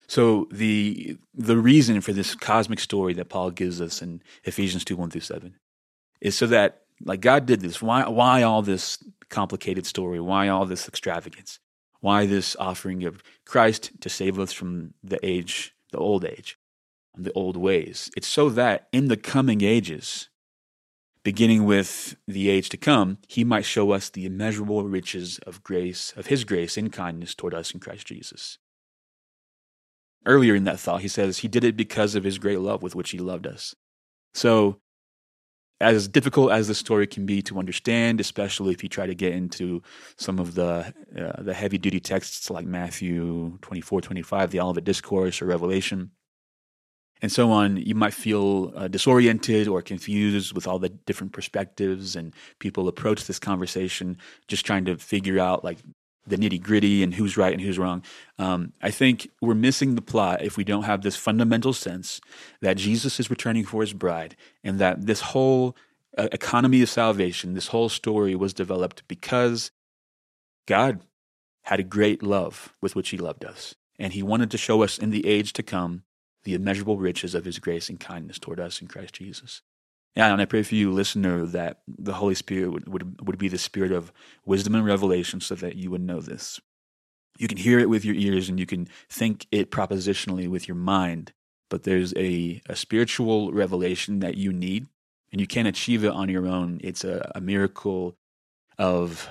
So 0.07 0.49
the 0.51 1.19
the 1.35 1.59
reason 1.59 2.01
for 2.01 2.15
this 2.15 2.35
cosmic 2.35 2.81
story 2.81 3.13
that 3.15 3.29
Paul 3.29 3.51
gives 3.51 3.81
us 3.81 4.01
in 4.01 4.23
Ephesians 4.45 4.85
2, 4.85 4.97
1 4.97 5.11
through 5.11 5.21
7 5.21 5.55
is 6.21 6.35
so 6.35 6.47
that 6.47 6.83
like 7.05 7.21
God 7.21 7.47
did 7.47 7.61
this. 7.61 7.83
Why 7.83 8.09
why 8.09 8.43
all 8.43 8.63
this 8.63 8.99
complicated 9.29 9.87
story? 9.87 10.21
Why 10.21 10.49
all 10.49 10.65
this 10.65 10.89
extravagance? 10.89 11.61
Why 12.01 12.27
this 12.27 12.57
offering 12.57 13.05
of 13.05 13.23
Christ 13.45 13.91
to 14.01 14.09
save 14.09 14.39
us 14.39 14.53
from 14.53 14.95
the 15.03 15.19
age, 15.23 15.75
the 15.93 15.99
old 15.99 16.25
age, 16.25 16.59
the 17.17 17.33
old 17.33 17.57
ways? 17.57 18.11
It's 18.17 18.27
so 18.27 18.49
that 18.51 18.89
in 18.93 19.09
the 19.09 19.17
coming 19.17 19.63
ages, 19.63 20.29
beginning 21.23 21.65
with 21.65 22.17
the 22.27 22.49
age 22.49 22.69
to 22.71 22.77
come, 22.77 23.19
he 23.29 23.45
might 23.45 23.65
show 23.65 23.91
us 23.91 24.09
the 24.09 24.25
immeasurable 24.25 24.83
riches 24.85 25.39
of 25.47 25.63
grace, 25.63 26.13
of 26.17 26.27
his 26.27 26.45
grace 26.45 26.77
and 26.77 26.93
kindness 26.93 27.35
toward 27.35 27.55
us 27.55 27.73
in 27.73 27.81
Christ 27.81 28.07
Jesus. 28.07 28.59
Earlier 30.27 30.55
in 30.55 30.65
that 30.65 30.81
thought, 30.81 31.03
he 31.03 31.09
says 31.09 31.39
he 31.39 31.49
did 31.49 31.65
it 31.65 31.77
because 31.77 32.15
of 32.15 32.25
his 32.25 32.39
great 32.39 32.61
love 32.61 32.83
with 32.83 32.95
which 32.95 33.11
he 33.11 33.19
loved 33.19 33.47
us. 33.47 33.75
So 34.35 34.81
as 35.81 36.09
difficult 36.09 36.51
as 36.51 36.69
the 36.69 36.75
story 36.75 37.07
can 37.07 37.25
be 37.25 37.41
to 37.43 37.59
understand, 37.59 38.21
especially 38.21 38.73
if 38.73 38.83
you 38.83 38.89
try 38.89 39.07
to 39.07 39.15
get 39.15 39.33
into 39.33 39.83
some 40.17 40.39
of 40.39 40.55
the 40.55 40.93
uh, 41.17 41.43
the 41.43 41.55
heavy 41.55 41.79
duty 41.79 42.01
texts 42.01 42.51
like 42.51 42.67
Matthew 42.67 43.59
24, 43.63 44.01
25, 44.01 44.51
the 44.51 44.61
Olivet 44.61 44.85
Discourse 44.85 45.41
or 45.41 45.47
Revelation, 45.47 46.11
and 47.21 47.33
so 47.33 47.51
on, 47.51 47.77
you 47.77 47.95
might 47.95 48.15
feel 48.15 48.73
uh, 48.77 48.89
disoriented 48.89 49.67
or 49.67 49.83
confused 49.83 50.55
with 50.55 50.67
all 50.67 50.79
the 50.79 50.89
different 50.89 51.33
perspectives 51.33 52.15
and 52.15 52.33
people 52.61 52.87
approach 52.87 53.25
this 53.27 53.39
conversation 53.39 54.17
just 54.47 54.65
trying 54.65 54.85
to 54.85 54.97
figure 54.97 55.39
out 55.39 55.65
like 55.65 55.79
the 56.29 56.37
nitty 56.37 56.63
gritty 56.63 57.03
and 57.03 57.15
who's 57.15 57.37
right 57.37 57.53
and 57.53 57.63
who's 57.63 57.79
wrong. 57.79 58.03
Um, 58.39 58.73
I 58.83 58.91
think 58.91 59.31
we're 59.41 59.55
missing 59.55 59.95
the 59.95 60.03
plot 60.03 60.43
if 60.43 60.57
we 60.57 60.65
don't 60.65 60.85
have 60.85 61.03
this 61.03 61.17
fundamental 61.17 61.73
sense 61.73 62.21
that 62.61 62.77
Jesus 62.77 63.19
is 63.19 63.31
returning 63.31 63.65
for 63.65 63.81
his 63.81 63.93
bride 63.93 64.37
and 64.63 64.79
that 64.79 65.07
this 65.07 65.21
whole 65.21 65.77
uh, 66.17 66.29
economy 66.33 66.83
of 66.83 66.89
salvation, 66.89 67.55
this 67.55 67.69
whole 67.69 67.89
story 67.89 68.35
was 68.35 68.55
developed 68.55 69.07
because 69.09 69.71
God 70.67 71.01
had 71.65 71.81
a 71.81 71.85
great 71.85 72.23
love 72.23 72.75
with 72.81 72.97
which 72.97 73.11
he 73.11 73.19
loved 73.19 73.45
us. 73.45 73.75
And 73.99 74.13
he 74.13 74.23
wanted 74.23 74.51
to 74.53 74.59
show 74.59 74.83
us 74.83 74.97
in 74.97 75.11
the 75.11 75.27
age 75.27 75.53
to 75.55 75.63
come 75.63 76.05
the 76.45 76.55
immeasurable 76.55 76.99
riches 76.99 77.35
of 77.35 77.45
his 77.45 77.59
grace 77.59 77.89
and 77.89 77.99
kindness 77.99 78.39
toward 78.39 78.61
us 78.61 78.81
in 78.81 78.89
Christ 78.89 79.15
Jesus. 79.15 79.63
Yeah, 80.17 80.33
and 80.33 80.43
I 80.43 80.47
pray 80.47 80.63
for 80.63 80.75
you, 80.75 80.91
listener, 80.91 81.45
that 81.47 81.83
the 81.87 82.15
Holy 82.15 82.35
Spirit 82.35 82.73
would, 82.73 82.89
would, 82.89 83.27
would 83.27 83.39
be 83.39 83.49
the 83.49 83.59
spirit 83.59 83.93
of 83.93 84.13
wisdom 84.45 84.75
and 84.75 84.85
revelation 84.85 85.41
so 85.41 85.55
that 85.57 85.77
you 85.77 85.91
would 85.91 86.01
know 86.01 86.21
this. 86.21 86.61
You 87.39 87.47
can 87.47 87.59
hear 87.59 87.79
it 87.79 87.89
with 87.89 88.05
your 88.05 88.17
ears 88.17 88.49
and 88.49 88.59
you 88.59 88.67
can 88.67 88.89
think 89.09 89.47
it 89.53 89.71
propositionally 89.71 90.49
with 90.49 90.67
your 90.67 90.77
mind, 90.77 91.33
but 91.71 91.85
there's 91.85 92.13
a, 92.17 92.61
a 92.69 92.75
spiritual 92.75 93.53
revelation 93.53 94.19
that 94.19 94.37
you 94.37 94.53
need, 94.53 94.87
and 95.31 95.41
you 95.41 95.47
can't 95.47 95.69
achieve 95.69 96.05
it 96.05 96.11
on 96.13 96.29
your 96.29 96.49
own. 96.49 96.81
It's 96.83 97.05
a, 97.05 97.31
a 97.35 97.41
miracle 97.41 98.17
of 98.79 99.29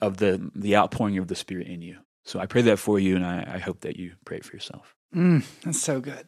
of 0.00 0.18
the 0.18 0.50
the 0.54 0.76
outpouring 0.76 1.18
of 1.18 1.28
the 1.28 1.34
Spirit 1.34 1.66
in 1.66 1.82
you. 1.82 1.98
So 2.24 2.38
I 2.38 2.46
pray 2.46 2.62
that 2.62 2.78
for 2.78 2.98
you, 2.98 3.16
and 3.16 3.24
I, 3.24 3.54
I 3.54 3.58
hope 3.58 3.80
that 3.80 3.96
you 3.96 4.12
pray 4.26 4.40
for 4.40 4.54
yourself. 4.54 4.94
Mm, 5.14 5.44
that's 5.62 5.80
so 5.80 6.00
good. 6.00 6.26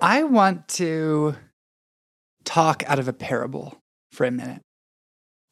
I 0.00 0.22
want 0.22 0.66
to 0.68 1.36
talk 2.44 2.82
out 2.86 2.98
of 2.98 3.06
a 3.06 3.12
parable 3.12 3.82
for 4.10 4.24
a 4.24 4.30
minute. 4.30 4.62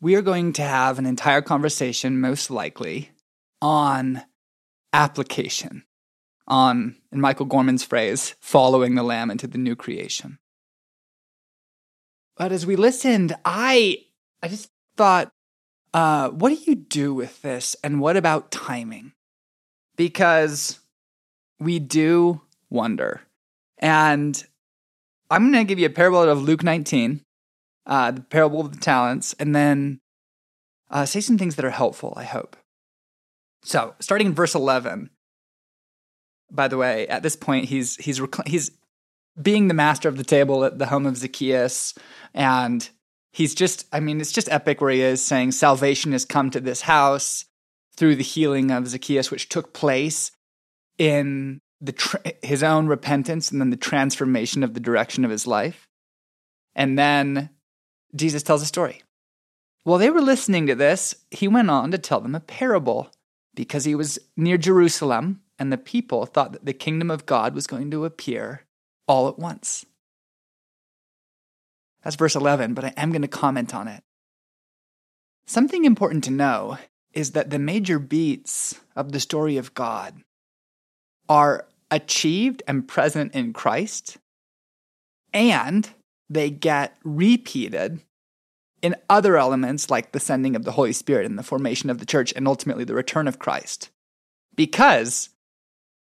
We 0.01 0.15
are 0.15 0.23
going 0.23 0.55
to 0.55 0.63
have 0.63 0.99
an 0.99 1.05
entire 1.05 1.43
conversation, 1.43 2.21
most 2.21 2.51
likely, 2.51 3.11
on 3.61 4.23
application, 4.95 5.85
on, 6.47 6.97
in 7.13 7.21
Michael 7.21 7.45
Gorman's 7.45 7.85
phrase, 7.85 8.37
following 8.41 8.95
the 8.95 9.03
Lamb 9.03 9.31
into 9.31 9.47
the 9.47 9.59
new 9.59 9.77
creation. 9.77 10.39
But 12.39 12.51
as 12.51 12.65
we 12.65 12.77
listened, 12.77 13.37
I, 13.45 13.99
I 14.43 14.49
just 14.49 14.71
thought, 14.97 15.31
uh, 15.93 16.31
what 16.31 16.49
do 16.49 16.55
you 16.55 16.75
do 16.75 17.13
with 17.13 17.43
this? 17.43 17.77
And 17.85 18.01
what 18.01 18.17
about 18.17 18.51
timing? 18.51 19.13
Because 19.97 20.79
we 21.59 21.81
do 21.81 22.41
wonder 22.71 23.23
and 23.79 24.45
I'm 25.31 25.53
going 25.53 25.65
to 25.65 25.69
give 25.69 25.79
you 25.79 25.87
a 25.87 25.91
parable 25.91 26.23
of 26.23 26.43
Luke 26.43 26.63
19, 26.63 27.23
uh, 27.87 28.11
the 28.11 28.21
parable 28.23 28.61
of 28.61 28.73
the 28.73 28.81
talents, 28.81 29.35
and 29.39 29.55
then 29.55 30.01
uh, 30.91 31.05
say 31.05 31.21
some 31.21 31.39
things 31.39 31.57
that 31.57 31.65
are 31.65 31.71
helpful, 31.71 32.15
I 32.17 32.25
hope. 32.25 32.57
So, 33.63 33.95
starting 34.01 34.29
in 34.29 34.35
verse 34.35 34.55
11, 34.55 35.11
by 36.51 36.69
the 36.69 36.79
way, 36.79 37.07
at 37.09 37.23
this 37.23 37.37
point, 37.37 37.67
he's, 37.67 37.97
he's, 37.97 38.21
he's 38.47 38.71
being 39.41 39.69
the 39.69 39.75
master 39.75 40.09
of 40.09 40.17
the 40.17 40.25
table 40.25 40.65
at 40.65 40.79
the 40.79 40.87
home 40.87 41.07
of 41.07 41.17
Zacchaeus. 41.17 41.95
And 42.35 42.89
he's 43.33 43.55
just, 43.55 43.87
I 43.93 44.01
mean, 44.01 44.21
it's 44.21 44.33
just 44.33 44.51
epic 44.51 44.81
where 44.81 44.91
he 44.91 45.01
is 45.01 45.25
saying, 45.25 45.53
Salvation 45.53 46.13
has 46.13 46.25
come 46.25 46.51
to 46.51 46.61
this 46.61 46.83
house 46.83 47.45
through 47.97 48.17
the 48.17 48.23
healing 48.23 48.71
of 48.71 48.89
Zacchaeus, 48.89 49.31
which 49.31 49.49
took 49.49 49.73
place 49.73 50.31
in 50.99 51.61
the 51.81 51.93
tra- 51.93 52.21
his 52.43 52.63
own 52.63 52.87
repentance 52.87 53.51
and 53.51 53.61
then 53.61 53.71
the 53.71 53.77
transformation 53.77 54.63
of 54.63 54.75
the 54.75 54.81
direction 54.81 55.25
of 55.25 55.31
his 55.31 55.47
life. 55.47 55.89
And 56.75 56.99
then 56.99 57.51
Jesus 58.15 58.43
tells 58.43 58.63
a 58.63 58.67
story. 58.67 59.03
While 59.85 59.99
they 59.99 60.11
were 60.11 60.21
listening 60.21 60.67
to 60.67 60.75
this, 60.75 61.15
he 61.31 61.49
went 61.49 61.71
on 61.71 61.91
to 61.93 61.99
tell 61.99 62.21
them 62.21 62.35
a 62.35 62.41
parable 62.41 63.11
because 63.55 63.85
he 63.85 63.95
was 63.95 64.19
near 64.37 64.59
Jerusalem 64.59 65.41
and 65.59 65.73
the 65.73 65.79
people 65.79 66.27
thought 66.27 66.53
that 66.53 66.65
the 66.65 66.73
kingdom 66.73 67.11
of 67.11 67.27
God 67.27 67.55
was 67.55 67.67
going 67.67 67.91
to 67.91 68.05
appear 68.05 68.65
all 69.07 69.29
at 69.29 69.39
once. 69.39 69.85
That's 72.03 72.17
verse 72.17 72.37
11, 72.37 72.75
but 72.75 72.85
I 72.85 72.95
am 72.97 73.11
going 73.11 73.23
to 73.23 73.29
comment 73.29 73.75
on 73.75 73.89
it. 73.89 74.03
Something 75.47 75.85
important 75.85 76.25
to 76.25 76.31
know 76.31 76.79
is 77.13 77.33
that 77.33 77.51
the 77.51 77.59
major 77.59 77.99
beats 77.99 78.79
of 78.95 79.13
the 79.13 79.21
story 79.21 79.57
of 79.57 79.75
God 79.75 80.23
are 81.29 81.67
achieved 81.91 82.63
and 82.67 82.87
present 82.87 83.35
in 83.35 83.53
Christ, 83.53 84.19
and 85.33 85.89
they 86.29 86.51
get 86.51 86.97
repeated 87.05 88.01
in 88.83 88.95
other 89.11 89.37
elements 89.37 89.91
like 89.91 90.13
the 90.13 90.21
sending 90.21 90.55
of 90.55 90.65
the 90.65 90.73
Holy 90.73 90.93
Spirit 90.93 91.27
and 91.27 91.39
the 91.39 91.43
formation 91.43 91.91
of 91.91 91.99
the 91.99 92.07
church 92.07 92.33
and 92.37 92.47
ultimately 92.47 92.85
the 92.85 92.95
return 92.95 93.27
of 93.27 93.39
Christ. 93.39 93.91
Because 94.55 95.31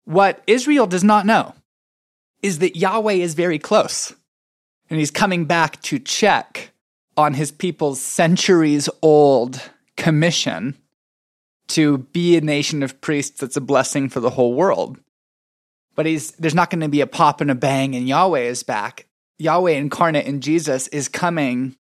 what 0.05 0.43
Israel 0.47 0.87
does 0.87 1.05
not 1.05 1.27
know 1.27 1.55
is 2.43 2.59
that 2.61 2.77
Yahweh 2.77 3.15
is 3.15 3.35
very 3.35 3.59
close 3.59 4.15
and 4.91 4.99
he's 4.99 5.11
coming 5.11 5.45
back 5.45 5.81
to 5.83 5.99
check 5.99 6.73
on 7.17 7.35
his 7.35 7.51
people's 7.53 8.01
centuries 8.01 8.89
old 9.03 9.61
commission 9.97 10.77
to 11.69 11.99
be 11.99 12.37
a 12.37 12.41
nation 12.41 12.83
of 12.83 13.01
priests 13.01 13.41
that's 13.41 13.57
a 13.57 13.61
blessing 13.61 14.09
for 14.09 14.21
the 14.21 14.31
whole 14.31 14.55
world. 14.55 14.99
But 15.95 16.07
he's 16.07 16.33
there's 16.33 16.55
not 16.55 16.71
going 16.71 16.81
to 16.81 16.89
be 16.89 17.01
a 17.01 17.07
pop 17.07 17.41
and 17.41 17.51
a 17.51 17.55
bang 17.55 17.95
and 17.95 18.09
Yahweh 18.09 18.41
is 18.41 18.63
back. 18.63 19.07
Yahweh 19.39 19.73
incarnate 19.73 20.27
in 20.27 20.41
Jesus 20.41 20.89
is 20.89 21.09
coming 21.09 21.77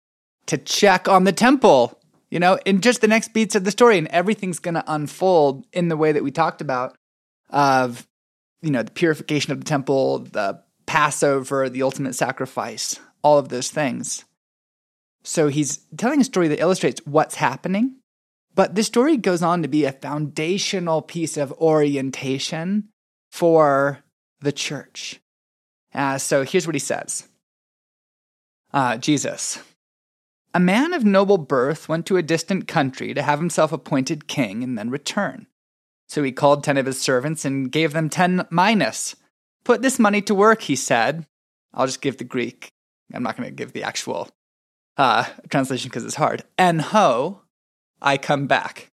to 0.47 0.59
check 0.59 1.09
on 1.09 1.24
the 1.24 1.33
temple, 1.33 1.99
you 2.30 2.39
know, 2.39 2.59
in 2.64 2.80
just 2.80 3.01
the 3.01 3.09
next 3.09 3.33
beats 3.33 3.55
of 3.55 3.64
the 3.64 3.70
story. 3.70 3.99
And 3.99 4.09
everything's 4.09 4.59
going 4.59 4.74
to 4.74 4.85
unfold 4.87 5.66
in 5.72 5.89
the 5.89 5.97
way 5.97 6.12
that 6.12 6.24
we 6.24 6.30
talked 6.30 6.61
about 6.61 6.97
of, 7.51 8.07
you 8.61 8.70
know, 8.70 8.83
the 8.83 8.91
purification 8.91 9.53
of 9.53 9.61
the 9.61 9.66
temple, 9.66 10.20
the 10.20 10.62
Passover, 10.87 11.68
the 11.68 11.83
ultimate 11.83 12.14
sacrifice, 12.14 12.99
all 13.22 13.39
of 13.39 13.49
those 13.49 13.70
things. 13.70 14.24
So 15.22 15.49
he's 15.49 15.78
telling 15.97 16.20
a 16.20 16.24
story 16.24 16.49
that 16.49 16.61
illustrates 16.61 17.01
what's 17.05 17.37
happening. 17.37 17.97
But 18.55 18.74
this 18.74 18.86
story 18.86 19.16
goes 19.16 19.42
on 19.42 19.62
to 19.62 19.68
be 19.68 19.84
a 19.84 19.92
foundational 19.92 21.03
piece 21.03 21.36
of 21.36 21.53
orientation 21.53 22.88
for 23.30 24.00
the 24.40 24.53
church. 24.53 25.20
Uh, 25.94 26.18
so 26.18 26.44
here's 26.44 26.66
what 26.66 26.74
he 26.74 26.80
says 26.80 27.28
uh, 28.72 28.96
Jesus. 28.96 29.59
A 30.55 30.61
man 30.61 30.92
of 30.92 31.05
noble 31.05 31.38
birth 31.38 31.88
went 31.88 32.05
to 32.07 32.18
a 32.18 32.22
distant 32.22 32.68
country 32.68 33.14
to 33.14 33.22
have 33.22 33.38
himself 33.38 33.72
appointed 33.72 34.28
king 34.28 34.62
and 34.62 34.76
then 34.76 34.90
return. 34.90 35.46
So 36.09 36.22
he 36.22 36.30
called 36.30 36.62
ten 36.62 36.76
of 36.76 36.84
his 36.84 37.00
servants 37.00 37.46
and 37.46 37.72
gave 37.72 37.94
them 37.94 38.11
ten 38.11 38.46
minas. 38.50 39.16
Put 39.64 39.80
this 39.80 39.98
money 39.98 40.20
to 40.22 40.34
work, 40.34 40.62
he 40.62 40.76
said. 40.76 41.26
I'll 41.72 41.86
just 41.86 42.03
give 42.03 42.18
the 42.18 42.24
Greek. 42.24 42.68
I'm 43.14 43.22
not 43.22 43.36
going 43.36 43.48
to 43.48 43.55
give 43.55 43.72
the 43.72 43.84
actual 43.84 44.28
uh, 44.98 45.24
translation 45.48 45.88
because 45.88 46.05
it's 46.05 46.16
hard. 46.16 46.44
En 46.59 46.80
ho, 46.80 47.40
I 48.03 48.18
come 48.18 48.46
back. 48.46 48.90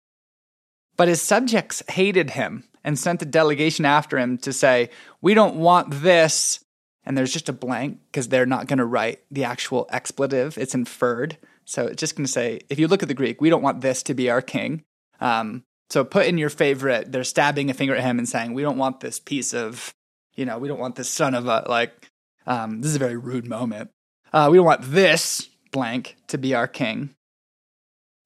But 0.95 1.07
his 1.07 1.21
subjects 1.21 1.81
hated 1.89 2.31
him 2.31 2.65
and 2.83 2.97
sent 2.97 3.21
a 3.21 3.25
delegation 3.25 3.85
after 3.85 4.17
him 4.17 4.37
to 4.39 4.53
say, 4.53 4.89
We 5.21 5.33
don't 5.33 5.55
want 5.55 6.01
this. 6.01 6.63
And 7.05 7.17
there's 7.17 7.33
just 7.33 7.49
a 7.49 7.53
blank 7.53 7.99
because 8.11 8.27
they're 8.27 8.45
not 8.45 8.67
going 8.67 8.77
to 8.77 8.85
write 8.85 9.21
the 9.31 9.45
actual 9.45 9.87
expletive. 9.89 10.57
It's 10.57 10.75
inferred. 10.75 11.37
So 11.65 11.87
it's 11.87 11.99
just 11.99 12.15
going 12.15 12.25
to 12.25 12.31
say, 12.31 12.59
if 12.69 12.77
you 12.77 12.87
look 12.87 13.01
at 13.01 13.07
the 13.07 13.15
Greek, 13.15 13.41
we 13.41 13.49
don't 13.49 13.61
want 13.61 13.81
this 13.81 14.03
to 14.03 14.13
be 14.13 14.29
our 14.29 14.41
king. 14.41 14.83
Um, 15.19 15.63
so 15.89 16.03
put 16.03 16.27
in 16.27 16.37
your 16.37 16.49
favorite, 16.49 17.11
they're 17.11 17.23
stabbing 17.23 17.69
a 17.69 17.73
finger 17.73 17.95
at 17.95 18.03
him 18.03 18.19
and 18.19 18.29
saying, 18.29 18.53
We 18.53 18.61
don't 18.61 18.77
want 18.77 18.99
this 18.99 19.19
piece 19.19 19.53
of, 19.53 19.93
you 20.35 20.45
know, 20.45 20.57
we 20.57 20.67
don't 20.67 20.79
want 20.79 20.95
this 20.95 21.09
son 21.09 21.33
of 21.33 21.47
a, 21.47 21.65
like, 21.67 22.09
um, 22.45 22.81
this 22.81 22.89
is 22.89 22.95
a 22.95 22.99
very 22.99 23.17
rude 23.17 23.47
moment. 23.47 23.89
Uh, 24.31 24.49
we 24.51 24.57
don't 24.57 24.65
want 24.65 24.81
this 24.83 25.49
blank 25.71 26.17
to 26.27 26.37
be 26.37 26.53
our 26.53 26.67
king. 26.67 27.15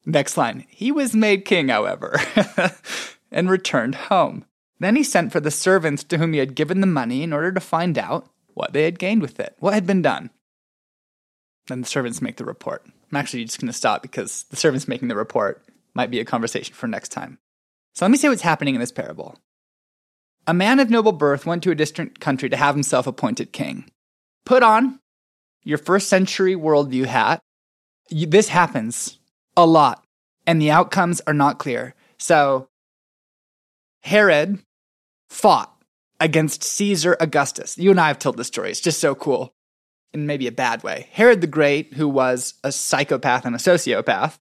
Next 0.05 0.37
line. 0.37 0.65
He 0.69 0.91
was 0.91 1.15
made 1.15 1.45
king, 1.45 1.69
however, 1.69 2.19
and 3.31 3.49
returned 3.49 3.95
home. 3.95 4.45
Then 4.79 4.95
he 4.95 5.03
sent 5.03 5.31
for 5.31 5.39
the 5.39 5.51
servants 5.51 6.03
to 6.05 6.17
whom 6.17 6.33
he 6.33 6.39
had 6.39 6.55
given 6.55 6.81
the 6.81 6.87
money 6.87 7.23
in 7.23 7.31
order 7.31 7.51
to 7.51 7.59
find 7.59 7.97
out 7.97 8.29
what 8.53 8.73
they 8.73 8.83
had 8.83 8.99
gained 8.99 9.21
with 9.21 9.39
it, 9.39 9.55
what 9.59 9.73
had 9.73 9.87
been 9.87 10.01
done. 10.01 10.29
Then 11.67 11.81
the 11.81 11.87
servants 11.87 12.21
make 12.21 12.35
the 12.35 12.45
report. 12.45 12.85
I'm 12.85 13.17
actually 13.17 13.45
just 13.45 13.59
going 13.59 13.71
to 13.71 13.77
stop 13.77 14.01
because 14.01 14.43
the 14.49 14.57
servants 14.57 14.87
making 14.87 15.07
the 15.07 15.15
report 15.15 15.63
might 15.93 16.11
be 16.11 16.19
a 16.19 16.25
conversation 16.25 16.73
for 16.73 16.87
next 16.87 17.09
time. 17.09 17.39
So 17.95 18.03
let 18.03 18.11
me 18.11 18.17
say 18.17 18.27
what's 18.27 18.41
happening 18.41 18.75
in 18.75 18.81
this 18.81 18.91
parable. 18.91 19.37
A 20.45 20.53
man 20.53 20.79
of 20.79 20.89
noble 20.89 21.13
birth 21.13 21.45
went 21.45 21.63
to 21.63 21.71
a 21.71 21.75
distant 21.75 22.19
country 22.19 22.49
to 22.49 22.57
have 22.57 22.75
himself 22.75 23.07
appointed 23.07 23.53
king. 23.53 23.89
Put 24.45 24.63
on 24.63 24.99
your 25.63 25.77
first 25.77 26.09
century 26.09 26.55
worldview 26.55 27.05
hat. 27.05 27.39
You, 28.09 28.27
this 28.27 28.49
happens 28.49 29.19
a 29.55 29.65
lot, 29.65 30.03
and 30.45 30.61
the 30.61 30.71
outcomes 30.71 31.21
are 31.27 31.33
not 31.33 31.59
clear. 31.59 31.95
So, 32.17 32.69
Herod 34.01 34.59
fought 35.29 35.73
against 36.19 36.63
Caesar 36.63 37.17
Augustus. 37.19 37.77
You 37.77 37.91
and 37.91 37.99
I 37.99 38.07
have 38.07 38.19
told 38.19 38.37
this 38.37 38.47
story. 38.47 38.71
It's 38.71 38.79
just 38.79 38.99
so 38.99 39.15
cool 39.15 39.53
in 40.13 40.25
maybe 40.25 40.47
a 40.47 40.51
bad 40.51 40.83
way. 40.83 41.07
Herod 41.11 41.41
the 41.41 41.47
Great, 41.47 41.93
who 41.93 42.07
was 42.07 42.53
a 42.63 42.71
psychopath 42.71 43.45
and 43.45 43.55
a 43.55 43.59
sociopath, 43.59 44.37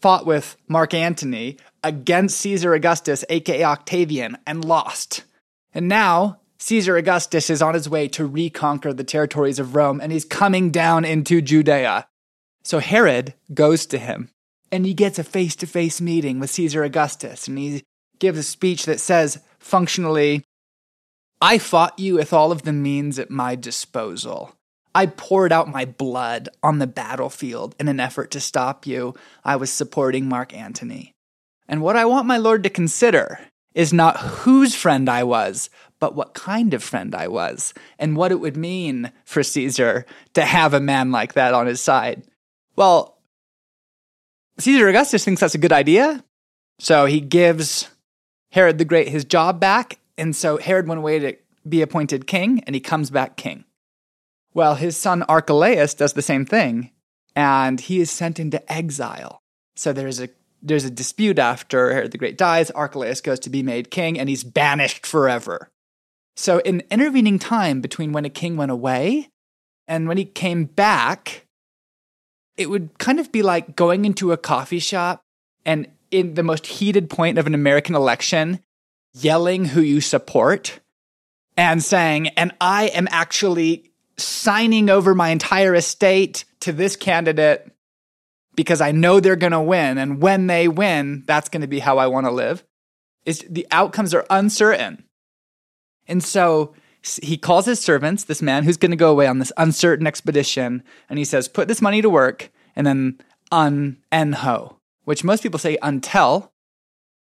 fought 0.00 0.26
with 0.26 0.56
Mark 0.68 0.94
Antony 0.94 1.58
against 1.82 2.38
Caesar 2.38 2.74
Augustus, 2.74 3.24
aka 3.28 3.64
Octavian, 3.64 4.38
and 4.46 4.64
lost. 4.64 5.24
And 5.72 5.88
now 5.88 6.40
Caesar 6.58 6.96
Augustus 6.96 7.50
is 7.50 7.60
on 7.60 7.74
his 7.74 7.88
way 7.88 8.08
to 8.08 8.24
reconquer 8.24 8.92
the 8.92 9.04
territories 9.04 9.58
of 9.58 9.74
Rome 9.74 10.00
and 10.00 10.12
he's 10.12 10.24
coming 10.24 10.70
down 10.70 11.04
into 11.04 11.42
Judea. 11.42 12.06
So 12.64 12.78
Herod 12.78 13.34
goes 13.52 13.86
to 13.86 13.98
him 13.98 14.30
and 14.72 14.86
he 14.86 14.94
gets 14.94 15.18
a 15.18 15.24
face 15.24 15.54
to 15.56 15.66
face 15.66 16.00
meeting 16.00 16.40
with 16.40 16.50
Caesar 16.50 16.82
Augustus 16.82 17.46
and 17.46 17.58
he 17.58 17.82
gives 18.18 18.38
a 18.38 18.42
speech 18.42 18.86
that 18.86 19.00
says, 19.00 19.40
functionally, 19.58 20.44
I 21.40 21.58
fought 21.58 21.98
you 21.98 22.14
with 22.14 22.32
all 22.32 22.52
of 22.52 22.62
the 22.62 22.72
means 22.72 23.18
at 23.18 23.30
my 23.30 23.54
disposal. 23.54 24.56
I 24.94 25.06
poured 25.06 25.52
out 25.52 25.68
my 25.68 25.84
blood 25.84 26.48
on 26.62 26.78
the 26.78 26.86
battlefield 26.86 27.74
in 27.80 27.88
an 27.88 28.00
effort 28.00 28.30
to 28.30 28.40
stop 28.40 28.86
you. 28.86 29.14
I 29.44 29.56
was 29.56 29.72
supporting 29.72 30.28
Mark 30.28 30.54
Antony. 30.54 31.12
And 31.68 31.82
what 31.82 31.96
I 31.96 32.04
want 32.04 32.26
my 32.26 32.36
Lord 32.36 32.62
to 32.62 32.70
consider 32.70 33.40
is 33.74 33.92
not 33.92 34.18
whose 34.18 34.74
friend 34.74 35.08
I 35.08 35.24
was, 35.24 35.68
but 35.98 36.14
what 36.14 36.34
kind 36.34 36.72
of 36.74 36.82
friend 36.82 37.14
I 37.14 37.26
was, 37.28 37.74
and 37.98 38.16
what 38.16 38.30
it 38.30 38.38
would 38.38 38.56
mean 38.56 39.10
for 39.24 39.42
Caesar 39.42 40.06
to 40.34 40.42
have 40.42 40.72
a 40.72 40.80
man 40.80 41.10
like 41.10 41.32
that 41.32 41.54
on 41.54 41.66
his 41.66 41.80
side. 41.80 42.22
Well, 42.76 43.18
Caesar 44.58 44.88
Augustus 44.88 45.24
thinks 45.24 45.40
that's 45.40 45.54
a 45.54 45.58
good 45.58 45.72
idea. 45.72 46.24
So 46.78 47.06
he 47.06 47.20
gives 47.20 47.88
Herod 48.52 48.78
the 48.78 48.84
Great 48.84 49.08
his 49.08 49.24
job 49.24 49.60
back. 49.60 49.98
And 50.16 50.34
so 50.34 50.58
Herod 50.58 50.86
went 50.86 50.98
away 50.98 51.18
to 51.18 51.36
be 51.68 51.82
appointed 51.82 52.26
king, 52.26 52.62
and 52.66 52.74
he 52.74 52.80
comes 52.80 53.10
back 53.10 53.36
king. 53.36 53.64
Well, 54.52 54.76
his 54.76 54.96
son 54.96 55.22
Archelaus 55.24 55.94
does 55.94 56.12
the 56.12 56.22
same 56.22 56.44
thing, 56.44 56.90
and 57.34 57.80
he 57.80 58.00
is 58.00 58.10
sent 58.10 58.38
into 58.38 58.72
exile. 58.72 59.40
So 59.76 59.92
there's 59.92 60.20
a 60.20 60.28
there's 60.62 60.84
a 60.84 60.90
dispute 60.90 61.38
after 61.38 61.92
Herod 61.92 62.12
the 62.12 62.18
Great 62.18 62.38
dies. 62.38 62.70
Archelaus 62.70 63.20
goes 63.20 63.40
to 63.40 63.50
be 63.50 63.62
made 63.62 63.90
king, 63.90 64.18
and 64.18 64.28
he's 64.28 64.44
banished 64.44 65.04
forever. 65.04 65.70
So, 66.36 66.58
in 66.58 66.82
intervening 66.90 67.38
time 67.38 67.80
between 67.80 68.12
when 68.12 68.24
a 68.24 68.30
king 68.30 68.56
went 68.56 68.70
away 68.70 69.28
and 69.86 70.08
when 70.08 70.16
he 70.16 70.24
came 70.24 70.64
back, 70.64 71.43
it 72.56 72.70
would 72.70 72.98
kind 72.98 73.20
of 73.20 73.32
be 73.32 73.42
like 73.42 73.76
going 73.76 74.04
into 74.04 74.32
a 74.32 74.36
coffee 74.36 74.78
shop 74.78 75.22
and 75.64 75.88
in 76.10 76.34
the 76.34 76.42
most 76.42 76.66
heated 76.66 77.10
point 77.10 77.38
of 77.38 77.46
an 77.46 77.54
American 77.54 77.94
election, 77.94 78.60
yelling 79.14 79.64
who 79.66 79.80
you 79.80 80.00
support 80.00 80.80
and 81.56 81.82
saying, 81.82 82.28
and 82.28 82.52
I 82.60 82.86
am 82.88 83.08
actually 83.10 83.90
signing 84.16 84.90
over 84.90 85.14
my 85.14 85.30
entire 85.30 85.74
estate 85.74 86.44
to 86.60 86.72
this 86.72 86.96
candidate 86.96 87.70
because 88.54 88.80
I 88.80 88.92
know 88.92 89.18
they're 89.18 89.36
going 89.36 89.52
to 89.52 89.60
win. 89.60 89.98
And 89.98 90.22
when 90.22 90.46
they 90.46 90.68
win, 90.68 91.24
that's 91.26 91.48
going 91.48 91.62
to 91.62 91.66
be 91.66 91.80
how 91.80 91.98
I 91.98 92.06
want 92.06 92.26
to 92.26 92.32
live. 92.32 92.64
Is 93.24 93.44
the 93.48 93.66
outcomes 93.70 94.14
are 94.14 94.26
uncertain. 94.30 95.04
And 96.06 96.22
so 96.22 96.74
he 97.22 97.36
calls 97.36 97.66
his 97.66 97.80
servants, 97.80 98.24
this 98.24 98.42
man 98.42 98.64
who's 98.64 98.76
going 98.76 98.90
to 98.90 98.96
go 98.96 99.10
away 99.10 99.26
on 99.26 99.38
this 99.38 99.52
uncertain 99.56 100.06
expedition, 100.06 100.82
and 101.08 101.18
he 101.18 101.24
says, 101.24 101.48
Put 101.48 101.68
this 101.68 101.82
money 101.82 102.00
to 102.00 102.10
work, 102.10 102.50
and 102.74 102.86
then 102.86 103.18
un 103.52 103.98
en 104.10 104.32
ho, 104.32 104.78
which 105.04 105.24
most 105.24 105.42
people 105.42 105.58
say 105.58 105.76
until, 105.82 106.52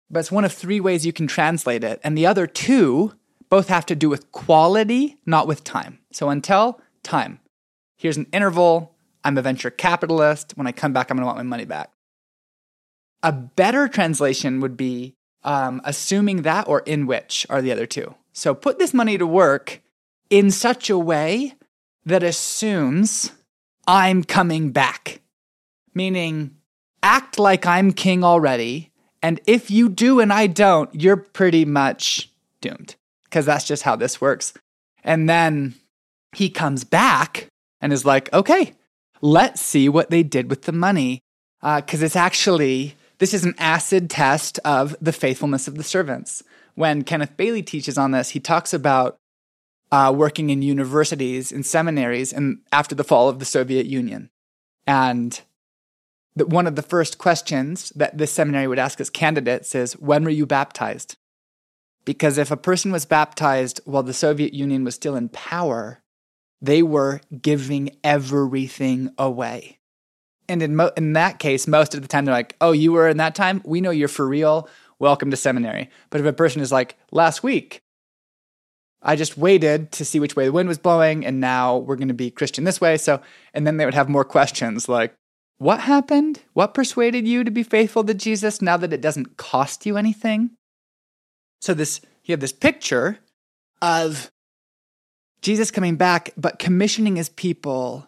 but 0.09 0.19
it's 0.19 0.31
one 0.31 0.45
of 0.45 0.51
three 0.51 0.79
ways 0.79 1.05
you 1.05 1.13
can 1.13 1.27
translate 1.27 1.83
it. 1.83 1.99
And 2.03 2.17
the 2.17 2.25
other 2.25 2.47
two 2.47 3.13
both 3.49 3.67
have 3.69 3.85
to 3.87 3.95
do 3.95 4.09
with 4.09 4.31
quality, 4.31 5.17
not 5.25 5.47
with 5.47 5.63
time. 5.63 5.99
So 6.11 6.29
until, 6.29 6.79
time. 7.03 7.39
Here's 7.97 8.17
an 8.17 8.27
interval. 8.31 8.95
I'm 9.23 9.37
a 9.37 9.41
venture 9.41 9.69
capitalist. 9.69 10.53
When 10.55 10.67
I 10.67 10.71
come 10.71 10.93
back, 10.93 11.09
I'm 11.09 11.17
going 11.17 11.23
to 11.23 11.27
want 11.27 11.37
my 11.37 11.43
money 11.43 11.65
back. 11.65 11.91
A 13.23 13.31
better 13.31 13.87
translation 13.87 14.61
would 14.61 14.77
be 14.77 15.15
um, 15.43 15.81
assuming 15.83 16.43
that 16.43 16.67
or 16.67 16.79
in 16.81 17.05
which 17.05 17.45
are 17.49 17.61
the 17.61 17.71
other 17.71 17.85
two. 17.85 18.15
So 18.33 18.53
put 18.53 18.79
this 18.79 18.93
money 18.93 19.17
to 19.17 19.27
work 19.27 19.81
in 20.29 20.51
such 20.51 20.89
a 20.89 20.97
way 20.97 21.55
that 22.05 22.23
assumes 22.23 23.31
I'm 23.87 24.23
coming 24.23 24.71
back, 24.71 25.21
meaning 25.93 26.55
act 27.01 27.39
like 27.39 27.65
I'm 27.65 27.91
king 27.91 28.23
already. 28.23 28.91
And 29.21 29.41
if 29.47 29.69
you 29.69 29.89
do 29.89 30.19
and 30.19 30.31
I 30.31 30.47
don't, 30.47 30.93
you're 30.93 31.17
pretty 31.17 31.65
much 31.65 32.29
doomed 32.61 32.95
because 33.23 33.45
that's 33.45 33.65
just 33.65 33.83
how 33.83 33.95
this 33.95 34.21
works. 34.21 34.53
And 35.03 35.29
then 35.29 35.75
he 36.33 36.49
comes 36.49 36.83
back 36.83 37.47
and 37.81 37.91
is 37.91 38.05
like, 38.05 38.31
okay, 38.33 38.73
let's 39.21 39.61
see 39.61 39.89
what 39.89 40.09
they 40.09 40.23
did 40.23 40.49
with 40.49 40.63
the 40.63 40.71
money. 40.71 41.21
Because 41.61 42.01
uh, 42.01 42.05
it's 42.05 42.15
actually, 42.15 42.95
this 43.17 43.33
is 43.33 43.43
an 43.43 43.55
acid 43.57 44.09
test 44.09 44.59
of 44.63 44.95
the 45.01 45.11
faithfulness 45.11 45.67
of 45.67 45.75
the 45.75 45.83
servants 45.83 46.43
when 46.79 47.03
Kenneth 47.03 47.35
Bailey 47.35 47.61
teaches 47.61 47.97
on 47.97 48.11
this, 48.11 48.29
he 48.29 48.39
talks 48.39 48.73
about 48.73 49.19
uh, 49.91 50.13
working 50.15 50.49
in 50.49 50.61
universities 50.61 51.51
and 51.51 51.65
seminaries 51.65 52.31
and 52.31 52.59
after 52.71 52.95
the 52.95 53.03
fall 53.03 53.27
of 53.27 53.39
the 53.39 53.45
Soviet 53.45 53.85
Union. 53.85 54.29
And 54.87 55.41
that 56.37 56.47
one 56.47 56.67
of 56.67 56.77
the 56.77 56.81
first 56.81 57.17
questions 57.17 57.89
that 57.97 58.17
this 58.17 58.31
seminary 58.31 58.65
would 58.65 58.79
ask 58.79 59.01
its 59.01 59.09
candidates 59.09 59.75
is, 59.75 59.97
When 59.97 60.23
were 60.23 60.29
you 60.29 60.45
baptized? 60.45 61.17
Because 62.05 62.37
if 62.37 62.49
a 62.49 62.55
person 62.55 62.93
was 62.93 63.05
baptized 63.05 63.81
while 63.83 64.03
the 64.03 64.13
Soviet 64.13 64.53
Union 64.53 64.85
was 64.85 64.95
still 64.95 65.17
in 65.17 65.27
power, 65.27 66.01
they 66.61 66.81
were 66.81 67.19
giving 67.41 67.97
everything 68.05 69.11
away. 69.17 69.79
And 70.47 70.63
in, 70.63 70.77
mo- 70.77 70.93
in 70.95 71.11
that 71.11 71.39
case, 71.39 71.67
most 71.67 71.93
of 71.93 72.01
the 72.01 72.07
time 72.07 72.23
they're 72.23 72.33
like, 72.33 72.55
oh, 72.61 72.71
you 72.71 72.93
were 72.93 73.09
in 73.09 73.17
that 73.17 73.35
time? 73.35 73.61
We 73.65 73.81
know 73.81 73.91
you're 73.91 74.07
for 74.07 74.25
real. 74.25 74.69
Welcome 74.99 75.31
to 75.31 75.37
seminary. 75.37 75.89
But 76.09 76.19
if 76.19 76.27
a 76.27 76.33
person 76.33 76.61
is 76.61 76.71
like, 76.71 76.97
last 77.11 77.41
week, 77.41 77.81
I 79.01 79.15
just 79.15 79.37
waited 79.37 79.93
to 79.93 80.03
see 80.03 80.19
which 80.19 80.35
way 80.35 80.45
the 80.45 80.51
wind 80.51 80.67
was 80.67 80.77
blowing, 80.77 81.25
and 81.25 81.39
now 81.39 81.77
we're 81.77 81.95
going 81.95 82.09
to 82.09 82.13
be 82.13 82.29
Christian 82.29 82.65
this 82.65 82.81
way. 82.81 82.97
So, 82.97 83.21
and 83.53 83.65
then 83.65 83.77
they 83.77 83.85
would 83.85 83.93
have 83.93 84.09
more 84.09 84.25
questions 84.25 84.89
like, 84.89 85.15
what 85.57 85.79
happened? 85.79 86.41
What 86.53 86.73
persuaded 86.73 87.27
you 87.27 87.45
to 87.45 87.51
be 87.51 87.63
faithful 87.63 88.03
to 88.03 88.13
Jesus 88.13 88.61
now 88.61 88.75
that 88.77 88.91
it 88.91 89.01
doesn't 89.01 89.37
cost 89.37 89.85
you 89.85 89.95
anything? 89.95 90.51
So, 91.61 91.73
this, 91.73 92.01
you 92.25 92.33
have 92.33 92.41
this 92.41 92.53
picture 92.53 93.19
of 93.81 94.29
Jesus 95.41 95.71
coming 95.71 95.95
back, 95.95 96.31
but 96.35 96.59
commissioning 96.59 97.15
his 97.15 97.29
people 97.29 98.05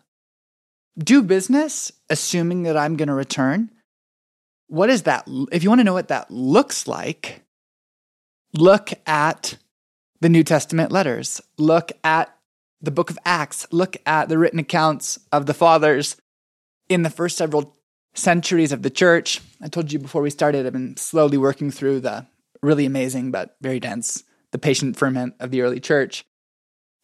do 0.97 1.21
business, 1.21 1.91
assuming 2.09 2.63
that 2.63 2.75
I'm 2.75 2.97
going 2.97 3.07
to 3.07 3.13
return. 3.13 3.71
What 4.71 4.89
is 4.89 5.03
that? 5.03 5.27
If 5.51 5.63
you 5.63 5.69
want 5.69 5.81
to 5.81 5.83
know 5.83 5.91
what 5.91 6.07
that 6.07 6.31
looks 6.31 6.87
like, 6.87 7.43
look 8.53 8.91
at 9.05 9.57
the 10.21 10.29
New 10.29 10.45
Testament 10.45 10.93
letters, 10.93 11.41
look 11.57 11.91
at 12.05 12.33
the 12.81 12.89
book 12.89 13.09
of 13.09 13.19
Acts, 13.25 13.67
look 13.71 13.97
at 14.05 14.29
the 14.29 14.37
written 14.37 14.59
accounts 14.59 15.19
of 15.29 15.45
the 15.45 15.53
fathers 15.53 16.15
in 16.87 17.01
the 17.01 17.09
first 17.09 17.35
several 17.35 17.75
centuries 18.13 18.71
of 18.71 18.81
the 18.81 18.89
church. 18.89 19.41
I 19.61 19.67
told 19.67 19.91
you 19.91 19.99
before 19.99 20.21
we 20.21 20.29
started, 20.29 20.65
I've 20.65 20.71
been 20.71 20.95
slowly 20.95 21.37
working 21.37 21.69
through 21.69 21.99
the 21.99 22.25
really 22.61 22.85
amazing 22.85 23.29
but 23.29 23.57
very 23.59 23.81
dense, 23.81 24.23
the 24.53 24.57
patient 24.57 24.95
ferment 24.95 25.33
of 25.41 25.51
the 25.51 25.63
early 25.63 25.81
church 25.81 26.23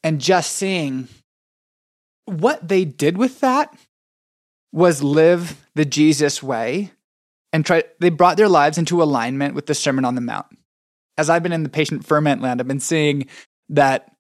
and 0.05 0.22
just 0.22 0.53
seeing 0.53 1.09
what 2.24 2.65
they 2.65 2.86
did 2.86 3.18
with 3.18 3.41
that 3.41 3.78
was 4.72 5.03
live 5.03 5.68
the 5.76 5.84
Jesus 5.84 6.41
way 6.41 6.93
and 7.53 7.65
try 7.65 7.83
they 7.99 8.09
brought 8.09 8.37
their 8.37 8.49
lives 8.49 8.77
into 8.77 9.01
alignment 9.01 9.55
with 9.55 9.65
the 9.65 9.75
Sermon 9.75 10.05
on 10.05 10.15
the 10.15 10.21
Mount. 10.21 10.47
As 11.17 11.29
I've 11.29 11.43
been 11.43 11.53
in 11.53 11.63
the 11.63 11.69
patient 11.69 12.05
ferment 12.05 12.41
land, 12.41 12.59
I've 12.59 12.67
been 12.67 12.79
seeing 12.79 13.27
that 13.69 14.11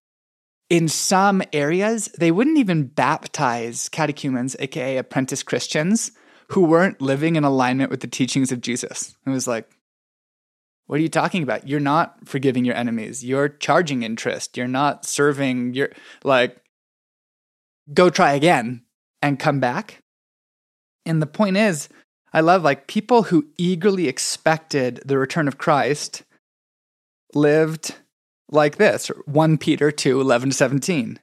in 0.69 0.87
some 0.87 1.41
areas 1.53 2.09
they 2.19 2.31
wouldn't 2.31 2.57
even 2.57 2.87
baptize 2.87 3.89
catechumens, 3.89 4.55
aka 4.59 4.97
apprentice 4.97 5.43
Christians, 5.43 6.11
who 6.49 6.61
weren't 6.61 7.01
living 7.01 7.35
in 7.35 7.43
alignment 7.43 7.91
with 7.91 8.01
the 8.01 8.07
teachings 8.07 8.51
of 8.51 8.61
Jesus. 8.61 9.15
It 9.25 9.29
was 9.29 9.47
like, 9.47 9.69
what 10.87 10.99
are 10.99 11.03
you 11.03 11.09
talking 11.09 11.43
about? 11.43 11.67
You're 11.67 11.79
not 11.81 12.27
forgiving 12.27 12.63
your 12.63 12.75
enemies. 12.75 13.23
You're 13.23 13.49
charging 13.49 14.03
interest. 14.03 14.57
You're 14.57 14.67
not 14.67 15.05
serving. 15.05 15.73
You're 15.73 15.91
like, 16.23 16.57
go 17.93 18.09
try 18.09 18.33
again 18.33 18.83
and 19.21 19.39
come 19.39 19.59
back. 19.59 20.01
And 21.05 21.21
the 21.21 21.27
point 21.27 21.57
is, 21.57 21.89
I 22.33 22.41
love 22.41 22.63
like 22.63 22.87
people 22.87 23.23
who 23.23 23.47
eagerly 23.57 24.07
expected 24.07 25.01
the 25.05 25.17
return 25.17 25.47
of 25.47 25.57
Christ 25.57 26.23
lived 27.33 27.95
like 28.49 28.77
this 28.77 29.07
1 29.25 29.57
Peter 29.57 29.91
2 29.91 30.19
11 30.21 30.51
17. 30.51 31.19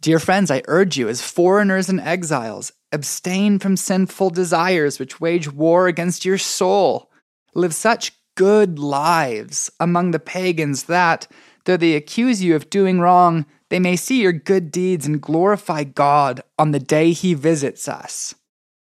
Dear 0.00 0.18
friends, 0.18 0.50
I 0.50 0.62
urge 0.66 0.96
you, 0.96 1.08
as 1.08 1.20
foreigners 1.20 1.90
and 1.90 2.00
exiles, 2.00 2.72
abstain 2.90 3.58
from 3.58 3.76
sinful 3.76 4.30
desires 4.30 4.98
which 4.98 5.20
wage 5.20 5.52
war 5.52 5.88
against 5.88 6.24
your 6.24 6.38
soul 6.38 7.10
live 7.54 7.74
such 7.74 8.12
good 8.34 8.78
lives 8.78 9.70
among 9.78 10.12
the 10.12 10.18
pagans 10.18 10.84
that, 10.84 11.26
though 11.66 11.76
they 11.76 11.94
accuse 11.94 12.42
you 12.42 12.56
of 12.56 12.70
doing 12.70 13.00
wrong, 13.00 13.44
they 13.68 13.78
may 13.78 13.94
see 13.94 14.22
your 14.22 14.32
good 14.32 14.70
deeds 14.70 15.06
and 15.06 15.20
glorify 15.20 15.84
God 15.84 16.42
on 16.58 16.70
the 16.70 16.80
day 16.80 17.12
he 17.12 17.34
visits 17.34 17.86
us. 17.86 18.34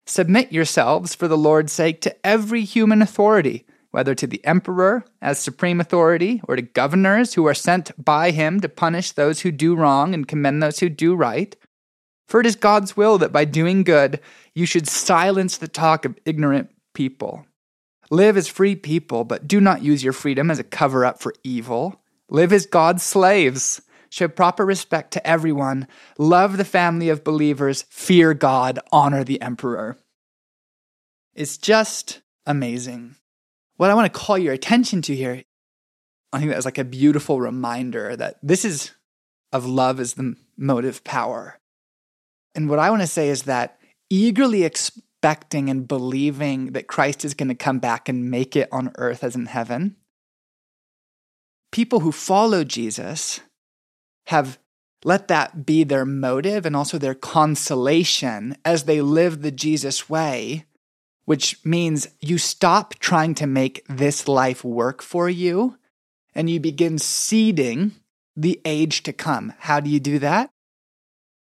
Submit 0.06 0.52
yourselves, 0.52 1.14
for 1.14 1.28
the 1.28 1.36
Lord's 1.36 1.72
sake, 1.72 2.00
to 2.02 2.26
every 2.26 2.62
human 2.62 3.00
authority, 3.00 3.64
whether 3.90 4.14
to 4.14 4.26
the 4.26 4.44
emperor 4.44 5.04
as 5.22 5.38
supreme 5.38 5.80
authority 5.80 6.42
or 6.48 6.56
to 6.56 6.62
governors 6.62 7.34
who 7.34 7.46
are 7.46 7.54
sent 7.54 7.92
by 8.02 8.32
him 8.32 8.60
to 8.60 8.68
punish 8.68 9.12
those 9.12 9.40
who 9.40 9.52
do 9.52 9.74
wrong 9.74 10.12
and 10.12 10.28
commend 10.28 10.62
those 10.62 10.80
who 10.80 10.88
do 10.88 11.14
right. 11.14 11.56
For 12.26 12.40
it 12.40 12.46
is 12.46 12.56
God's 12.56 12.96
will 12.96 13.18
that 13.18 13.32
by 13.32 13.44
doing 13.44 13.84
good 13.84 14.20
you 14.54 14.66
should 14.66 14.88
silence 14.88 15.56
the 15.56 15.68
talk 15.68 16.04
of 16.04 16.18
ignorant 16.24 16.70
people. 16.92 17.46
Live 18.10 18.36
as 18.36 18.48
free 18.48 18.76
people, 18.76 19.24
but 19.24 19.48
do 19.48 19.60
not 19.60 19.82
use 19.82 20.04
your 20.04 20.12
freedom 20.12 20.50
as 20.50 20.58
a 20.58 20.64
cover 20.64 21.04
up 21.04 21.20
for 21.20 21.32
evil. 21.42 22.02
Live 22.28 22.52
as 22.52 22.66
God's 22.66 23.02
slaves. 23.02 23.80
Show 24.14 24.28
proper 24.28 24.64
respect 24.64 25.10
to 25.14 25.26
everyone. 25.26 25.88
Love 26.18 26.56
the 26.56 26.64
family 26.64 27.08
of 27.08 27.24
believers. 27.24 27.84
Fear 27.90 28.34
God. 28.34 28.78
Honor 28.92 29.24
the 29.24 29.42
emperor. 29.42 29.98
It's 31.34 31.58
just 31.58 32.20
amazing. 32.46 33.16
What 33.76 33.90
I 33.90 33.94
want 33.94 34.12
to 34.12 34.16
call 34.16 34.38
your 34.38 34.52
attention 34.52 35.02
to 35.02 35.16
here, 35.16 35.42
I 36.32 36.38
think 36.38 36.52
that 36.52 36.58
is 36.58 36.64
like 36.64 36.78
a 36.78 36.84
beautiful 36.84 37.40
reminder 37.40 38.14
that 38.14 38.36
this 38.40 38.64
is 38.64 38.92
of 39.50 39.66
love 39.66 39.98
as 39.98 40.14
the 40.14 40.36
motive 40.56 41.02
power. 41.02 41.58
And 42.54 42.70
what 42.70 42.78
I 42.78 42.90
want 42.90 43.02
to 43.02 43.08
say 43.08 43.30
is 43.30 43.42
that 43.42 43.80
eagerly 44.10 44.62
expecting 44.62 45.68
and 45.68 45.88
believing 45.88 46.66
that 46.66 46.86
Christ 46.86 47.24
is 47.24 47.34
going 47.34 47.48
to 47.48 47.56
come 47.56 47.80
back 47.80 48.08
and 48.08 48.30
make 48.30 48.54
it 48.54 48.68
on 48.70 48.92
earth 48.96 49.24
as 49.24 49.34
in 49.34 49.46
heaven. 49.46 49.96
People 51.72 51.98
who 51.98 52.12
follow 52.12 52.62
Jesus 52.62 53.40
have 54.26 54.58
let 55.04 55.28
that 55.28 55.66
be 55.66 55.84
their 55.84 56.06
motive 56.06 56.64
and 56.64 56.74
also 56.74 56.96
their 56.96 57.14
consolation 57.14 58.56
as 58.64 58.84
they 58.84 59.02
live 59.02 59.42
the 59.42 59.50
Jesus 59.50 60.08
way, 60.08 60.64
which 61.26 61.62
means 61.64 62.08
you 62.20 62.38
stop 62.38 62.94
trying 62.94 63.34
to 63.34 63.46
make 63.46 63.84
this 63.88 64.26
life 64.26 64.64
work 64.64 65.02
for 65.02 65.28
you 65.28 65.76
and 66.34 66.48
you 66.48 66.58
begin 66.58 66.98
seeding 66.98 67.92
the 68.34 68.60
age 68.64 69.02
to 69.02 69.12
come. 69.12 69.52
How 69.58 69.78
do 69.78 69.90
you 69.90 70.00
do 70.00 70.18
that? 70.20 70.50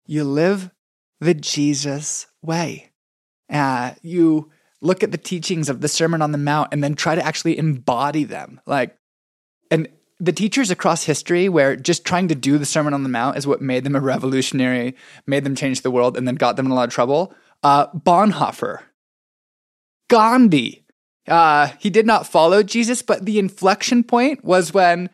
You 0.06 0.24
live 0.24 0.70
the 1.20 1.34
Jesus 1.34 2.26
way. 2.40 2.92
Uh, 3.50 3.94
you 4.02 4.50
look 4.80 5.02
at 5.02 5.10
the 5.10 5.18
teachings 5.18 5.68
of 5.68 5.80
the 5.80 5.88
Sermon 5.88 6.22
on 6.22 6.32
the 6.32 6.38
Mount 6.38 6.68
and 6.72 6.82
then 6.82 6.94
try 6.94 7.14
to 7.14 7.24
actually 7.24 7.58
embody 7.58 8.24
them. 8.24 8.60
Like, 8.66 8.96
and 9.70 9.88
the 10.20 10.32
teachers 10.32 10.70
across 10.70 11.04
history 11.04 11.48
where 11.48 11.76
just 11.76 12.04
trying 12.04 12.28
to 12.28 12.34
do 12.34 12.58
the 12.58 12.66
Sermon 12.66 12.94
on 12.94 13.02
the 13.02 13.08
Mount 13.08 13.36
is 13.36 13.46
what 13.46 13.60
made 13.60 13.84
them 13.84 13.96
a 13.96 14.00
revolutionary, 14.00 14.96
made 15.26 15.44
them 15.44 15.54
change 15.54 15.82
the 15.82 15.90
world, 15.90 16.16
and 16.16 16.26
then 16.26 16.34
got 16.34 16.56
them 16.56 16.66
in 16.66 16.72
a 16.72 16.74
lot 16.74 16.88
of 16.88 16.94
trouble. 16.94 17.34
Uh, 17.62 17.86
Bonhoeffer, 17.88 18.80
Gandhi. 20.08 20.84
Uh, 21.26 21.68
he 21.78 21.90
did 21.90 22.06
not 22.06 22.26
follow 22.26 22.62
Jesus, 22.62 23.02
but 23.02 23.26
the 23.26 23.38
inflection 23.38 24.02
point 24.02 24.42
was 24.42 24.72
when 24.72 25.10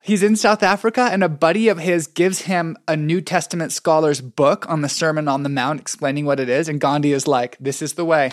He's 0.00 0.22
in 0.22 0.36
South 0.36 0.62
Africa, 0.62 1.08
and 1.10 1.24
a 1.24 1.28
buddy 1.28 1.68
of 1.68 1.78
his 1.78 2.06
gives 2.06 2.42
him 2.42 2.76
a 2.86 2.96
New 2.96 3.20
Testament 3.20 3.72
scholar's 3.72 4.20
book 4.20 4.68
on 4.68 4.80
the 4.80 4.88
Sermon 4.88 5.28
on 5.28 5.42
the 5.42 5.48
Mount 5.48 5.80
explaining 5.80 6.24
what 6.24 6.40
it 6.40 6.48
is. 6.48 6.68
And 6.68 6.80
Gandhi 6.80 7.12
is 7.12 7.26
like, 7.26 7.56
This 7.58 7.82
is 7.82 7.94
the 7.94 8.04
way. 8.04 8.30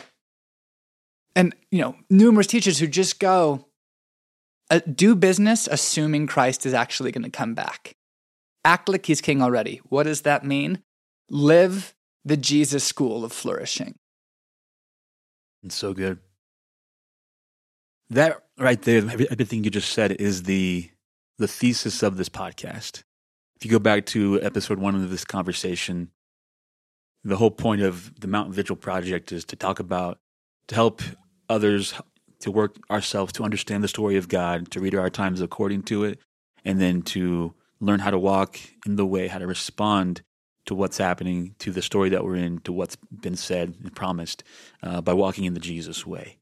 And, 1.36 1.53
you 1.71 1.82
know, 1.82 1.95
numerous 2.09 2.47
teachers 2.47 2.80
who 2.80 2.88
just 2.88 3.19
go, 3.19 3.67
uh, 4.70 4.80
do 4.91 5.16
business 5.16 5.68
assuming 5.70 6.28
Christ 6.28 6.66
is 6.66 6.74
actually 6.74 7.11
going 7.11 7.24
to 7.24 7.30
come 7.30 7.53
back. 7.53 7.95
Act 8.63 8.89
like 8.89 9.05
he's 9.05 9.22
king 9.22 9.41
already. 9.41 9.82
What 9.89 10.03
does 10.03 10.22
that 10.22 10.43
mean? 10.43 10.82
Live 11.30 11.93
the 12.24 12.38
Jesus 12.38 12.84
school 12.84 13.24
of 13.24 13.32
flourishing. 13.32 13.95
It's 15.63 15.76
so 15.76 15.93
good. 15.93 16.20
That 18.09 18.43
right 18.57 18.82
there, 18.82 18.97
everything 18.97 19.63
you 19.63 19.72
just 19.72 19.91
said 19.91 20.13
is 20.13 20.43
the 20.43 20.89
the 21.38 21.47
thesis 21.47 22.01
of 22.01 22.18
this 22.18 22.30
podcast. 22.30 23.03
If 23.57 23.66
you 23.66 23.72
go 23.72 23.80
back 23.80 24.05
to 24.07 24.41
episode 24.41 24.80
one 24.80 24.95
of 24.95 25.09
this 25.09 25.26
conversation, 25.26 26.11
the 27.24 27.38
whole 27.38 27.51
point 27.51 27.82
of 27.82 28.20
the 28.20 28.28
Mountain 28.28 28.53
Vigil 28.53 28.76
Project 28.76 29.32
is 29.32 29.43
to 29.45 29.55
talk 29.55 29.80
about, 29.80 30.20
to 30.68 30.76
help 30.76 31.01
others, 31.49 31.93
to 32.40 32.52
work 32.52 32.78
ourselves 32.90 33.34
to 33.34 33.44
understand 33.44 33.84
the 33.84 33.88
story 33.88 34.18
of 34.18 34.28
God, 34.28 34.72
to 34.72 34.80
read 34.80 34.96
our 34.96 35.10
times 35.10 35.42
according 35.42 35.84
to 35.84 36.04
it, 36.04 36.20
and 36.64 36.80
then 36.82 37.02
to 37.04 37.54
learn 37.80 38.00
how 38.00 38.12
to 38.12 38.20
walk 38.20 38.60
in 38.86 38.96
the 38.96 39.06
way, 39.06 39.28
how 39.28 39.40
to 39.40 39.48
respond 39.48 40.22
to 40.66 40.76
what's 40.76 40.98
happening, 40.98 41.56
to 41.60 41.72
the 41.72 41.82
story 41.82 42.10
that 42.10 42.24
we're 42.24 42.36
in, 42.36 42.60
to 42.60 42.74
what's 42.74 42.96
been 42.96 43.36
said 43.36 43.76
and 43.82 43.96
promised 43.96 44.44
uh, 44.82 45.02
by 45.02 45.14
walking 45.14 45.46
in 45.46 45.54
the 45.54 45.60
Jesus 45.60 46.06
way. 46.06 46.38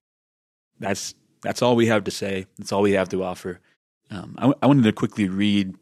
That's 0.80 1.14
that's 1.42 1.62
all 1.62 1.76
we 1.76 1.88
have 1.88 2.06
to 2.06 2.12
say. 2.12 2.46
That's 2.58 2.72
all 2.72 2.82
we 2.82 2.94
have 2.94 3.10
to 3.10 3.24
offer. 3.24 3.60
Um, 4.10 4.36
I, 4.38 4.54
I 4.62 4.68
wanted 4.68 4.84
to 4.84 4.94
quickly 4.94 5.28
read 5.28 5.76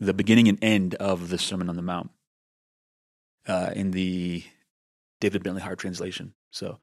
the 0.00 0.14
beginning 0.14 0.48
and 0.48 0.58
end 0.62 0.96
of 0.96 1.28
the 1.28 1.38
Sermon 1.38 1.68
on 1.68 1.76
the 1.76 1.82
Mount 1.82 2.10
uh, 3.46 3.70
in 3.76 3.92
the 3.92 4.42
David 5.20 5.44
Bentley 5.44 5.62
Hart 5.62 5.78
translation. 5.78 6.34
So, 6.50 6.78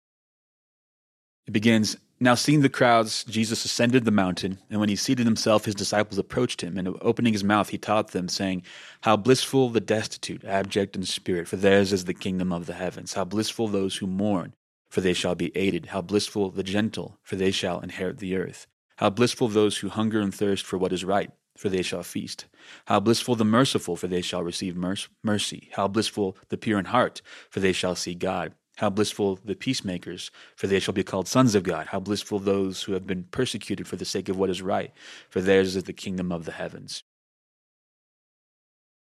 It 1.45 1.51
begins 1.51 1.97
Now, 2.23 2.35
seeing 2.35 2.61
the 2.61 2.69
crowds, 2.69 3.23
Jesus 3.23 3.65
ascended 3.65 4.05
the 4.05 4.11
mountain, 4.11 4.59
and 4.69 4.79
when 4.79 4.89
he 4.89 4.95
seated 4.95 5.25
himself, 5.25 5.65
his 5.65 5.73
disciples 5.73 6.19
approached 6.19 6.61
him, 6.61 6.77
and 6.77 6.87
opening 7.01 7.33
his 7.33 7.43
mouth, 7.43 7.69
he 7.69 7.79
taught 7.79 8.11
them, 8.11 8.29
saying, 8.29 8.61
How 9.01 9.17
blissful 9.17 9.69
the 9.69 9.79
destitute, 9.79 10.45
abject 10.45 10.95
in 10.95 11.01
spirit, 11.01 11.47
for 11.47 11.55
theirs 11.55 11.91
is 11.91 12.05
the 12.05 12.13
kingdom 12.13 12.53
of 12.53 12.67
the 12.67 12.75
heavens. 12.75 13.13
How 13.13 13.25
blissful 13.25 13.67
those 13.67 13.95
who 13.97 14.05
mourn, 14.05 14.53
for 14.91 15.01
they 15.01 15.13
shall 15.13 15.33
be 15.33 15.51
aided. 15.57 15.87
How 15.87 16.03
blissful 16.03 16.51
the 16.51 16.61
gentle, 16.61 17.17
for 17.23 17.37
they 17.37 17.49
shall 17.49 17.79
inherit 17.79 18.19
the 18.19 18.35
earth. 18.35 18.67
How 18.97 19.09
blissful 19.09 19.47
those 19.47 19.79
who 19.79 19.89
hunger 19.89 20.21
and 20.21 20.31
thirst 20.31 20.63
for 20.63 20.77
what 20.77 20.93
is 20.93 21.03
right, 21.03 21.31
for 21.57 21.69
they 21.69 21.81
shall 21.81 22.03
feast. 22.03 22.45
How 22.85 22.99
blissful 22.99 23.35
the 23.35 23.45
merciful, 23.45 23.95
for 23.95 24.07
they 24.07 24.21
shall 24.21 24.43
receive 24.43 24.77
mercy. 25.23 25.71
How 25.73 25.87
blissful 25.87 26.37
the 26.49 26.57
pure 26.57 26.77
in 26.77 26.85
heart, 26.85 27.23
for 27.49 27.61
they 27.61 27.73
shall 27.73 27.95
see 27.95 28.13
God. 28.13 28.53
How 28.77 28.89
blissful 28.89 29.39
the 29.43 29.55
peacemakers, 29.55 30.31
for 30.55 30.67
they 30.67 30.79
shall 30.79 30.93
be 30.93 31.03
called 31.03 31.27
sons 31.27 31.55
of 31.55 31.63
God. 31.63 31.87
How 31.87 31.99
blissful 31.99 32.39
those 32.39 32.83
who 32.83 32.93
have 32.93 33.05
been 33.05 33.25
persecuted 33.25 33.87
for 33.87 33.95
the 33.95 34.05
sake 34.05 34.29
of 34.29 34.37
what 34.37 34.49
is 34.49 34.61
right, 34.61 34.91
for 35.29 35.41
theirs 35.41 35.75
is 35.75 35.83
the 35.83 35.93
kingdom 35.93 36.31
of 36.31 36.45
the 36.45 36.53
heavens. 36.53 37.03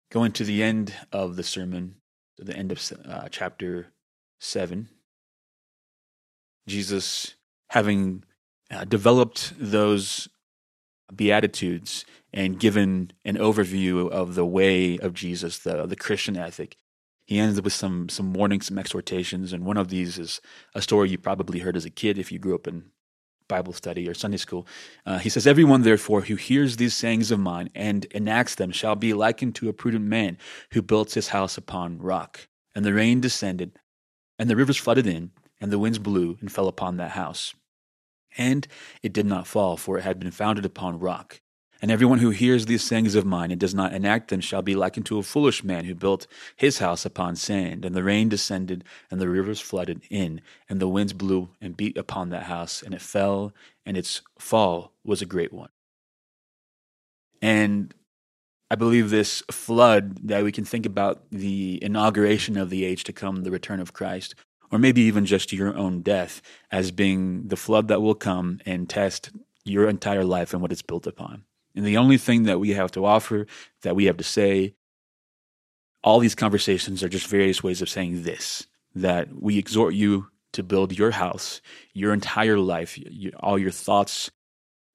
Going 0.09 0.31
to 0.33 0.43
the 0.43 0.63
end 0.63 0.93
of 1.11 1.35
the 1.35 1.43
sermon, 1.43 1.95
to 2.37 2.43
the 2.43 2.55
end 2.55 2.71
of 2.71 2.91
uh, 3.05 3.27
chapter 3.29 3.87
7, 4.39 4.89
Jesus, 6.67 7.35
having 7.69 8.23
uh, 8.71 8.85
developed 8.85 9.53
those 9.57 10.29
Beatitudes 11.15 12.05
and 12.33 12.59
given 12.59 13.11
an 13.23 13.37
overview 13.37 14.09
of 14.09 14.35
the 14.35 14.45
way 14.45 14.97
of 14.97 15.13
Jesus, 15.13 15.57
the, 15.59 15.85
the 15.85 15.95
Christian 15.95 16.35
ethic, 16.35 16.75
he 17.27 17.39
ends 17.39 17.59
up 17.59 17.65
with 17.65 17.73
some 17.73 18.07
some 18.09 18.33
warnings, 18.33 18.67
some 18.67 18.79
exhortations, 18.79 19.53
and 19.53 19.65
one 19.65 19.77
of 19.77 19.89
these 19.89 20.17
is 20.17 20.41
a 20.73 20.81
story 20.81 21.09
you 21.09 21.17
probably 21.17 21.59
heard 21.59 21.75
as 21.75 21.85
a 21.85 21.89
kid 21.89 22.17
if 22.17 22.31
you 22.31 22.39
grew 22.39 22.55
up 22.55 22.67
in 22.67 22.85
Bible 23.49 23.73
study 23.73 24.07
or 24.07 24.13
Sunday 24.13 24.37
school. 24.37 24.65
Uh, 25.05 25.19
he 25.19 25.29
says, 25.29 25.45
"Everyone 25.45 25.81
therefore 25.81 26.21
who 26.21 26.35
hears 26.35 26.77
these 26.77 26.95
sayings 26.95 27.29
of 27.29 27.39
mine 27.39 27.69
and 27.75 28.05
enacts 28.15 28.55
them 28.55 28.71
shall 28.71 28.95
be 28.95 29.13
likened 29.13 29.55
to 29.55 29.69
a 29.69 29.73
prudent 29.73 30.05
man 30.05 30.37
who 30.71 30.81
built 30.81 31.13
his 31.13 31.29
house 31.29 31.57
upon 31.57 31.99
rock. 31.99 32.47
And 32.73 32.85
the 32.85 32.93
rain 32.93 33.21
descended, 33.21 33.77
and 34.39 34.49
the 34.49 34.55
rivers 34.55 34.77
flooded 34.77 35.07
in, 35.07 35.31
and 35.59 35.71
the 35.71 35.79
winds 35.79 35.99
blew 35.99 36.37
and 36.39 36.51
fell 36.51 36.67
upon 36.69 36.97
that 36.97 37.11
house." 37.11 37.53
And 38.37 38.67
it 39.03 39.13
did 39.13 39.25
not 39.25 39.47
fall, 39.47 39.75
for 39.75 39.97
it 39.97 40.03
had 40.03 40.19
been 40.19 40.31
founded 40.31 40.63
upon 40.63 40.99
rock. 40.99 41.41
And 41.81 41.91
everyone 41.91 42.19
who 42.19 42.31
hears 42.31 42.65
these 42.65 42.83
sayings 42.83 43.15
of 43.15 43.25
mine 43.25 43.51
and 43.51 43.59
does 43.59 43.75
not 43.75 43.93
enact 43.93 44.29
them 44.29 44.41
shall 44.41 44.61
be 44.61 44.75
likened 44.75 45.05
to 45.07 45.19
a 45.19 45.23
foolish 45.23 45.63
man 45.63 45.85
who 45.85 45.93
built 45.93 46.25
his 46.55 46.79
house 46.79 47.05
upon 47.05 47.35
sand. 47.35 47.85
And 47.85 47.95
the 47.95 48.03
rain 48.03 48.29
descended, 48.29 48.83
and 49.11 49.21
the 49.21 49.29
rivers 49.29 49.59
flooded 49.59 50.01
in, 50.09 50.41
and 50.69 50.79
the 50.79 50.87
winds 50.87 51.13
blew 51.13 51.49
and 51.61 51.77
beat 51.77 51.97
upon 51.97 52.29
that 52.29 52.43
house, 52.43 52.81
and 52.81 52.93
it 52.93 53.01
fell, 53.01 53.53
and 53.85 53.95
its 53.95 54.21
fall 54.39 54.91
was 55.03 55.21
a 55.21 55.25
great 55.25 55.53
one. 55.53 55.69
And 57.41 57.93
I 58.69 58.75
believe 58.75 59.09
this 59.09 59.43
flood 59.49 60.27
that 60.27 60.43
we 60.43 60.51
can 60.51 60.65
think 60.65 60.85
about 60.85 61.21
the 61.31 61.79
inauguration 61.81 62.57
of 62.57 62.69
the 62.69 62.83
age 62.83 63.03
to 63.05 63.13
come, 63.13 63.43
the 63.43 63.51
return 63.51 63.79
of 63.79 63.93
Christ, 63.93 64.35
or 64.71 64.79
maybe 64.79 65.01
even 65.01 65.25
just 65.25 65.53
your 65.53 65.77
own 65.77 66.01
death, 66.01 66.41
as 66.71 66.91
being 66.91 67.47
the 67.47 67.55
flood 67.55 67.87
that 67.87 68.01
will 68.01 68.15
come 68.15 68.59
and 68.65 68.89
test 68.89 69.29
your 69.63 69.87
entire 69.87 70.25
life 70.25 70.53
and 70.53 70.61
what 70.61 70.71
it's 70.71 70.81
built 70.81 71.07
upon. 71.07 71.43
And 71.77 71.85
the 71.85 71.97
only 71.97 72.17
thing 72.17 72.43
that 72.43 72.59
we 72.59 72.71
have 72.71 72.89
to 72.93 73.05
offer, 73.05 73.45
that 73.83 73.95
we 73.95 74.05
have 74.05 74.17
to 74.17 74.23
say, 74.23 74.73
all 76.03 76.17
these 76.17 76.33
conversations 76.33 77.03
are 77.03 77.09
just 77.09 77.27
various 77.27 77.61
ways 77.61 77.83
of 77.83 77.89
saying 77.89 78.23
this 78.23 78.65
that 78.95 79.29
we 79.39 79.59
exhort 79.59 79.93
you 79.93 80.27
to 80.53 80.63
build 80.63 80.97
your 80.97 81.11
house, 81.11 81.61
your 81.93 82.13
entire 82.13 82.57
life, 82.57 82.97
all 83.41 83.59
your 83.59 83.69
thoughts, 83.69 84.31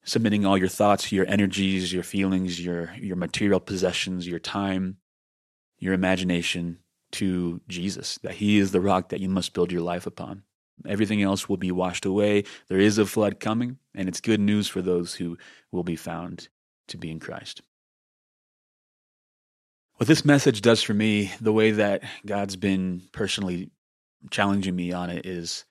submitting 0.03 0.45
all 0.45 0.59
your 0.59 0.67
thoughts, 0.67 1.13
your 1.13 1.25
energies, 1.29 1.93
your 1.93 2.03
feelings, 2.03 2.61
your, 2.61 2.93
your 2.97 3.15
material 3.15 3.61
possessions, 3.61 4.27
your 4.27 4.41
time, 4.41 4.97
your 5.79 5.95
imagination 5.95 6.79
to 7.13 7.61
Jesus, 7.69 8.19
that 8.25 8.35
He 8.35 8.59
is 8.59 8.73
the 8.73 8.81
rock 8.81 9.11
that 9.11 9.21
you 9.21 9.29
must 9.29 9.53
build 9.53 9.71
your 9.71 9.83
life 9.83 10.05
upon. 10.05 10.43
Everything 10.85 11.23
else 11.23 11.49
will 11.49 11.59
be 11.59 11.71
washed 11.71 12.07
away. 12.07 12.43
There 12.67 12.81
is 12.81 12.99
a 12.99 13.07
flood 13.07 13.39
coming, 13.39 13.79
and 13.95 14.09
it's 14.09 14.21
good 14.21 14.41
news 14.41 14.67
for 14.67 14.83
those 14.83 15.15
who 15.15 15.39
will 15.71 15.85
be 15.85 15.95
found 15.95 16.49
to 16.89 16.99
be 16.99 17.11
in 17.11 17.21
Christ. 17.21 17.63
What 19.97 20.09
this 20.09 20.25
message 20.25 20.63
does 20.63 20.83
for 20.83 20.95
me, 20.95 21.33
the 21.41 21.53
way 21.53 21.73
that 21.73 22.03
God's 22.27 22.57
been 22.57 23.03
personally 23.13 23.71
challenging 24.31 24.75
me 24.75 24.93
on 24.93 25.11
it, 25.11 25.27
is 25.27 25.65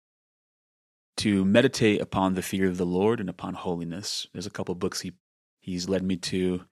to 1.18 1.44
meditate 1.44 2.02
upon 2.02 2.34
the 2.34 2.42
fear 2.42 2.68
of 2.68 2.78
the 2.78 2.86
Lord 2.86 3.20
and 3.20 3.30
upon 3.30 3.54
holiness. 3.54 4.28
There's 4.32 4.46
a 4.46 4.52
couple 4.52 4.74
books 4.76 5.02
he 5.02 5.14
he's 5.60 5.90
led 5.90 6.04
me 6.04 6.16
to 6.18 6.64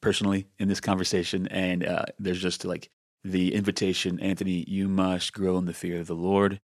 personally 0.00 0.48
in 0.58 0.68
this 0.68 0.80
conversation, 0.80 1.46
and 1.48 1.86
uh, 1.86 2.06
there's 2.18 2.42
just 2.42 2.64
like 2.64 2.90
the 3.24 3.54
invitation, 3.54 4.18
Anthony, 4.18 4.64
you 4.66 4.88
must 4.88 5.32
grow 5.32 5.56
in 5.58 5.66
the 5.66 5.72
fear 5.72 6.00
of 6.00 6.08
the 6.08 6.14
Lord 6.14 6.60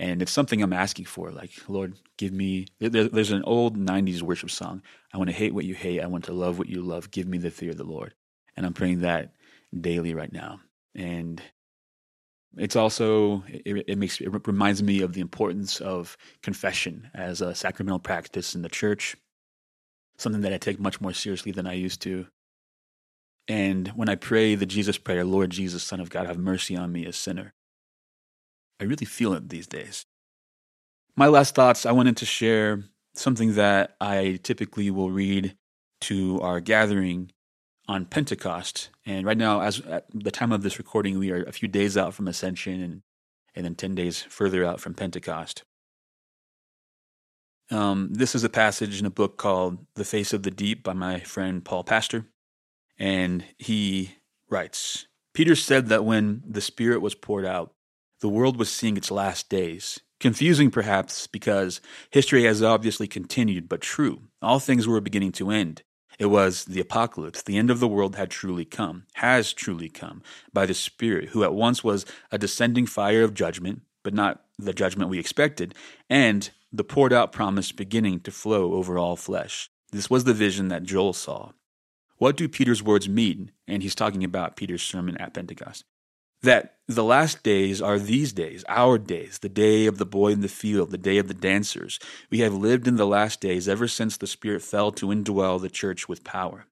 and 0.00 0.22
it's 0.22 0.32
something 0.32 0.62
I'm 0.62 0.72
asking 0.72 1.04
for. 1.04 1.30
Like, 1.30 1.52
Lord, 1.68 1.94
give 2.16 2.32
me. 2.32 2.68
There, 2.78 3.04
there's 3.04 3.32
an 3.32 3.44
old 3.44 3.76
'90s 3.76 4.22
worship 4.22 4.50
song. 4.50 4.82
I 5.12 5.18
want 5.18 5.28
to 5.28 5.36
hate 5.36 5.54
what 5.54 5.66
you 5.66 5.74
hate. 5.74 6.00
I 6.00 6.06
want 6.06 6.24
to 6.24 6.32
love 6.32 6.58
what 6.58 6.70
you 6.70 6.80
love. 6.80 7.10
Give 7.10 7.26
me 7.26 7.36
the 7.36 7.50
fear 7.50 7.72
of 7.72 7.76
the 7.76 7.84
Lord. 7.84 8.14
And 8.56 8.64
I'm 8.64 8.72
praying 8.72 9.00
that 9.00 9.34
daily 9.78 10.14
right 10.14 10.32
now. 10.32 10.60
And 10.94 11.42
it's 12.56 12.76
also 12.76 13.44
it, 13.46 13.84
it 13.86 13.98
makes 13.98 14.22
it 14.22 14.46
reminds 14.46 14.82
me 14.82 15.02
of 15.02 15.12
the 15.12 15.20
importance 15.20 15.82
of 15.82 16.16
confession 16.42 17.10
as 17.12 17.42
a 17.42 17.54
sacramental 17.54 17.98
practice 17.98 18.54
in 18.54 18.62
the 18.62 18.70
church. 18.70 19.18
Something 20.16 20.40
that 20.42 20.52
I 20.54 20.58
take 20.58 20.80
much 20.80 21.02
more 21.02 21.12
seriously 21.12 21.52
than 21.52 21.66
I 21.66 21.74
used 21.74 22.00
to. 22.02 22.26
And 23.48 23.88
when 23.88 24.08
I 24.08 24.14
pray 24.14 24.54
the 24.54 24.64
Jesus 24.64 24.96
prayer, 24.96 25.24
Lord 25.24 25.50
Jesus, 25.50 25.82
Son 25.82 26.00
of 26.00 26.08
God, 26.08 26.26
have 26.26 26.38
mercy 26.38 26.74
on 26.74 26.90
me, 26.90 27.04
a 27.04 27.12
sinner 27.12 27.52
I 28.80 28.84
really 28.84 29.06
feel 29.06 29.34
it 29.34 29.48
these 29.48 29.66
days. 29.66 30.06
My 31.16 31.26
last 31.26 31.54
thoughts 31.54 31.84
I 31.84 31.92
wanted 31.92 32.16
to 32.18 32.26
share 32.26 32.84
something 33.14 33.54
that 33.54 33.96
I 34.00 34.40
typically 34.42 34.90
will 34.90 35.10
read 35.10 35.56
to 36.02 36.40
our 36.40 36.60
gathering 36.60 37.30
on 37.86 38.06
Pentecost. 38.06 38.88
And 39.04 39.26
right 39.26 39.36
now, 39.36 39.60
as 39.60 39.80
at 39.80 40.06
the 40.14 40.30
time 40.30 40.52
of 40.52 40.62
this 40.62 40.78
recording, 40.78 41.18
we 41.18 41.30
are 41.30 41.42
a 41.42 41.52
few 41.52 41.68
days 41.68 41.96
out 41.96 42.14
from 42.14 42.28
Ascension 42.28 42.80
and, 42.80 43.02
and 43.54 43.64
then 43.64 43.74
10 43.74 43.94
days 43.94 44.22
further 44.22 44.64
out 44.64 44.80
from 44.80 44.94
Pentecost. 44.94 45.64
Um, 47.70 48.08
this 48.12 48.34
is 48.34 48.42
a 48.42 48.48
passage 48.48 48.98
in 48.98 49.06
a 49.06 49.10
book 49.10 49.36
called 49.36 49.86
The 49.94 50.04
Face 50.04 50.32
of 50.32 50.42
the 50.42 50.50
Deep 50.50 50.82
by 50.82 50.92
my 50.92 51.20
friend 51.20 51.64
Paul 51.64 51.84
Pastor. 51.84 52.26
And 52.98 53.44
he 53.58 54.16
writes 54.48 55.06
Peter 55.34 55.54
said 55.54 55.88
that 55.88 56.04
when 56.04 56.42
the 56.46 56.60
Spirit 56.60 57.00
was 57.00 57.14
poured 57.14 57.46
out, 57.46 57.72
the 58.20 58.28
world 58.28 58.58
was 58.58 58.70
seeing 58.70 58.96
its 58.96 59.10
last 59.10 59.48
days. 59.48 60.00
Confusing, 60.20 60.70
perhaps, 60.70 61.26
because 61.26 61.80
history 62.10 62.44
has 62.44 62.62
obviously 62.62 63.08
continued, 63.08 63.68
but 63.68 63.80
true. 63.80 64.22
All 64.42 64.58
things 64.58 64.86
were 64.86 65.00
beginning 65.00 65.32
to 65.32 65.50
end. 65.50 65.82
It 66.18 66.26
was 66.26 66.66
the 66.66 66.80
apocalypse. 66.80 67.40
The 67.40 67.56
end 67.56 67.70
of 67.70 67.80
the 67.80 67.88
world 67.88 68.16
had 68.16 68.30
truly 68.30 68.66
come, 68.66 69.04
has 69.14 69.54
truly 69.54 69.88
come, 69.88 70.22
by 70.52 70.66
the 70.66 70.74
Spirit, 70.74 71.30
who 71.30 71.42
at 71.42 71.54
once 71.54 71.82
was 71.82 72.04
a 72.30 72.36
descending 72.36 72.84
fire 72.84 73.22
of 73.22 73.32
judgment, 73.32 73.80
but 74.02 74.12
not 74.12 74.44
the 74.58 74.74
judgment 74.74 75.08
we 75.08 75.18
expected, 75.18 75.74
and 76.10 76.50
the 76.70 76.84
poured 76.84 77.14
out 77.14 77.32
promise 77.32 77.72
beginning 77.72 78.20
to 78.20 78.30
flow 78.30 78.74
over 78.74 78.98
all 78.98 79.16
flesh. 79.16 79.70
This 79.92 80.10
was 80.10 80.24
the 80.24 80.34
vision 80.34 80.68
that 80.68 80.82
Joel 80.82 81.14
saw. 81.14 81.52
What 82.18 82.36
do 82.36 82.46
Peter's 82.50 82.82
words 82.82 83.08
mean? 83.08 83.52
And 83.66 83.82
he's 83.82 83.94
talking 83.94 84.22
about 84.22 84.56
Peter's 84.56 84.82
sermon 84.82 85.16
at 85.16 85.32
Pentecost 85.32 85.84
that 86.42 86.76
the 86.88 87.04
last 87.04 87.42
days 87.42 87.80
are 87.80 87.98
these 87.98 88.32
days, 88.32 88.64
our 88.68 88.98
days, 88.98 89.38
the 89.38 89.48
day 89.48 89.86
of 89.86 89.98
the 89.98 90.06
boy 90.06 90.32
in 90.32 90.40
the 90.40 90.48
field, 90.48 90.90
the 90.90 90.98
day 90.98 91.18
of 91.18 91.28
the 91.28 91.34
dancers. 91.34 91.98
We 92.30 92.40
have 92.40 92.54
lived 92.54 92.88
in 92.88 92.96
the 92.96 93.06
last 93.06 93.40
days 93.40 93.68
ever 93.68 93.86
since 93.86 94.16
the 94.16 94.26
Spirit 94.26 94.62
fell 94.62 94.90
to 94.92 95.06
indwell 95.06 95.60
the 95.60 95.70
church 95.70 96.08
with 96.08 96.24
power. 96.24 96.66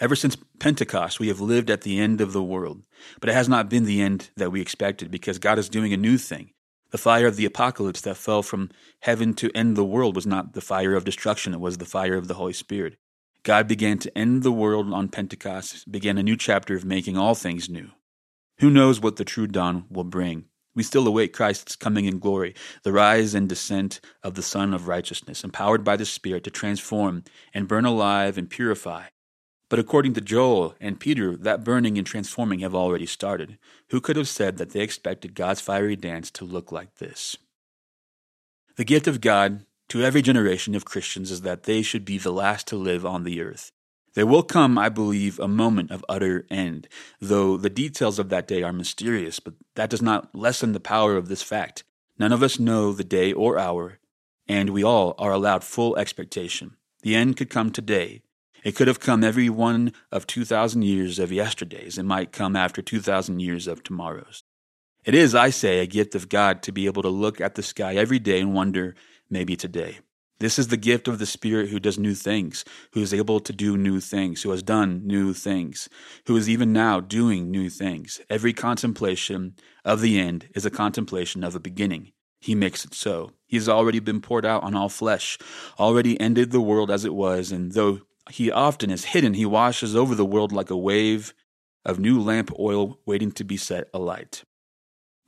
Ever 0.00 0.14
since 0.14 0.36
Pentecost, 0.60 1.18
we 1.18 1.26
have 1.28 1.40
lived 1.40 1.70
at 1.70 1.80
the 1.80 1.98
end 1.98 2.20
of 2.20 2.32
the 2.32 2.42
world, 2.42 2.82
but 3.20 3.28
it 3.28 3.32
has 3.32 3.48
not 3.48 3.68
been 3.68 3.84
the 3.84 4.00
end 4.00 4.30
that 4.36 4.52
we 4.52 4.60
expected 4.60 5.10
because 5.10 5.40
God 5.40 5.58
is 5.58 5.68
doing 5.68 5.92
a 5.92 5.96
new 5.96 6.16
thing. 6.16 6.50
The 6.90 6.98
fire 6.98 7.26
of 7.26 7.36
the 7.36 7.44
apocalypse 7.44 8.00
that 8.02 8.16
fell 8.16 8.42
from 8.42 8.70
heaven 9.00 9.34
to 9.34 9.50
end 9.54 9.76
the 9.76 9.84
world 9.84 10.14
was 10.14 10.26
not 10.26 10.52
the 10.52 10.60
fire 10.60 10.94
of 10.94 11.04
destruction, 11.04 11.52
it 11.52 11.60
was 11.60 11.78
the 11.78 11.84
fire 11.84 12.14
of 12.14 12.28
the 12.28 12.34
Holy 12.34 12.52
Spirit. 12.52 12.96
God 13.42 13.66
began 13.66 13.98
to 13.98 14.16
end 14.16 14.42
the 14.42 14.52
world 14.52 14.92
on 14.92 15.08
Pentecost, 15.08 15.90
began 15.90 16.16
a 16.18 16.22
new 16.22 16.36
chapter 16.36 16.76
of 16.76 16.84
making 16.84 17.16
all 17.16 17.34
things 17.34 17.68
new. 17.68 17.90
Who 18.60 18.70
knows 18.70 19.00
what 19.00 19.16
the 19.16 19.24
true 19.24 19.46
dawn 19.46 19.84
will 19.88 20.04
bring? 20.04 20.46
We 20.74 20.82
still 20.82 21.06
await 21.06 21.32
Christ's 21.32 21.76
coming 21.76 22.06
in 22.06 22.18
glory, 22.18 22.54
the 22.82 22.92
rise 22.92 23.34
and 23.34 23.48
descent 23.48 24.00
of 24.22 24.34
the 24.34 24.42
Sun 24.42 24.74
of 24.74 24.88
Righteousness, 24.88 25.44
empowered 25.44 25.84
by 25.84 25.96
the 25.96 26.04
Spirit 26.04 26.44
to 26.44 26.50
transform 26.50 27.24
and 27.54 27.68
burn 27.68 27.84
alive 27.84 28.36
and 28.36 28.50
purify. 28.50 29.06
But 29.68 29.78
according 29.78 30.14
to 30.14 30.20
Joel 30.20 30.74
and 30.80 30.98
Peter, 30.98 31.36
that 31.36 31.62
burning 31.62 31.98
and 31.98 32.06
transforming 32.06 32.60
have 32.60 32.74
already 32.74 33.06
started. 33.06 33.58
Who 33.90 34.00
could 34.00 34.16
have 34.16 34.28
said 34.28 34.56
that 34.56 34.70
they 34.70 34.80
expected 34.80 35.34
God's 35.34 35.60
fiery 35.60 35.96
dance 35.96 36.30
to 36.32 36.44
look 36.44 36.72
like 36.72 36.96
this? 36.96 37.36
The 38.76 38.84
gift 38.84 39.06
of 39.06 39.20
God 39.20 39.66
to 39.88 40.02
every 40.02 40.22
generation 40.22 40.74
of 40.74 40.84
Christians 40.84 41.30
is 41.30 41.42
that 41.42 41.64
they 41.64 41.82
should 41.82 42.04
be 42.04 42.18
the 42.18 42.32
last 42.32 42.66
to 42.68 42.76
live 42.76 43.04
on 43.04 43.24
the 43.24 43.40
earth. 43.40 43.72
There 44.14 44.26
will 44.26 44.42
come, 44.42 44.78
I 44.78 44.88
believe, 44.88 45.38
a 45.38 45.48
moment 45.48 45.90
of 45.90 46.04
utter 46.08 46.46
end, 46.50 46.88
though 47.20 47.56
the 47.56 47.70
details 47.70 48.18
of 48.18 48.28
that 48.30 48.48
day 48.48 48.62
are 48.62 48.72
mysterious, 48.72 49.38
but 49.38 49.54
that 49.74 49.90
does 49.90 50.02
not 50.02 50.34
lessen 50.34 50.72
the 50.72 50.80
power 50.80 51.16
of 51.16 51.28
this 51.28 51.42
fact. 51.42 51.84
None 52.18 52.32
of 52.32 52.42
us 52.42 52.58
know 52.58 52.92
the 52.92 53.04
day 53.04 53.32
or 53.32 53.58
hour, 53.58 53.98
and 54.48 54.70
we 54.70 54.82
all 54.82 55.14
are 55.18 55.32
allowed 55.32 55.62
full 55.62 55.96
expectation. 55.96 56.76
The 57.02 57.14
end 57.14 57.36
could 57.36 57.50
come 57.50 57.70
today. 57.70 58.22
It 58.64 58.74
could 58.74 58.88
have 58.88 58.98
come 58.98 59.22
every 59.22 59.48
one 59.48 59.92
of 60.10 60.26
2,000 60.26 60.82
years 60.82 61.18
of 61.18 61.30
yesterdays. 61.30 61.96
It 61.96 62.02
might 62.02 62.32
come 62.32 62.56
after 62.56 62.82
2,000 62.82 63.40
years 63.40 63.68
of 63.68 63.84
tomorrows. 63.84 64.42
It 65.04 65.14
is, 65.14 65.34
I 65.34 65.50
say, 65.50 65.78
a 65.78 65.86
gift 65.86 66.14
of 66.14 66.28
God 66.28 66.62
to 66.64 66.72
be 66.72 66.86
able 66.86 67.02
to 67.02 67.08
look 67.08 67.40
at 67.40 67.54
the 67.54 67.62
sky 67.62 67.94
every 67.94 68.18
day 68.18 68.40
and 68.40 68.52
wonder, 68.52 68.96
maybe 69.30 69.54
today. 69.54 69.98
This 70.40 70.56
is 70.56 70.68
the 70.68 70.76
gift 70.76 71.08
of 71.08 71.18
the 71.18 71.26
Spirit 71.26 71.70
who 71.70 71.80
does 71.80 71.98
new 71.98 72.14
things, 72.14 72.64
who 72.92 73.02
is 73.02 73.12
able 73.12 73.40
to 73.40 73.52
do 73.52 73.76
new 73.76 73.98
things, 73.98 74.42
who 74.42 74.50
has 74.52 74.62
done 74.62 75.04
new 75.04 75.34
things, 75.34 75.88
who 76.26 76.36
is 76.36 76.48
even 76.48 76.72
now 76.72 77.00
doing 77.00 77.50
new 77.50 77.68
things. 77.68 78.20
Every 78.30 78.52
contemplation 78.52 79.56
of 79.84 80.00
the 80.00 80.20
end 80.20 80.48
is 80.54 80.64
a 80.64 80.70
contemplation 80.70 81.42
of 81.42 81.56
a 81.56 81.60
beginning. 81.60 82.12
He 82.40 82.54
makes 82.54 82.84
it 82.84 82.94
so. 82.94 83.32
He 83.48 83.56
has 83.56 83.68
already 83.68 83.98
been 83.98 84.20
poured 84.20 84.46
out 84.46 84.62
on 84.62 84.76
all 84.76 84.88
flesh, 84.88 85.38
already 85.76 86.20
ended 86.20 86.52
the 86.52 86.60
world 86.60 86.88
as 86.88 87.04
it 87.04 87.14
was, 87.14 87.50
and 87.50 87.72
though 87.72 88.02
he 88.30 88.48
often 88.52 88.90
is 88.90 89.06
hidden, 89.06 89.34
he 89.34 89.46
washes 89.46 89.96
over 89.96 90.14
the 90.14 90.24
world 90.24 90.52
like 90.52 90.70
a 90.70 90.76
wave 90.76 91.34
of 91.84 91.98
new 91.98 92.20
lamp 92.20 92.52
oil 92.60 93.00
waiting 93.04 93.32
to 93.32 93.42
be 93.44 93.56
set 93.56 93.88
alight. 93.92 94.44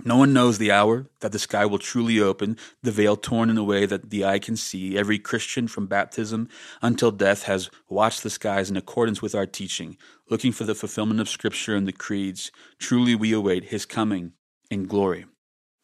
No 0.05 0.17
one 0.17 0.33
knows 0.33 0.59
the 0.59 0.71
hour 0.71 1.07
that 1.21 1.33
the 1.33 1.39
sky 1.39 1.67
will 1.67 1.79
truly 1.79 2.21
open, 2.21 2.57
the 2.83 2.91
veil 2.91 3.17
torn 3.17 3.51
in 3.51 3.59
a 3.59 3.65
way 3.65 3.87
that 3.87 4.11
the 4.11 4.25
eye 4.25 4.39
can 4.39 4.57
see. 4.57 4.97
Every 4.97 5.19
Christian 5.19 5.69
from 5.69 5.87
baptism 5.87 6.49
until 6.81 7.11
death 7.11 7.43
has 7.45 7.71
watched 7.89 8.23
the 8.23 8.31
skies 8.31 8.71
in 8.71 8.77
accordance 8.77 9.21
with 9.21 9.35
our 9.35 9.47
teaching, 9.47 9.97
looking 10.31 10.53
for 10.53 10.65
the 10.65 10.75
fulfillment 10.75 11.21
of 11.21 11.29
Scripture 11.29 11.77
and 11.77 11.87
the 11.87 11.93
creeds. 11.93 12.51
Truly 12.79 13.15
we 13.15 13.33
await 13.33 13.65
his 13.65 13.85
coming 13.85 14.33
in 14.71 14.87
glory. 14.87 15.27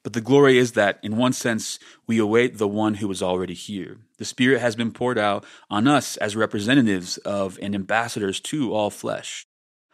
But 0.02 0.12
the 0.12 0.20
glory 0.20 0.56
is 0.56 0.72
that, 0.72 1.00
in 1.02 1.16
one 1.16 1.32
sense, 1.32 1.80
we 2.06 2.18
await 2.18 2.58
the 2.58 2.68
one 2.68 2.94
who 2.94 3.10
is 3.10 3.22
already 3.22 3.54
here. 3.54 3.98
The 4.18 4.24
Spirit 4.24 4.60
has 4.60 4.76
been 4.76 4.92
poured 4.92 5.18
out 5.18 5.44
on 5.68 5.88
us 5.88 6.16
as 6.18 6.36
representatives 6.36 7.18
of 7.18 7.58
and 7.60 7.74
ambassadors 7.74 8.38
to 8.40 8.72
all 8.72 8.90
flesh. 8.90 9.46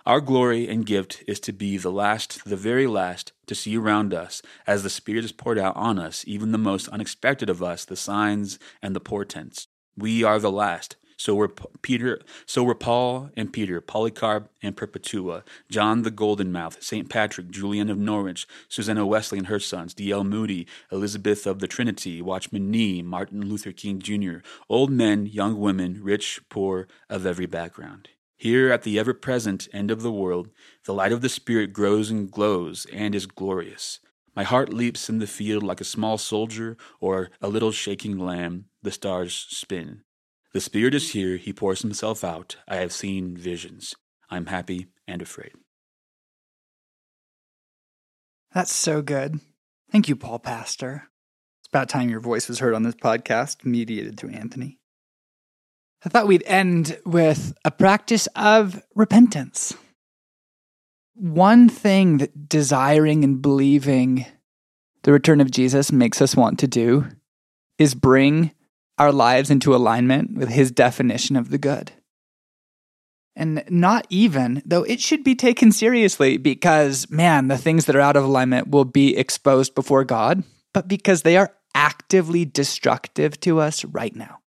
Our 0.04 0.20
glory 0.20 0.68
and 0.68 0.84
gift 0.84 1.22
is 1.28 1.38
to 1.40 1.52
be 1.52 1.76
the 1.76 1.92
last, 1.92 2.44
the 2.44 2.56
very 2.56 2.88
last, 2.88 3.30
to 3.46 3.54
see 3.54 3.76
around 3.76 4.12
us 4.12 4.42
as 4.66 4.82
the 4.82 4.90
Spirit 4.90 5.24
is 5.24 5.30
poured 5.30 5.58
out 5.58 5.76
on 5.76 5.96
us, 5.96 6.24
even 6.26 6.50
the 6.50 6.58
most 6.58 6.88
unexpected 6.88 7.48
of 7.48 7.62
us, 7.62 7.84
the 7.84 7.94
signs 7.94 8.58
and 8.82 8.96
the 8.96 9.00
portents. 9.00 9.68
We 9.96 10.24
are 10.24 10.40
the 10.40 10.50
last. 10.50 10.96
So 11.16 11.36
were 11.36 11.52
Peter, 11.82 12.20
so 12.46 12.64
were 12.64 12.74
Paul 12.74 13.30
and 13.36 13.52
Peter, 13.52 13.80
Polycarp 13.80 14.50
and 14.60 14.76
Perpetua, 14.76 15.44
John 15.70 16.02
the 16.02 16.10
Golden 16.10 16.50
Mouth, 16.50 16.82
St. 16.82 17.08
Patrick, 17.08 17.48
Julian 17.50 17.88
of 17.88 17.96
Norwich, 17.96 18.48
Susanna 18.68 19.06
Wesley 19.06 19.38
and 19.38 19.46
her 19.46 19.60
sons, 19.60 19.94
D.L. 19.94 20.24
Moody, 20.24 20.66
Elizabeth 20.90 21.46
of 21.46 21.60
the 21.60 21.68
Trinity, 21.68 22.20
Watchman 22.20 22.72
Nee, 22.72 23.02
Martin 23.02 23.48
Luther 23.48 23.70
King 23.70 24.00
Jr., 24.00 24.38
old 24.68 24.90
men, 24.90 25.26
young 25.26 25.60
women, 25.60 26.00
rich, 26.02 26.40
poor, 26.48 26.88
of 27.08 27.24
every 27.24 27.46
background. 27.46 28.08
Here 28.42 28.72
at 28.72 28.82
the 28.82 28.98
ever 28.98 29.14
present 29.14 29.68
end 29.72 29.92
of 29.92 30.02
the 30.02 30.10
world, 30.10 30.48
the 30.84 30.92
light 30.92 31.12
of 31.12 31.20
the 31.20 31.28
Spirit 31.28 31.72
grows 31.72 32.10
and 32.10 32.28
glows 32.28 32.88
and 32.92 33.14
is 33.14 33.26
glorious. 33.26 34.00
My 34.34 34.42
heart 34.42 34.74
leaps 34.74 35.08
in 35.08 35.20
the 35.20 35.28
field 35.28 35.62
like 35.62 35.80
a 35.80 35.84
small 35.84 36.18
soldier 36.18 36.76
or 36.98 37.30
a 37.40 37.48
little 37.48 37.70
shaking 37.70 38.18
lamb. 38.18 38.64
The 38.82 38.90
stars 38.90 39.46
spin. 39.48 40.02
The 40.52 40.60
Spirit 40.60 40.92
is 40.92 41.12
here. 41.12 41.36
He 41.36 41.52
pours 41.52 41.82
himself 41.82 42.24
out. 42.24 42.56
I 42.66 42.78
have 42.78 42.92
seen 42.92 43.36
visions. 43.36 43.94
I 44.28 44.38
am 44.38 44.46
happy 44.46 44.88
and 45.06 45.22
afraid. 45.22 45.52
That's 48.52 48.74
so 48.74 49.02
good. 49.02 49.38
Thank 49.92 50.08
you, 50.08 50.16
Paul 50.16 50.40
Pastor. 50.40 51.04
It's 51.60 51.68
about 51.68 51.88
time 51.88 52.10
your 52.10 52.18
voice 52.18 52.48
was 52.48 52.58
heard 52.58 52.74
on 52.74 52.82
this 52.82 52.96
podcast, 52.96 53.64
mediated 53.64 54.18
through 54.18 54.30
Anthony. 54.30 54.80
I 56.04 56.08
thought 56.08 56.26
we'd 56.26 56.42
end 56.46 56.98
with 57.06 57.54
a 57.64 57.70
practice 57.70 58.26
of 58.34 58.82
repentance. 58.94 59.74
One 61.14 61.68
thing 61.68 62.18
that 62.18 62.48
desiring 62.48 63.22
and 63.22 63.40
believing 63.40 64.26
the 65.04 65.12
return 65.12 65.40
of 65.40 65.50
Jesus 65.50 65.92
makes 65.92 66.20
us 66.20 66.34
want 66.34 66.58
to 66.60 66.66
do 66.66 67.06
is 67.78 67.94
bring 67.94 68.52
our 68.98 69.12
lives 69.12 69.50
into 69.50 69.74
alignment 69.74 70.36
with 70.36 70.48
his 70.48 70.70
definition 70.70 71.36
of 71.36 71.50
the 71.50 71.58
good. 71.58 71.92
And 73.34 73.64
not 73.68 74.06
even, 74.10 74.62
though 74.66 74.82
it 74.82 75.00
should 75.00 75.24
be 75.24 75.34
taken 75.34 75.72
seriously 75.72 76.36
because, 76.36 77.08
man, 77.10 77.48
the 77.48 77.56
things 77.56 77.86
that 77.86 77.96
are 77.96 78.00
out 78.00 78.16
of 78.16 78.24
alignment 78.24 78.68
will 78.68 78.84
be 78.84 79.16
exposed 79.16 79.74
before 79.74 80.04
God, 80.04 80.42
but 80.74 80.88
because 80.88 81.22
they 81.22 81.36
are 81.36 81.54
actively 81.74 82.44
destructive 82.44 83.40
to 83.40 83.58
us 83.58 83.84
right 83.84 84.14
now. 84.14 84.41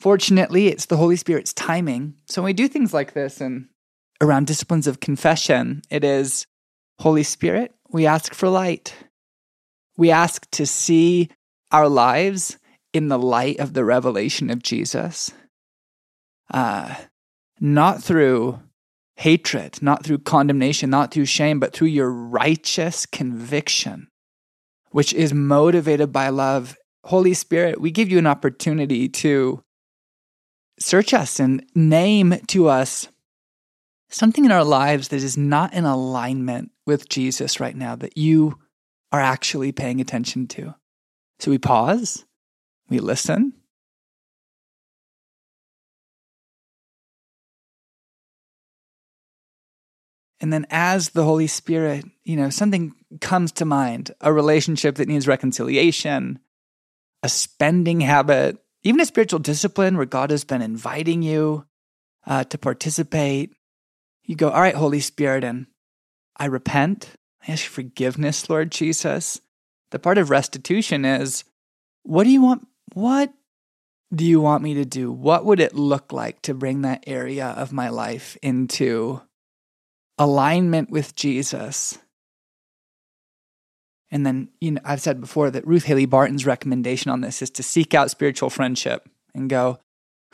Fortunately, 0.00 0.68
it's 0.68 0.86
the 0.86 0.96
Holy 0.96 1.16
Spirit's 1.16 1.52
timing. 1.52 2.14
So 2.26 2.40
when 2.40 2.48
we 2.48 2.52
do 2.54 2.68
things 2.68 2.94
like 2.94 3.12
this 3.12 3.40
and 3.40 3.68
around 4.22 4.46
disciplines 4.46 4.86
of 4.86 5.00
confession, 5.00 5.82
it 5.90 6.04
is 6.04 6.46
Holy 7.00 7.22
Spirit, 7.22 7.74
we 7.90 8.06
ask 8.06 8.34
for 8.34 8.48
light. 8.48 8.94
We 9.98 10.10
ask 10.10 10.50
to 10.52 10.64
see 10.64 11.28
our 11.70 11.88
lives 11.88 12.56
in 12.92 13.08
the 13.08 13.18
light 13.18 13.60
of 13.60 13.74
the 13.74 13.84
revelation 13.84 14.50
of 14.50 14.62
Jesus. 14.62 15.32
Uh, 16.52 16.94
not 17.60 18.02
through 18.02 18.58
hatred, 19.16 19.82
not 19.82 20.02
through 20.02 20.18
condemnation, 20.18 20.88
not 20.88 21.12
through 21.12 21.26
shame, 21.26 21.60
but 21.60 21.74
through 21.74 21.88
your 21.88 22.10
righteous 22.10 23.04
conviction, 23.04 24.08
which 24.92 25.12
is 25.12 25.34
motivated 25.34 26.10
by 26.10 26.30
love. 26.30 26.76
Holy 27.04 27.34
Spirit, 27.34 27.80
we 27.80 27.90
give 27.90 28.10
you 28.10 28.18
an 28.18 28.26
opportunity 28.26 29.08
to 29.08 29.62
search 30.80 31.14
us 31.14 31.38
and 31.38 31.64
name 31.74 32.34
to 32.48 32.68
us 32.68 33.08
something 34.08 34.44
in 34.44 34.50
our 34.50 34.64
lives 34.64 35.08
that 35.08 35.22
is 35.22 35.36
not 35.36 35.72
in 35.72 35.84
alignment 35.84 36.72
with 36.86 37.08
Jesus 37.08 37.60
right 37.60 37.76
now 37.76 37.94
that 37.96 38.16
you 38.16 38.58
are 39.12 39.20
actually 39.20 39.72
paying 39.72 40.00
attention 40.00 40.46
to. 40.48 40.74
So 41.38 41.50
we 41.50 41.58
pause, 41.58 42.24
we 42.88 42.98
listen. 42.98 43.52
And 50.42 50.50
then, 50.50 50.66
as 50.70 51.10
the 51.10 51.24
Holy 51.24 51.46
Spirit, 51.46 52.06
you 52.24 52.34
know, 52.34 52.48
something 52.48 52.94
comes 53.20 53.52
to 53.52 53.66
mind 53.66 54.10
a 54.22 54.32
relationship 54.32 54.94
that 54.96 55.08
needs 55.08 55.28
reconciliation, 55.28 56.38
a 57.22 57.28
spending 57.28 58.00
habit 58.00 58.56
even 58.82 59.00
a 59.00 59.06
spiritual 59.06 59.40
discipline 59.40 59.96
where 59.96 60.06
God 60.06 60.30
has 60.30 60.44
been 60.44 60.62
inviting 60.62 61.22
you 61.22 61.66
uh, 62.26 62.44
to 62.44 62.58
participate, 62.58 63.52
you 64.24 64.36
go, 64.36 64.50
All 64.50 64.60
right, 64.60 64.74
Holy 64.74 65.00
Spirit, 65.00 65.44
and 65.44 65.66
I 66.36 66.46
repent. 66.46 67.10
I 67.46 67.52
ask 67.52 67.64
forgiveness, 67.64 68.48
Lord 68.48 68.70
Jesus. 68.70 69.40
The 69.90 69.98
part 69.98 70.18
of 70.18 70.30
restitution 70.30 71.04
is 71.04 71.44
what 72.02 72.24
do 72.24 72.30
you 72.30 72.42
want? 72.42 72.66
What 72.94 73.32
do 74.14 74.24
you 74.24 74.40
want 74.40 74.62
me 74.62 74.74
to 74.74 74.84
do? 74.84 75.12
What 75.12 75.44
would 75.44 75.60
it 75.60 75.74
look 75.74 76.12
like 76.12 76.42
to 76.42 76.54
bring 76.54 76.82
that 76.82 77.04
area 77.06 77.46
of 77.46 77.72
my 77.72 77.88
life 77.88 78.36
into 78.42 79.20
alignment 80.18 80.90
with 80.90 81.14
Jesus? 81.14 81.98
And 84.10 84.26
then, 84.26 84.48
you 84.60 84.72
know, 84.72 84.80
I've 84.84 85.00
said 85.00 85.20
before 85.20 85.50
that 85.50 85.66
Ruth 85.66 85.84
Haley 85.84 86.06
Barton's 86.06 86.46
recommendation 86.46 87.10
on 87.10 87.20
this 87.20 87.42
is 87.42 87.50
to 87.50 87.62
seek 87.62 87.94
out 87.94 88.10
spiritual 88.10 88.50
friendship 88.50 89.08
and 89.34 89.48
go, 89.48 89.78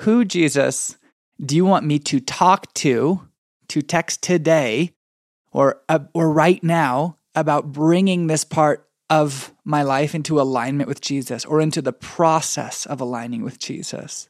who, 0.00 0.24
Jesus, 0.24 0.96
do 1.44 1.54
you 1.54 1.64
want 1.64 1.84
me 1.84 1.98
to 2.00 2.20
talk 2.20 2.72
to, 2.74 3.28
to 3.68 3.82
text 3.82 4.22
today 4.22 4.92
or, 5.52 5.82
uh, 5.88 6.00
or 6.14 6.32
right 6.32 6.62
now 6.62 7.18
about 7.34 7.72
bringing 7.72 8.26
this 8.26 8.44
part 8.44 8.88
of 9.10 9.52
my 9.64 9.82
life 9.82 10.14
into 10.14 10.40
alignment 10.40 10.88
with 10.88 11.00
Jesus 11.00 11.44
or 11.44 11.60
into 11.60 11.82
the 11.82 11.92
process 11.92 12.86
of 12.86 13.00
aligning 13.00 13.42
with 13.42 13.58
Jesus? 13.58 14.28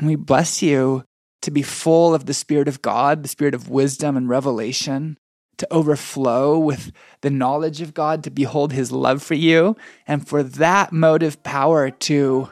We 0.00 0.14
bless 0.14 0.62
you 0.62 1.04
to 1.42 1.50
be 1.50 1.62
full 1.62 2.14
of 2.14 2.26
the 2.26 2.34
Spirit 2.34 2.68
of 2.68 2.82
God, 2.82 3.22
the 3.22 3.28
Spirit 3.28 3.54
of 3.54 3.68
wisdom 3.68 4.16
and 4.16 4.28
revelation, 4.28 5.18
to 5.58 5.72
overflow 5.72 6.58
with 6.58 6.92
the 7.20 7.30
knowledge 7.30 7.80
of 7.80 7.94
God, 7.94 8.24
to 8.24 8.30
behold 8.30 8.72
His 8.72 8.92
love 8.92 9.22
for 9.22 9.34
you, 9.34 9.76
and 10.06 10.26
for 10.26 10.42
that 10.42 10.92
motive 10.92 11.42
power 11.42 11.90
to 11.90 12.48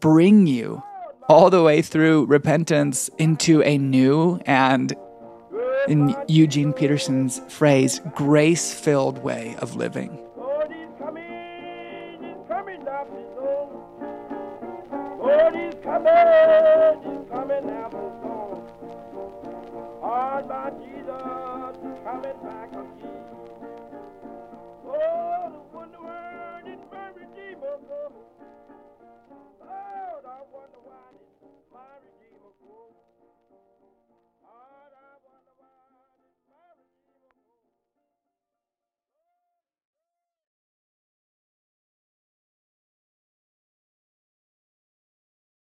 bring 0.00 0.46
you 0.46 0.82
all 1.28 1.50
the 1.50 1.62
way 1.62 1.82
through 1.82 2.24
repentance 2.26 3.10
into 3.18 3.62
a 3.62 3.78
new 3.78 4.40
and 4.46 4.94
in 5.88 6.16
Eugene 6.26 6.72
Peterson's 6.72 7.40
phrase, 7.48 8.00
grace 8.14 8.72
filled 8.74 9.18
way 9.18 9.56
of 9.58 9.76
living. 9.76 10.18
Lord, 10.36 10.72
Hard 20.16 20.48
by 20.48 20.70
Jesus, 20.80 21.76
coming 22.02 22.40
back 22.42 22.72
again. 22.72 23.36
Oh, 24.88 25.52
the 25.52 25.76
wonder 25.76 26.00
word 26.00 26.64
is 26.72 26.80
my 26.90 27.08
Redeemer. 27.12 27.76
go. 27.84 28.12
Lord, 29.60 30.24
I 30.24 30.40
wonder 30.48 30.80
why 30.88 31.12
did 31.12 31.28
my 31.70 32.00
Redeemer 32.00 32.52